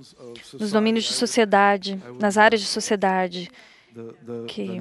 nos 0.53 0.71
domínios 0.71 1.03
de 1.03 1.13
sociedade, 1.13 2.01
nas 2.19 2.37
áreas 2.37 2.61
de 2.61 2.67
sociedade, 2.67 3.51
que 4.47 4.79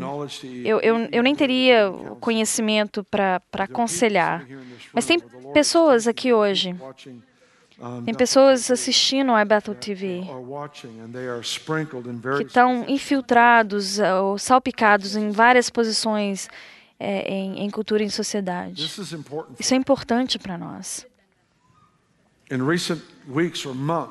eu, 0.64 0.80
eu, 0.80 1.08
eu 1.12 1.22
nem 1.22 1.34
teria 1.34 1.90
conhecimento 2.20 3.04
para 3.04 3.40
aconselhar. 3.52 4.46
Mas 4.92 5.06
tem 5.06 5.18
pessoas 5.52 6.06
aqui 6.06 6.32
hoje, 6.32 6.74
tem 8.04 8.14
pessoas 8.14 8.70
assistindo 8.70 9.32
a 9.32 9.44
Battle 9.44 9.74
TV 9.74 10.22
que 12.36 12.44
estão 12.44 12.84
infiltrados 12.88 13.98
ou 13.98 14.38
salpicados 14.38 15.16
em 15.16 15.30
várias 15.30 15.68
posições 15.70 16.48
é, 16.98 17.28
em, 17.28 17.64
em 17.64 17.70
cultura 17.70 18.02
e 18.02 18.06
em 18.06 18.10
sociedade. 18.10 18.84
Isso 19.58 19.74
é 19.74 19.76
importante 19.76 20.38
para 20.38 20.56
nós. 20.56 21.06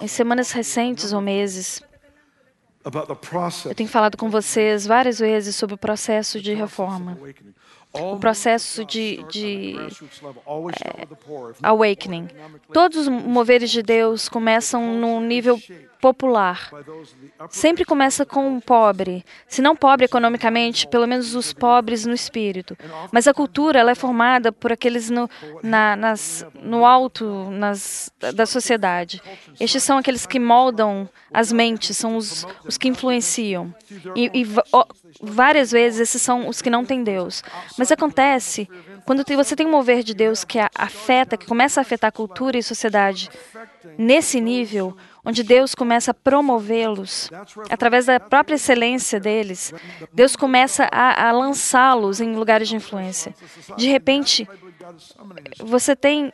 Em 0.01 0.07
semanas 0.07 0.51
recentes 0.51 1.13
ou 1.13 1.21
meses, 1.21 1.81
eu 3.65 3.75
tenho 3.75 3.89
falado 3.89 4.17
com 4.17 4.29
vocês 4.29 4.85
várias 4.85 5.19
vezes 5.19 5.55
sobre 5.55 5.75
o 5.75 5.77
processo 5.77 6.41
de 6.41 6.53
reforma. 6.53 7.17
o 7.93 8.17
processo 8.17 8.83
de, 8.83 9.23
de 9.29 9.75
é, 9.77 11.07
awakening. 11.61 12.27
Todos 12.73 12.97
os 12.97 13.07
moveres 13.07 13.71
de 13.71 13.81
Deus 13.81 14.27
começam 14.27 14.95
no 14.95 15.21
nível 15.21 15.59
popular. 16.03 16.69
Sempre 17.49 17.85
começa 17.85 18.25
com 18.25 18.57
o 18.57 18.61
pobre. 18.61 19.23
Se 19.47 19.61
não 19.61 19.73
pobre 19.73 20.03
economicamente, 20.03 20.85
pelo 20.85 21.07
menos 21.07 21.33
os 21.33 21.53
pobres 21.53 22.05
no 22.05 22.13
espírito. 22.13 22.77
Mas 23.09 23.25
a 23.25 23.33
cultura 23.33 23.79
ela 23.79 23.91
é 23.91 23.95
formada 23.95 24.51
por 24.51 24.73
aqueles 24.73 25.09
no, 25.09 25.29
na, 25.63 25.95
nas, 25.95 26.45
no 26.61 26.85
alto 26.85 27.49
nas, 27.51 28.11
da 28.35 28.45
sociedade. 28.45 29.21
Estes 29.57 29.81
são 29.81 29.97
aqueles 29.97 30.25
que 30.25 30.39
moldam 30.39 31.07
as 31.33 31.53
mentes, 31.53 31.95
são 31.95 32.17
os, 32.17 32.45
os 32.65 32.77
que 32.77 32.89
influenciam. 32.89 33.73
E, 34.13 34.29
e 34.33 34.45
várias 35.21 35.71
vezes 35.71 36.01
esses 36.01 36.21
são 36.21 36.49
os 36.49 36.61
que 36.61 36.69
não 36.69 36.83
têm 36.83 37.01
Deus. 37.01 37.41
Mas 37.77 37.93
acontece 37.93 38.67
quando 39.05 39.23
você 39.35 39.55
tem 39.55 39.65
um 39.65 39.71
mover 39.71 40.03
de 40.03 40.13
Deus 40.13 40.43
que 40.43 40.59
afeta, 40.75 41.37
que 41.37 41.45
começa 41.45 41.79
a 41.79 41.81
afetar 41.81 42.09
a 42.09 42.11
cultura 42.11 42.57
e 42.57 42.63
sociedade 42.63 43.29
nesse 43.97 44.39
nível, 44.39 44.95
onde 45.25 45.43
Deus 45.43 45.73
começa 45.73 46.11
a 46.11 46.13
promovê-los 46.13 47.29
através 47.69 48.05
da 48.05 48.19
própria 48.19 48.55
excelência 48.55 49.19
deles, 49.19 49.73
Deus 50.13 50.35
começa 50.35 50.87
a, 50.91 51.29
a 51.29 51.31
lançá-los 51.31 52.19
em 52.19 52.35
lugares 52.35 52.67
de 52.67 52.75
influência. 52.75 53.33
De 53.77 53.87
repente, 53.87 54.47
você 55.59 55.95
tem 55.95 56.31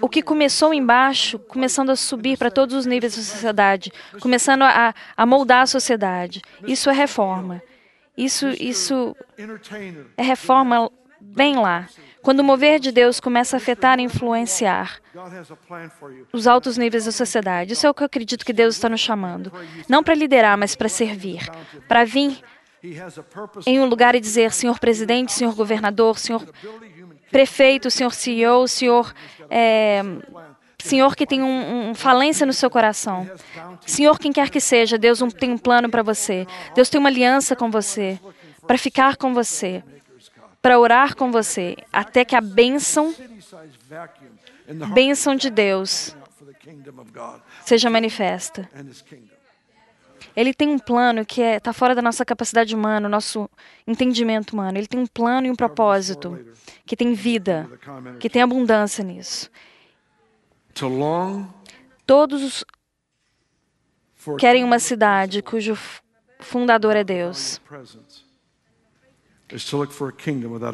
o 0.00 0.08
que 0.08 0.22
começou 0.22 0.74
embaixo, 0.74 1.38
começando 1.38 1.90
a 1.90 1.96
subir 1.96 2.36
para 2.36 2.50
todos 2.50 2.74
os 2.74 2.86
níveis 2.86 3.16
da 3.16 3.22
sociedade, 3.22 3.92
começando 4.20 4.62
a, 4.62 4.94
a 5.16 5.26
moldar 5.26 5.62
a 5.62 5.66
sociedade. 5.66 6.42
Isso 6.66 6.90
é 6.90 6.92
reforma. 6.92 7.62
Isso, 8.16 8.48
isso 8.60 9.16
é 10.16 10.22
reforma 10.22 10.90
bem 11.24 11.56
lá. 11.56 11.88
Quando 12.22 12.40
o 12.40 12.44
mover 12.44 12.80
de 12.80 12.90
Deus 12.90 13.20
começa 13.20 13.56
a 13.56 13.58
afetar 13.58 13.98
e 13.98 14.02
influenciar 14.02 14.98
os 16.32 16.46
altos 16.46 16.78
níveis 16.78 17.04
da 17.04 17.12
sociedade, 17.12 17.74
isso 17.74 17.86
é 17.86 17.90
o 17.90 17.94
que 17.94 18.02
eu 18.02 18.06
acredito 18.06 18.46
que 18.46 18.52
Deus 18.52 18.76
está 18.76 18.88
nos 18.88 19.00
chamando. 19.00 19.52
Não 19.88 20.02
para 20.02 20.14
liderar, 20.14 20.56
mas 20.56 20.74
para 20.74 20.88
servir. 20.88 21.46
Para 21.86 22.04
vir 22.04 22.42
em 23.66 23.78
um 23.78 23.84
lugar 23.84 24.14
e 24.14 24.20
dizer: 24.20 24.52
Senhor 24.52 24.78
presidente, 24.78 25.32
senhor 25.32 25.54
governador, 25.54 26.18
senhor 26.18 26.46
prefeito, 27.30 27.90
senhor 27.90 28.12
CEO, 28.12 28.66
senhor. 28.68 29.12
É, 29.50 30.02
Senhor 30.84 31.16
que 31.16 31.26
tem 31.26 31.42
um, 31.42 31.88
um, 31.88 31.94
falência 31.94 32.44
no 32.44 32.52
seu 32.52 32.68
coração. 32.68 33.26
Senhor, 33.86 34.18
quem 34.18 34.30
quer 34.30 34.50
que 34.50 34.60
seja, 34.60 34.98
Deus 34.98 35.22
um, 35.22 35.30
tem 35.30 35.50
um 35.50 35.56
plano 35.56 35.88
para 35.88 36.02
você. 36.02 36.46
Deus 36.74 36.90
tem 36.90 37.00
uma 37.00 37.08
aliança 37.08 37.56
com 37.56 37.70
você, 37.70 38.20
para 38.66 38.76
ficar 38.76 39.16
com 39.16 39.32
você, 39.32 39.82
para 40.64 40.78
orar 40.78 41.14
com 41.14 41.30
você, 41.30 41.76
até 41.92 42.24
que 42.24 42.34
a 42.34 42.40
bênção, 42.40 43.14
bênção 44.94 45.36
de 45.36 45.50
Deus 45.50 46.16
seja 47.66 47.90
manifesta. 47.90 48.66
Ele 50.34 50.54
tem 50.54 50.70
um 50.70 50.78
plano 50.78 51.26
que 51.26 51.42
está 51.42 51.54
é, 51.54 51.60
tá 51.60 51.72
fora 51.74 51.94
da 51.94 52.00
nossa 52.00 52.24
capacidade 52.24 52.74
humana, 52.74 53.10
nosso 53.10 53.46
entendimento 53.86 54.54
humano. 54.54 54.78
Ele 54.78 54.86
tem 54.86 54.98
um 54.98 55.06
plano 55.06 55.46
e 55.46 55.50
um 55.50 55.54
propósito 55.54 56.42
que 56.86 56.96
tem 56.96 57.12
vida, 57.12 57.68
que 58.18 58.30
tem 58.30 58.40
abundância 58.40 59.04
nisso. 59.04 59.50
Todos 62.06 62.64
querem 64.38 64.64
uma 64.64 64.78
cidade 64.78 65.42
cujo 65.42 65.76
fundador 66.40 66.96
é 66.96 67.04
Deus. 67.04 67.60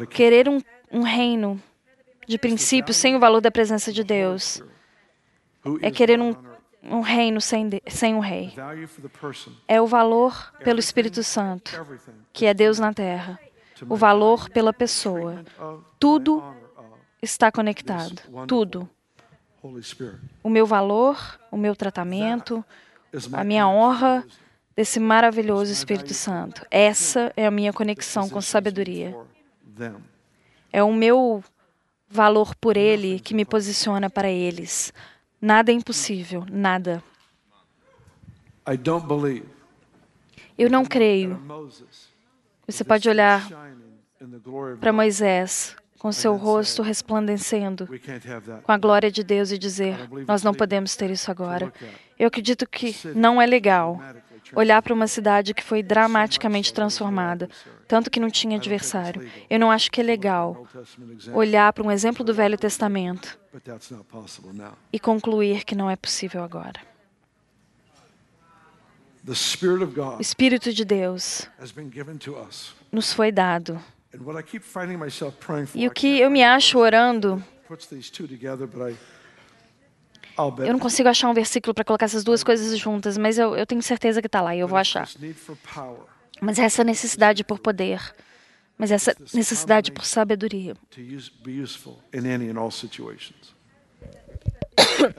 Querer 0.07 0.49
um, 0.49 0.61
um 0.91 1.01
reino 1.01 1.61
de 2.27 2.37
princípios 2.37 2.97
sem 2.97 3.15
o 3.15 3.19
valor 3.19 3.41
da 3.41 3.51
presença 3.51 3.91
de 3.91 4.03
Deus 4.03 4.63
é 5.81 5.91
querer 5.91 6.19
um, 6.19 6.35
um 6.83 7.01
reino 7.01 7.39
sem, 7.39 7.69
de, 7.69 7.81
sem 7.87 8.15
um 8.15 8.19
rei. 8.19 8.53
É 9.67 9.81
o 9.81 9.85
valor 9.85 10.53
pelo 10.63 10.79
Espírito 10.79 11.23
Santo, 11.23 11.71
que 12.33 12.45
é 12.45 12.53
Deus 12.53 12.79
na 12.79 12.93
terra. 12.93 13.39
O 13.87 13.95
valor 13.95 14.49
pela 14.49 14.73
pessoa. 14.73 15.43
Tudo 15.99 16.43
está 17.21 17.51
conectado. 17.51 18.21
Tudo. 18.47 18.89
O 20.43 20.49
meu 20.49 20.65
valor, 20.65 21.39
o 21.51 21.57
meu 21.57 21.75
tratamento, 21.75 22.65
a 23.33 23.43
minha 23.43 23.67
honra 23.67 24.25
desse 24.75 24.99
maravilhoso 24.99 25.71
Espírito 25.71 26.13
Santo. 26.13 26.65
Essa 26.69 27.31
é 27.35 27.45
a 27.45 27.51
minha 27.51 27.73
conexão 27.73 28.29
com 28.29 28.41
sabedoria. 28.41 29.15
É 30.71 30.83
o 30.83 30.93
meu 30.93 31.43
valor 32.09 32.55
por 32.55 32.77
Ele 32.77 33.19
que 33.19 33.33
me 33.33 33.45
posiciona 33.45 34.09
para 34.09 34.29
eles. 34.29 34.93
Nada 35.41 35.71
é 35.71 35.75
impossível, 35.75 36.45
nada. 36.51 37.03
Eu 40.57 40.69
não 40.69 40.85
creio. 40.85 41.39
Você 42.67 42.83
pode 42.83 43.09
olhar 43.09 43.47
para 44.79 44.93
Moisés 44.93 45.75
com 45.97 46.11
seu 46.11 46.35
rosto 46.35 46.81
resplandecendo 46.81 47.87
com 48.63 48.71
a 48.71 48.77
glória 48.77 49.11
de 49.11 49.23
Deus 49.23 49.51
e 49.51 49.57
dizer: 49.57 49.97
Nós 50.27 50.43
não 50.43 50.53
podemos 50.53 50.95
ter 50.95 51.09
isso 51.09 51.31
agora. 51.31 51.73
Eu 52.19 52.27
acredito 52.27 52.67
que 52.67 52.95
não 53.15 53.41
é 53.41 53.45
legal 53.45 53.99
olhar 54.55 54.81
para 54.81 54.93
uma 54.93 55.07
cidade 55.07 55.53
que 55.53 55.63
foi 55.63 55.81
dramaticamente 55.83 56.73
transformada, 56.73 57.49
tanto 57.87 58.09
que 58.09 58.19
não 58.19 58.29
tinha 58.29 58.57
adversário. 58.57 59.29
Eu 59.49 59.59
não 59.59 59.71
acho 59.71 59.91
que 59.91 60.01
é 60.01 60.03
legal 60.03 60.67
olhar 61.33 61.71
para 61.73 61.83
um 61.83 61.91
exemplo 61.91 62.23
do 62.23 62.33
Velho 62.33 62.57
Testamento 62.57 63.39
e 64.91 64.99
concluir 64.99 65.63
que 65.63 65.75
não 65.75 65.89
é 65.89 65.95
possível 65.95 66.43
agora. 66.43 66.79
O 69.23 70.21
Espírito 70.21 70.73
de 70.73 70.83
Deus 70.83 71.47
nos 72.91 73.13
foi 73.13 73.31
dado. 73.31 73.79
E 75.75 75.87
o 75.87 75.91
que 75.91 76.19
eu 76.19 76.29
me 76.29 76.43
acho 76.43 76.77
orando 76.79 77.41
eu 80.67 80.73
não 80.73 80.79
consigo 80.79 81.09
achar 81.09 81.29
um 81.29 81.33
versículo 81.33 81.73
para 81.73 81.83
colocar 81.83 82.05
essas 82.05 82.23
duas 82.23 82.43
coisas 82.43 82.77
juntas, 82.77 83.17
mas 83.17 83.37
eu, 83.37 83.55
eu 83.55 83.65
tenho 83.65 83.81
certeza 83.81 84.21
que 84.21 84.27
está 84.27 84.41
lá 84.41 84.55
e 84.55 84.59
eu 84.59 84.67
vou 84.67 84.77
achar. 84.77 85.07
Mas 86.41 86.57
essa 86.59 86.83
necessidade 86.83 87.43
por 87.43 87.59
poder, 87.59 88.01
mas 88.77 88.91
essa 88.91 89.15
necessidade 89.33 89.91
por 89.91 90.05
sabedoria. 90.05 90.75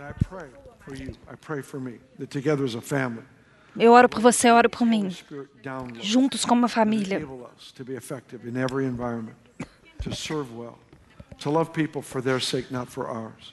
Eu 3.79 3.93
oro 3.93 4.09
por 4.09 4.20
você, 4.20 4.51
eu 4.51 4.55
oro 4.55 4.68
por 4.68 4.85
mim. 4.85 5.09
Juntos 6.01 6.45
como 6.45 6.61
uma 6.61 6.68
família 6.68 7.27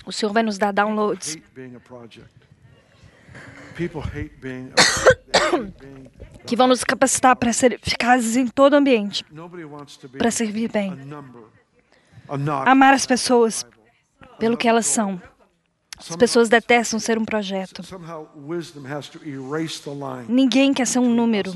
o 0.05 0.11
Senhor 0.11 0.31
vai 0.31 0.43
nos 0.43 0.57
dar 0.57 0.71
downloads. 0.71 1.37
que 6.45 6.55
vão 6.55 6.67
nos 6.67 6.83
capacitar 6.83 7.35
para 7.35 7.53
ser 7.53 7.73
eficazes 7.73 8.35
em 8.35 8.47
todo 8.47 8.73
ambiente, 8.75 9.23
para 10.17 10.31
servir 10.31 10.71
bem. 10.71 10.91
Amar 12.65 12.93
as 12.93 13.05
pessoas 13.05 13.65
pelo 14.37 14.57
que 14.57 14.67
elas 14.67 14.85
são. 14.85 15.21
As 15.97 16.15
pessoas 16.15 16.47
detestam 16.49 16.99
ser 16.99 17.17
um 17.17 17.25
projeto. 17.25 17.81
Ninguém 20.29 20.73
quer 20.73 20.87
ser 20.87 20.99
um 20.99 21.13
número. 21.13 21.51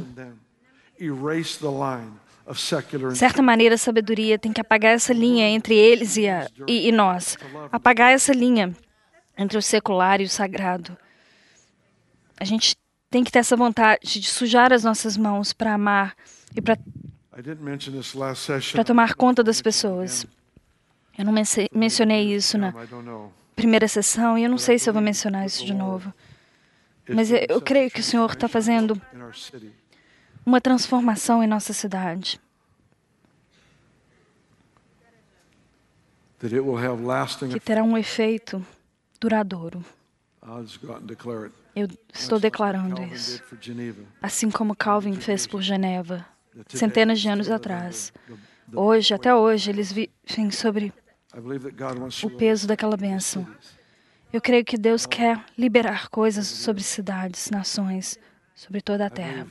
De 3.12 3.18
certa 3.18 3.42
maneira, 3.42 3.76
a 3.76 3.78
sabedoria 3.78 4.38
tem 4.38 4.52
que 4.52 4.60
apagar 4.60 4.94
essa 4.94 5.14
linha 5.14 5.48
entre 5.48 5.76
eles 5.76 6.18
e, 6.18 6.28
a, 6.28 6.50
e, 6.68 6.90
e 6.90 6.92
nós. 6.92 7.38
Apagar 7.72 8.12
essa 8.12 8.34
linha 8.34 8.76
entre 9.38 9.58
o 9.58 9.62
secular 9.62 10.20
e 10.20 10.26
o 10.26 10.30
sagrado. 10.30 10.98
A 12.38 12.44
gente 12.44 12.76
tem 13.10 13.24
que 13.24 13.32
ter 13.32 13.40
essa 13.40 13.56
vontade 13.56 14.20
de 14.20 14.28
sujar 14.28 14.74
as 14.74 14.84
nossas 14.84 15.16
mãos 15.16 15.54
para 15.54 15.74
amar 15.74 16.16
e 16.56 16.62
para 16.62 16.78
tomar 18.84 19.14
conta 19.16 19.44
das 19.44 19.62
pessoas. 19.62 20.26
Eu 21.18 21.26
não 21.26 21.34
mencionei 21.72 22.34
isso 22.34 22.58
na 22.58 22.74
primeira 23.56 23.88
sessão 23.88 24.38
e 24.38 24.44
eu 24.44 24.50
não 24.50 24.58
sei 24.58 24.78
se 24.78 24.90
eu 24.90 24.94
vou 24.94 25.02
mencionar 25.02 25.46
isso 25.46 25.66
de 25.66 25.74
novo. 25.74 26.14
Mas 27.08 27.30
eu 27.32 27.62
creio 27.62 27.92
que 27.92 28.00
o 28.00 28.04
Senhor 28.04 28.32
está 28.32 28.48
fazendo 28.48 29.00
uma 30.46 30.60
transformação 30.60 31.44
em 31.44 31.48
nossa 31.48 31.74
cidade. 31.74 32.40
Que 37.50 37.60
terá 37.60 37.84
um 37.84 37.98
efeito 37.98 38.66
duradouro. 39.20 39.84
Eu 41.74 41.88
estou 42.14 42.40
declarando 42.40 43.02
isso. 43.04 43.42
Assim 44.22 44.52
como 44.52 44.76
Calvin 44.76 45.16
fez 45.16 45.48
por 45.48 45.62
Geneva, 45.62 46.26
centenas 46.68 47.22
de 47.22 47.30
anos 47.30 47.50
atrás. 47.50 48.12
Hoje, 48.74 49.14
até 49.14 49.34
hoje, 49.34 49.70
eles 49.70 49.92
vivem 49.92 50.52
sobre 50.52 50.94
o 52.24 52.30
peso 52.32 52.68
daquela 52.68 52.98
bênção. 52.98 53.48
Eu 54.34 54.42
creio 54.42 54.66
que 54.66 54.78
Deus 54.78 55.06
quer 55.06 55.44
liberar 55.58 56.10
coisas 56.10 56.48
sobre 56.48 56.84
cidades, 56.84 57.50
nações, 57.50 58.20
sobre 58.54 58.82
toda 58.82 59.06
a 59.06 59.10
terra. 59.10 59.48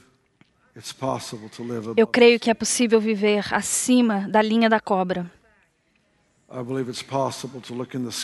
Eu 1.97 2.07
creio 2.07 2.41
que 2.41 2.51
é 2.51 2.55
possível 2.55 3.01
viver 3.01 3.45
acima 3.53 4.27
da 4.29 4.41
linha 4.41 4.69
da 4.69 4.81
cobra. 4.81 5.31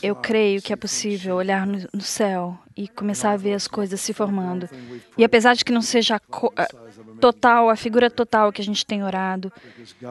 Eu 0.03 0.15
creio 0.17 0.61
que 0.61 0.73
é 0.73 0.77
possível 0.77 1.37
olhar 1.37 1.67
no 1.67 2.01
céu 2.03 2.59
e 2.77 2.87
começar 2.87 3.33
a 3.33 3.37
ver 3.37 3.55
as 3.55 3.67
coisas 3.67 3.99
se 4.01 4.13
formando. 4.13 4.69
E 5.17 5.25
apesar 5.25 5.55
de 5.55 5.65
que 5.65 5.73
não 5.73 5.81
seja 5.81 6.17
a 6.17 6.67
total, 7.19 7.71
a 7.71 7.77
figura 7.77 8.11
total 8.11 8.53
que 8.53 8.61
a 8.61 8.65
gente 8.65 8.85
tem 8.85 9.03
orado, 9.03 9.51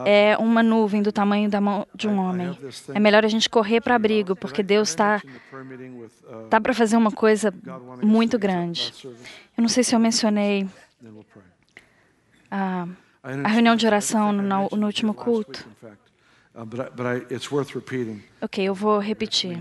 é 0.04 0.36
uma 0.38 0.64
nuvem 0.64 1.04
do 1.04 1.12
tamanho 1.12 1.48
da 1.48 1.62
mão 1.62 1.88
de 1.94 2.08
um 2.08 2.18
homem. 2.20 2.58
É 2.94 3.00
melhor 3.00 3.24
a 3.24 3.28
gente 3.28 3.50
correr 3.50 3.82
para 3.82 3.96
abrigo, 3.96 4.36
porque 4.36 4.64
Deus 4.64 4.90
está 4.90 5.22
tá 6.50 6.60
para 6.60 6.74
fazer 6.74 6.98
uma 6.98 7.12
coisa 7.12 7.54
muito 8.02 8.40
grande. 8.40 8.94
Eu 9.56 9.62
não 9.62 9.70
sei 9.70 9.84
se 9.84 9.94
eu 9.94 10.00
mencionei 10.00 10.68
a, 12.50 12.88
a 13.24 13.48
reunião 13.48 13.76
de 13.76 13.86
oração 13.86 14.32
no, 14.32 14.70
no 14.70 14.86
último 14.86 15.14
culto. 15.14 15.68
Ok, 18.42 18.64
eu 18.64 18.74
vou 18.74 19.00
repetir. 19.00 19.58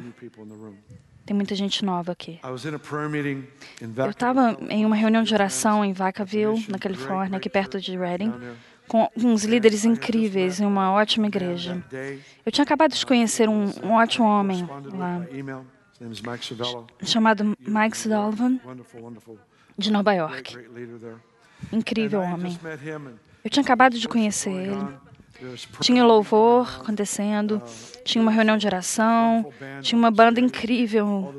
Tem 1.27 1.35
muita 1.37 1.55
gente 1.55 1.85
nova 1.85 2.13
aqui. 2.13 2.39
Eu 3.99 4.11
estava 4.11 4.57
em 4.71 4.87
uma 4.87 4.95
reunião 4.97 5.23
de 5.25 5.35
oração 5.35 5.85
em 5.85 5.93
Vacaville, 5.93 6.65
na 6.69 6.79
Califórnia, 6.79 7.37
aqui 7.37 7.51
perto 7.51 7.81
de 7.81 7.99
Redding, 7.99 8.33
com 8.87 9.11
uns 9.17 9.45
líderes 9.45 9.85
incríveis 9.85 10.61
em 10.61 10.65
uma 10.65 10.93
ótima 10.93 11.27
igreja. 11.27 11.83
Eu 12.47 12.53
tinha 12.53 12.63
acabado 12.63 12.93
de 12.95 13.05
conhecer 13.05 13.49
um, 13.49 13.65
um 13.83 13.93
ótimo 13.93 14.25
homem 14.27 14.67
lá, 14.95 15.27
chamado 17.03 17.45
Mike 17.59 17.97
Sullivan, 17.97 18.61
de 19.77 19.91
Nova 19.91 20.13
York. 20.15 20.57
Incrível 21.73 22.21
homem. 22.21 22.59
Eu 23.45 23.51
tinha 23.51 23.63
acabado 23.63 23.99
de 23.99 24.09
conhecer 24.09 24.51
ele. 24.51 25.07
Tinha 25.81 26.05
louvor 26.05 26.81
acontecendo, 26.81 27.63
tinha 28.05 28.23
uma 28.23 28.31
reunião 28.31 28.57
de 28.57 28.67
oração, 28.67 29.53
tinha 29.83 29.99
uma 29.99 30.11
banda 30.11 30.41
incrível 30.41 31.35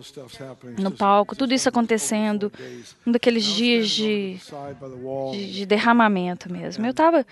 no 0.78 0.92
palco, 0.92 1.36
tudo 1.36 1.54
isso 1.54 1.68
acontecendo, 1.68 2.52
um 3.06 3.12
daqueles 3.12 3.44
dias 3.44 3.90
de, 3.90 4.38
de, 5.32 5.54
de 5.54 5.66
derramamento 5.66 6.52
mesmo. 6.52 6.86
Eu 6.86 6.92
estava 6.92 7.26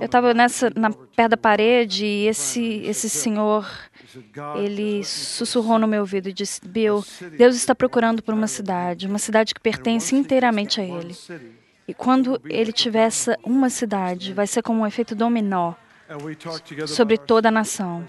eu 0.00 0.08
tava 0.08 0.34
nessa, 0.34 0.70
na, 0.74 0.90
perto 0.90 1.30
da 1.30 1.36
parede 1.36 2.04
e 2.04 2.26
esse, 2.26 2.82
esse 2.84 3.08
senhor, 3.08 3.68
ele 4.56 5.04
sussurrou 5.04 5.78
no 5.78 5.86
meu 5.86 6.00
ouvido 6.00 6.28
e 6.28 6.32
disse, 6.32 6.60
Bill, 6.66 7.04
Deus 7.36 7.56
está 7.56 7.74
procurando 7.74 8.22
por 8.22 8.34
uma 8.34 8.46
cidade, 8.46 9.06
uma 9.06 9.18
cidade 9.18 9.54
que 9.54 9.60
pertence 9.60 10.14
inteiramente 10.14 10.80
a 10.80 10.84
Ele. 10.84 11.14
E 11.90 11.94
quando 11.94 12.40
ele 12.44 12.72
tivesse 12.72 13.36
uma 13.42 13.68
cidade, 13.68 14.32
vai 14.32 14.46
ser 14.46 14.62
como 14.62 14.82
um 14.82 14.86
efeito 14.86 15.12
dominó 15.12 15.74
sobre 16.86 17.18
toda 17.18 17.48
a 17.48 17.50
nação. 17.50 18.06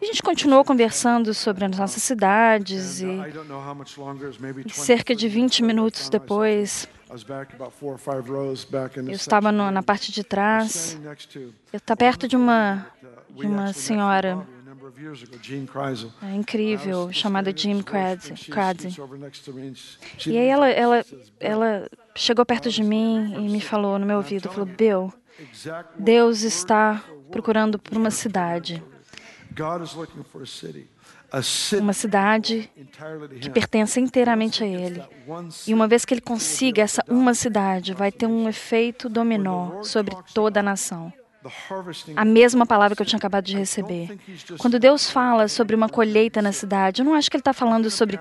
E 0.00 0.04
a 0.04 0.06
gente 0.06 0.22
continuou 0.22 0.64
conversando 0.64 1.34
sobre 1.34 1.66
as 1.66 1.76
nossas 1.76 2.02
cidades 2.02 3.02
e, 3.02 3.06
e 4.64 4.70
cerca 4.70 5.14
de 5.14 5.28
20 5.28 5.62
minutos 5.62 6.08
depois, 6.08 6.88
eu 8.96 9.10
estava 9.10 9.52
no, 9.52 9.70
na 9.70 9.82
parte 9.82 10.10
de 10.10 10.24
trás. 10.24 10.98
Eu 11.70 11.76
estava 11.76 11.98
perto 11.98 12.26
de 12.26 12.34
uma, 12.34 12.86
de 13.30 13.46
uma 13.46 13.74
senhora 13.74 14.46
é 16.22 16.34
incrível, 16.34 17.12
chamada 17.12 17.52
Jim 17.54 17.82
Cradzy. 17.82 18.34
E 20.26 20.38
aí 20.38 20.46
ela, 20.46 20.68
ela, 20.68 21.04
ela 21.38 21.90
chegou 22.14 22.44
perto 22.44 22.70
de 22.70 22.82
mim 22.82 23.34
e 23.36 23.48
me 23.48 23.60
falou 23.60 23.98
no 23.98 24.06
meu 24.06 24.18
ouvido, 24.18 24.48
falou, 24.50 24.66
Bill, 24.66 25.12
Deus 25.98 26.42
está 26.42 27.02
procurando 27.30 27.78
por 27.78 27.96
uma 27.96 28.10
cidade. 28.10 28.82
Uma 31.78 31.92
cidade 31.92 32.70
que 33.40 33.50
pertence 33.50 34.00
inteiramente 34.00 34.64
a 34.64 34.66
Ele. 34.66 35.02
E 35.66 35.74
uma 35.74 35.86
vez 35.86 36.04
que 36.04 36.14
Ele 36.14 36.20
consiga 36.20 36.82
essa 36.82 37.04
uma 37.06 37.34
cidade, 37.34 37.92
vai 37.92 38.10
ter 38.10 38.26
um 38.26 38.48
efeito 38.48 39.08
dominó 39.08 39.82
sobre 39.82 40.16
toda 40.32 40.60
a 40.60 40.62
nação. 40.62 41.12
A 42.16 42.24
mesma 42.24 42.66
palavra 42.66 42.96
que 42.96 43.02
eu 43.02 43.06
tinha 43.06 43.18
acabado 43.18 43.44
de 43.44 43.56
receber. 43.56 44.18
Quando 44.58 44.78
Deus 44.78 45.10
fala 45.10 45.46
sobre 45.46 45.76
uma 45.76 45.88
colheita 45.88 46.42
na 46.42 46.52
cidade, 46.52 47.00
eu 47.00 47.04
não 47.04 47.14
acho 47.14 47.30
que 47.30 47.36
Ele 47.36 47.42
está 47.42 47.52
falando 47.52 47.90
sobre 47.90 48.18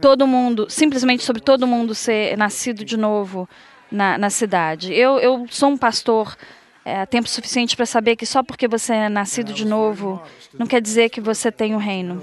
todo 0.00 0.26
mundo, 0.26 0.68
simplesmente 0.70 1.24
sobre 1.24 1.42
todo 1.42 1.66
mundo 1.66 1.94
ser 1.94 2.36
nascido 2.36 2.84
de 2.84 2.96
novo 2.96 3.48
na, 3.90 4.16
na 4.16 4.30
cidade. 4.30 4.94
Eu, 4.94 5.18
eu 5.18 5.46
sou 5.50 5.70
um 5.70 5.76
pastor 5.76 6.36
é, 6.84 7.04
tempo 7.06 7.28
suficiente 7.28 7.76
para 7.76 7.86
saber 7.86 8.16
que 8.16 8.26
só 8.26 8.42
porque 8.42 8.66
você 8.68 8.92
é 8.92 9.08
nascido 9.08 9.52
de 9.52 9.64
novo 9.64 10.20
não 10.54 10.66
quer 10.66 10.80
dizer 10.80 11.10
que 11.10 11.20
você 11.20 11.50
tem 11.50 11.74
o 11.74 11.76
um 11.76 11.80
reino. 11.80 12.22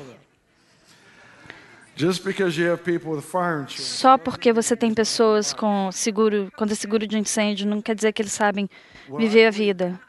Só 3.81 4.17
porque 4.17 4.53
você 4.53 4.73
tem 4.73 4.93
pessoas 4.93 5.53
com 5.53 5.91
seguro, 5.91 6.49
com 6.55 6.65
seguro 6.69 7.05
de 7.05 7.17
incêndio, 7.17 7.67
não 7.67 7.81
quer 7.81 7.93
dizer 7.93 8.13
que 8.13 8.21
eles 8.21 8.31
sabem 8.31 8.69
viver 9.17 9.47
a 9.47 9.51
vida. 9.51 9.99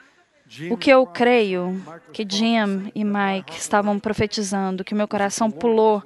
O 0.70 0.76
que 0.76 0.90
eu 0.90 1.06
creio 1.06 1.80
que 2.12 2.26
Jim 2.28 2.90
e 2.94 3.04
Mike 3.04 3.56
estavam 3.56 3.98
profetizando, 3.98 4.84
que 4.84 4.94
meu 4.94 5.06
coração 5.06 5.50
pulou, 5.50 6.02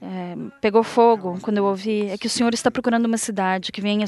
é, 0.00 0.34
pegou 0.60 0.82
fogo 0.82 1.38
quando 1.42 1.58
eu 1.58 1.64
ouvi, 1.64 2.08
é 2.08 2.16
que 2.16 2.26
o 2.26 2.30
Senhor 2.30 2.54
está 2.54 2.70
procurando 2.70 3.04
uma 3.04 3.18
cidade 3.18 3.70
que 3.70 3.80
venha 3.80 4.06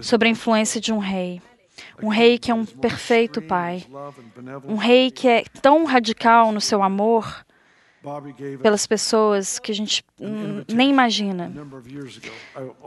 sob 0.00 0.26
a 0.26 0.28
influência 0.28 0.80
de 0.80 0.92
um 0.92 0.98
rei. 0.98 1.40
Um 2.02 2.08
rei 2.08 2.38
que 2.38 2.50
é 2.50 2.54
um 2.54 2.64
perfeito 2.64 3.40
pai. 3.40 3.84
Um 4.64 4.76
rei 4.76 5.10
que 5.10 5.28
é 5.28 5.44
tão 5.62 5.84
radical 5.84 6.52
no 6.52 6.60
seu 6.60 6.82
amor 6.82 7.44
pelas 8.62 8.86
pessoas 8.86 9.58
que 9.58 9.72
a 9.72 9.74
gente 9.74 10.04
nem 10.68 10.90
imagina. 10.90 11.50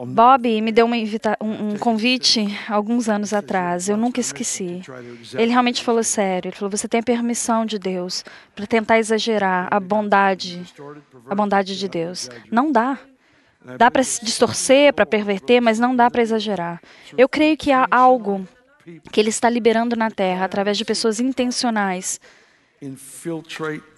Bob 0.06 0.62
me 0.62 0.72
deu 0.72 0.86
um, 0.86 0.94
um, 1.42 1.78
convite 1.78 2.46
alguns 2.70 3.10
anos 3.10 3.34
atrás, 3.34 3.90
eu 3.90 3.98
nunca 3.98 4.20
esqueci. 4.20 4.82
Ele 5.34 5.52
realmente 5.52 5.84
falou 5.84 6.04
sério. 6.04 6.50
Ele 6.50 6.56
falou: 6.56 6.70
você 6.70 6.88
tem 6.88 7.00
a 7.00 7.04
permissão 7.04 7.66
de 7.66 7.80
Deus 7.80 8.24
para 8.56 8.68
tentar 8.68 9.00
exagerar 9.00 9.68
a 9.72 9.80
bondade, 9.80 10.64
a 11.28 11.36
bondade 11.36 11.78
de 11.78 11.88
Deus. 11.88 12.30
Não 12.52 12.72
dá. 12.72 13.00
Dá 13.78 13.92
para 13.92 14.02
distorcer, 14.02 14.94
para 14.94 15.06
perverter, 15.06 15.62
mas 15.62 15.78
não 15.78 15.94
dá 15.96 16.10
para 16.10 16.22
exagerar. 16.22 16.82
Eu 17.18 17.28
creio 17.28 17.58
que 17.58 17.72
há 17.72 17.86
algo 17.92 18.48
que 19.12 19.20
Ele 19.20 19.30
está 19.30 19.50
liberando 19.50 19.96
na 19.96 20.10
terra 20.10 20.46
através 20.46 20.78
de 20.78 20.86
pessoas 20.86 21.20
intencionais 21.20 22.22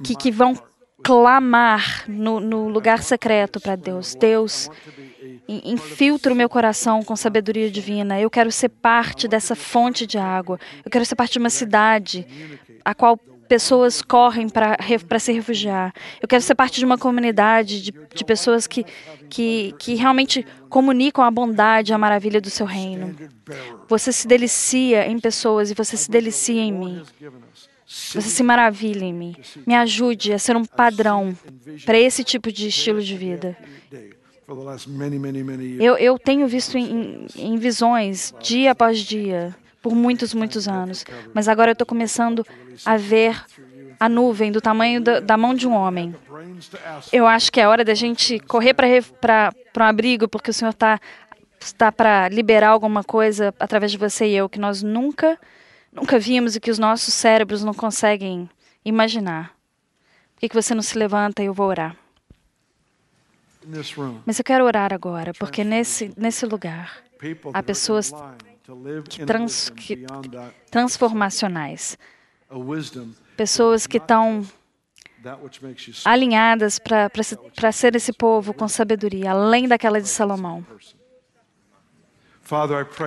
que, 0.03 0.15
que 0.15 0.31
vão 0.31 0.57
clamar 1.03 2.05
no, 2.07 2.39
no 2.39 2.67
lugar 2.67 3.01
secreto 3.03 3.59
para 3.59 3.75
Deus. 3.75 4.15
Deus, 4.15 4.69
infiltra 5.47 6.31
o 6.31 6.35
meu 6.35 6.47
coração 6.47 7.03
com 7.03 7.15
sabedoria 7.15 7.69
divina. 7.71 8.19
Eu 8.19 8.29
quero 8.29 8.51
ser 8.51 8.69
parte 8.69 9.27
dessa 9.27 9.55
fonte 9.55 10.05
de 10.05 10.17
água. 10.17 10.59
Eu 10.85 10.91
quero 10.91 11.05
ser 11.05 11.15
parte 11.15 11.33
de 11.33 11.39
uma 11.39 11.49
cidade 11.49 12.25
a 12.85 12.93
qual 12.93 13.17
pessoas 13.49 14.01
correm 14.03 14.47
para 14.47 15.19
se 15.19 15.33
refugiar. 15.33 15.91
Eu 16.21 16.27
quero 16.27 16.41
ser 16.43 16.53
parte 16.53 16.79
de 16.79 16.85
uma 16.85 16.99
comunidade 16.99 17.81
de, 17.81 17.91
de 17.91 18.23
pessoas 18.23 18.67
que, 18.67 18.85
que, 19.27 19.73
que 19.79 19.95
realmente 19.95 20.45
comunicam 20.69 21.23
a 21.23 21.31
bondade 21.31 21.91
e 21.91 21.93
a 21.95 21.97
maravilha 21.97 22.39
do 22.39 22.49
seu 22.49 22.67
reino. 22.67 23.15
Você 23.87 24.13
se 24.13 24.27
delicia 24.27 25.07
em 25.07 25.19
pessoas 25.19 25.71
e 25.71 25.73
você 25.73 25.97
se 25.97 26.11
delicia 26.11 26.61
em 26.61 26.71
mim. 26.71 27.03
Você 27.91 28.21
se 28.21 28.43
maravilha 28.43 29.03
em 29.03 29.13
mim. 29.13 29.35
Me 29.65 29.73
ajude 29.73 30.31
a 30.31 30.37
ser 30.37 30.55
um 30.55 30.63
padrão 30.63 31.35
para 31.87 31.97
esse 31.97 32.23
tipo 32.23 32.51
de 32.51 32.67
estilo 32.67 33.01
de 33.01 33.17
vida. 33.17 33.57
Eu, 35.79 35.97
eu 35.97 36.19
tenho 36.19 36.47
visto 36.47 36.77
em, 36.77 37.25
em 37.35 37.57
visões, 37.57 38.31
dia 38.41 38.71
após 38.71 38.99
dia, 38.99 39.55
por 39.81 39.95
muitos, 39.95 40.35
muitos 40.35 40.67
anos. 40.67 41.03
Mas 41.33 41.47
agora 41.47 41.71
eu 41.71 41.73
estou 41.73 41.87
começando 41.87 42.45
a 42.85 42.95
ver 42.95 43.43
a 43.99 44.07
nuvem 44.07 44.51
do 44.51 44.61
tamanho 44.61 45.01
da, 45.01 45.19
da, 45.19 45.35
mão 45.35 45.55
de 45.55 45.67
um 45.67 45.73
homem. 45.73 46.13
Eu 47.11 47.25
acho 47.25 47.51
que 47.51 47.59
é 47.59 47.67
hora 47.67 47.83
da 47.83 47.95
gente 47.95 48.39
correr 48.39 48.75
para 48.75 49.51
um 49.77 49.83
abrigo, 49.83 50.27
porque 50.27 50.51
o 50.51 50.53
Senhor 50.53 50.71
está 50.71 50.99
tá 51.75 51.91
para 51.91 52.29
liberar 52.29 52.69
alguma 52.69 53.03
coisa 53.03 53.53
através 53.59 53.91
de 53.91 53.97
você 53.97 54.27
e 54.27 54.35
eu 54.35 54.47
que 54.47 54.59
nós 54.59 54.83
nunca, 54.83 55.39
nunca 55.91 56.19
vimos 56.19 56.55
e 56.55 56.59
que 56.59 56.71
os 56.71 56.79
nossos 56.79 57.13
cérebros 57.13 57.63
não 57.63 57.73
conseguem 57.73 58.49
imaginar. 58.83 59.55
Por 60.33 60.41
que, 60.41 60.49
que 60.49 60.55
você 60.55 60.73
não 60.73 60.81
se 60.81 60.97
levanta 60.97 61.43
e 61.43 61.47
eu 61.47 61.53
vou 61.53 61.67
orar? 61.67 61.95
Mas 64.25 64.39
eu 64.39 64.45
quero 64.45 64.63
orar 64.65 64.93
agora, 64.93 65.33
porque 65.33 65.63
nesse, 65.63 66.11
nesse 66.17 66.45
lugar 66.45 67.03
há 67.53 67.61
pessoas 67.61 68.11
que, 69.09 69.25
trans, 69.25 69.69
que, 69.69 70.05
transformacionais. 70.71 71.97
Pessoas 73.35 73.85
que 73.85 73.97
estão 73.97 74.45
alinhadas 76.05 76.79
para 76.79 77.71
ser 77.71 77.95
esse 77.95 78.13
povo 78.13 78.53
com 78.53 78.67
sabedoria, 78.67 79.31
além 79.31 79.67
daquela 79.67 80.01
de 80.01 80.07
Salomão. 80.07 80.65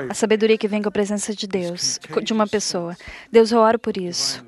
A 0.09 0.15
sabedoria 0.15 0.57
que 0.57 0.69
vem 0.69 0.83
com 0.83 0.89
a 0.89 0.93
presença 0.93 1.35
de 1.35 1.47
Deus, 1.47 1.99
de 2.23 2.33
uma 2.33 2.47
pessoa. 2.47 2.97
Deus, 3.31 3.51
eu 3.51 3.59
oro 3.59 3.79
por 3.79 3.97
isso. 3.97 4.45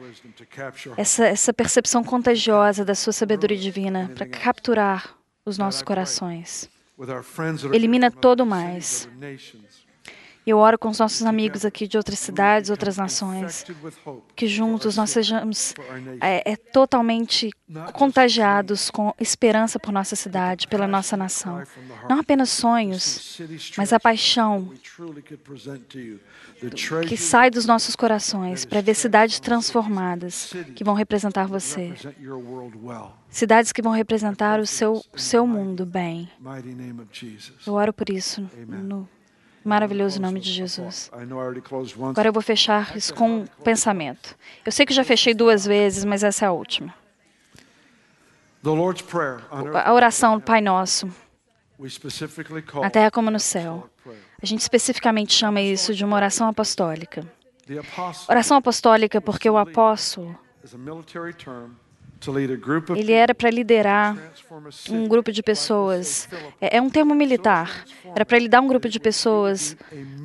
Essa, 0.97 1.26
essa 1.26 1.53
percepção 1.53 2.05
contagiosa 2.05 2.84
da 2.84 2.95
sua 2.95 3.12
sabedoria 3.12 3.59
divina 3.59 4.11
para 4.14 4.26
capturar 4.26 5.16
os 5.45 5.59
nossos 5.59 5.82
corações. 5.82 6.70
Elimina 7.72 8.11
todo 8.11 8.47
mais. 8.47 9.09
Eu 10.47 10.59
oro 10.59 10.78
com 10.78 10.88
os 10.88 10.99
nossos 10.99 11.24
amigos 11.24 11.64
aqui 11.64 11.88
de 11.88 11.97
outras 11.97 12.18
cidades, 12.18 12.68
outras 12.68 12.99
nações, 12.99 13.64
que 14.36 14.47
juntos 14.47 14.97
nós 14.97 15.09
sejamos 15.09 15.74
é, 16.20 16.53
é, 16.53 16.57
totalmente 16.57 17.51
contagiados 17.95 18.90
com 18.90 19.14
esperança 19.18 19.78
por 19.78 19.90
nossa 19.90 20.14
cidade, 20.14 20.68
pela 20.68 20.86
nossa 20.86 21.16
nação. 21.16 21.62
Não 22.09 22.20
apenas 22.20 22.51
sonhos, 22.51 23.40
mas 23.78 23.92
a 23.92 23.99
paixão 23.99 24.70
que 27.09 27.16
sai 27.16 27.51
dos 27.51 27.64
nossos 27.64 27.97
corações 27.97 28.66
para 28.66 28.82
ver 28.82 28.95
cidades 28.95 29.40
transformadas 29.40 30.53
que 30.74 30.84
vão 30.84 30.95
representar 30.95 31.47
você. 31.47 31.95
Cidades 33.30 33.72
que 33.72 33.80
vão 33.80 33.92
representar 33.92 34.61
o 34.61 34.66
seu, 34.66 35.03
seu 35.16 35.47
mundo 35.47 35.86
bem. 35.86 36.28
Eu 37.66 37.72
oro 37.72 37.92
por 37.95 38.11
isso 38.11 38.47
no 38.68 39.09
Maravilhoso 39.64 40.20
nome 40.20 40.40
de 40.40 40.52
Jesus. 40.52 41.10
Agora 42.10 42.28
eu 42.28 42.32
vou 42.32 42.42
fechar 42.42 42.94
isso 42.96 43.14
com 43.14 43.38
um 43.40 43.46
pensamento. 43.62 44.36
Eu 44.64 44.70
sei 44.70 44.84
que 44.84 44.92
já 44.92 45.02
fechei 45.02 45.32
duas 45.32 45.64
vezes, 45.64 46.04
mas 46.04 46.22
essa 46.22 46.44
é 46.44 46.48
a 46.48 46.52
última. 46.52 46.94
A 49.84 49.92
oração 49.92 50.38
do 50.38 50.42
Pai 50.42 50.60
Nosso, 50.60 51.08
na 52.80 52.90
terra 52.90 53.10
como 53.10 53.30
no 53.30 53.40
céu. 53.40 53.88
A 54.42 54.46
gente 54.46 54.60
especificamente 54.60 55.32
chama 55.32 55.60
isso 55.60 55.94
de 55.94 56.04
uma 56.04 56.16
oração 56.16 56.46
apostólica. 56.48 57.26
Oração 58.28 58.58
apostólica 58.58 59.20
porque 59.20 59.48
o 59.48 59.56
apóstolo 59.56 60.38
ele 62.96 63.12
era 63.12 63.34
para 63.34 63.50
liderar 63.50 64.16
um 64.90 65.06
grupo 65.08 65.32
de 65.32 65.42
pessoas. 65.42 66.28
É, 66.60 66.76
é 66.78 66.82
um 66.82 66.88
termo 66.88 67.14
militar. 67.14 67.84
Era 68.14 68.24
para 68.24 68.38
lidar 68.38 68.60
um 68.60 68.68
grupo 68.68 68.88
de 68.88 69.00
pessoas 69.00 69.76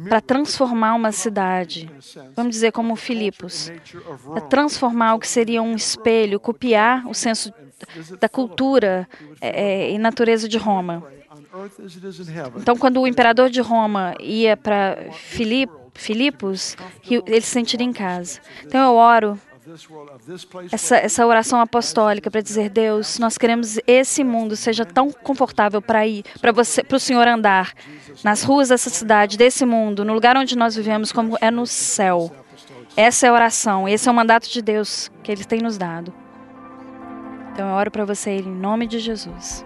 para 0.08 0.22
transformar 0.22 0.94
uma 0.96 1.12
cidade. 1.12 1.90
Vamos 2.36 2.52
dizer 2.52 2.72
como 2.72 2.96
Filipos. 2.96 3.72
Para 4.32 4.42
transformar 4.42 5.16
o 5.16 5.20
que 5.20 5.28
seria 5.28 5.62
um 5.62 5.76
espelho, 5.76 6.40
copiar 6.40 7.08
o 7.08 7.14
senso 7.14 7.54
da 8.20 8.28
cultura 8.28 9.08
é, 9.42 9.88
é 9.88 9.92
e 9.92 9.98
natureza 9.98 10.48
de 10.48 10.58
Roma. 10.58 11.04
Então, 12.58 12.78
quando 12.78 13.02
o 13.02 13.08
imperador 13.08 13.50
de 13.50 13.62
Roma 13.62 14.14
ia 14.20 14.56
para 14.56 14.98
Filipos, 15.94 16.78
ele 17.26 17.42
se 17.42 17.48
sentiria 17.48 17.86
em 17.86 17.94
casa. 17.94 18.40
Então, 18.64 18.80
eu 18.80 18.96
oro 18.96 19.40
essa, 20.72 20.98
essa 20.98 21.26
oração 21.26 21.60
apostólica 21.60 22.30
para 22.32 22.42
dizer 22.42 22.70
Deus, 22.70 23.20
nós 23.20 23.38
queremos 23.38 23.80
esse 23.86 24.24
mundo 24.24 24.56
seja 24.56 24.86
tão 24.86 25.12
confortável 25.12 25.82
para 25.82 26.06
ir, 26.08 26.24
para 26.42 26.52
você, 26.52 26.84
para 26.84 26.98
o 26.98 27.00
Senhor 27.00 27.28
andar 27.28 27.74
nas 28.24 28.44
ruas 28.44 28.70
dessa 28.70 28.90
cidade, 28.90 29.38
desse 29.38 29.66
mundo, 29.66 30.04
no 30.04 30.14
lugar 30.14 30.38
onde 30.38 30.58
nós 30.58 30.76
vivemos, 30.76 31.12
como 31.12 31.38
é 31.42 31.52
no 31.52 31.66
céu. 31.66 32.32
Essa 32.96 33.28
é 33.28 33.30
a 33.30 33.34
oração, 33.34 33.88
esse 33.88 34.08
é 34.08 34.12
o 34.12 34.16
mandato 34.16 34.50
de 34.50 34.62
Deus 34.62 35.12
que 35.24 35.32
Ele 35.32 35.44
tem 35.44 35.62
nos 35.62 35.78
dado. 35.78 36.14
Então 37.52 37.70
eu 37.70 37.76
oro 37.76 37.92
para 37.92 38.06
você 38.06 38.32
em 38.32 38.44
nome 38.44 38.88
de 38.88 39.00
Jesus. 39.00 39.66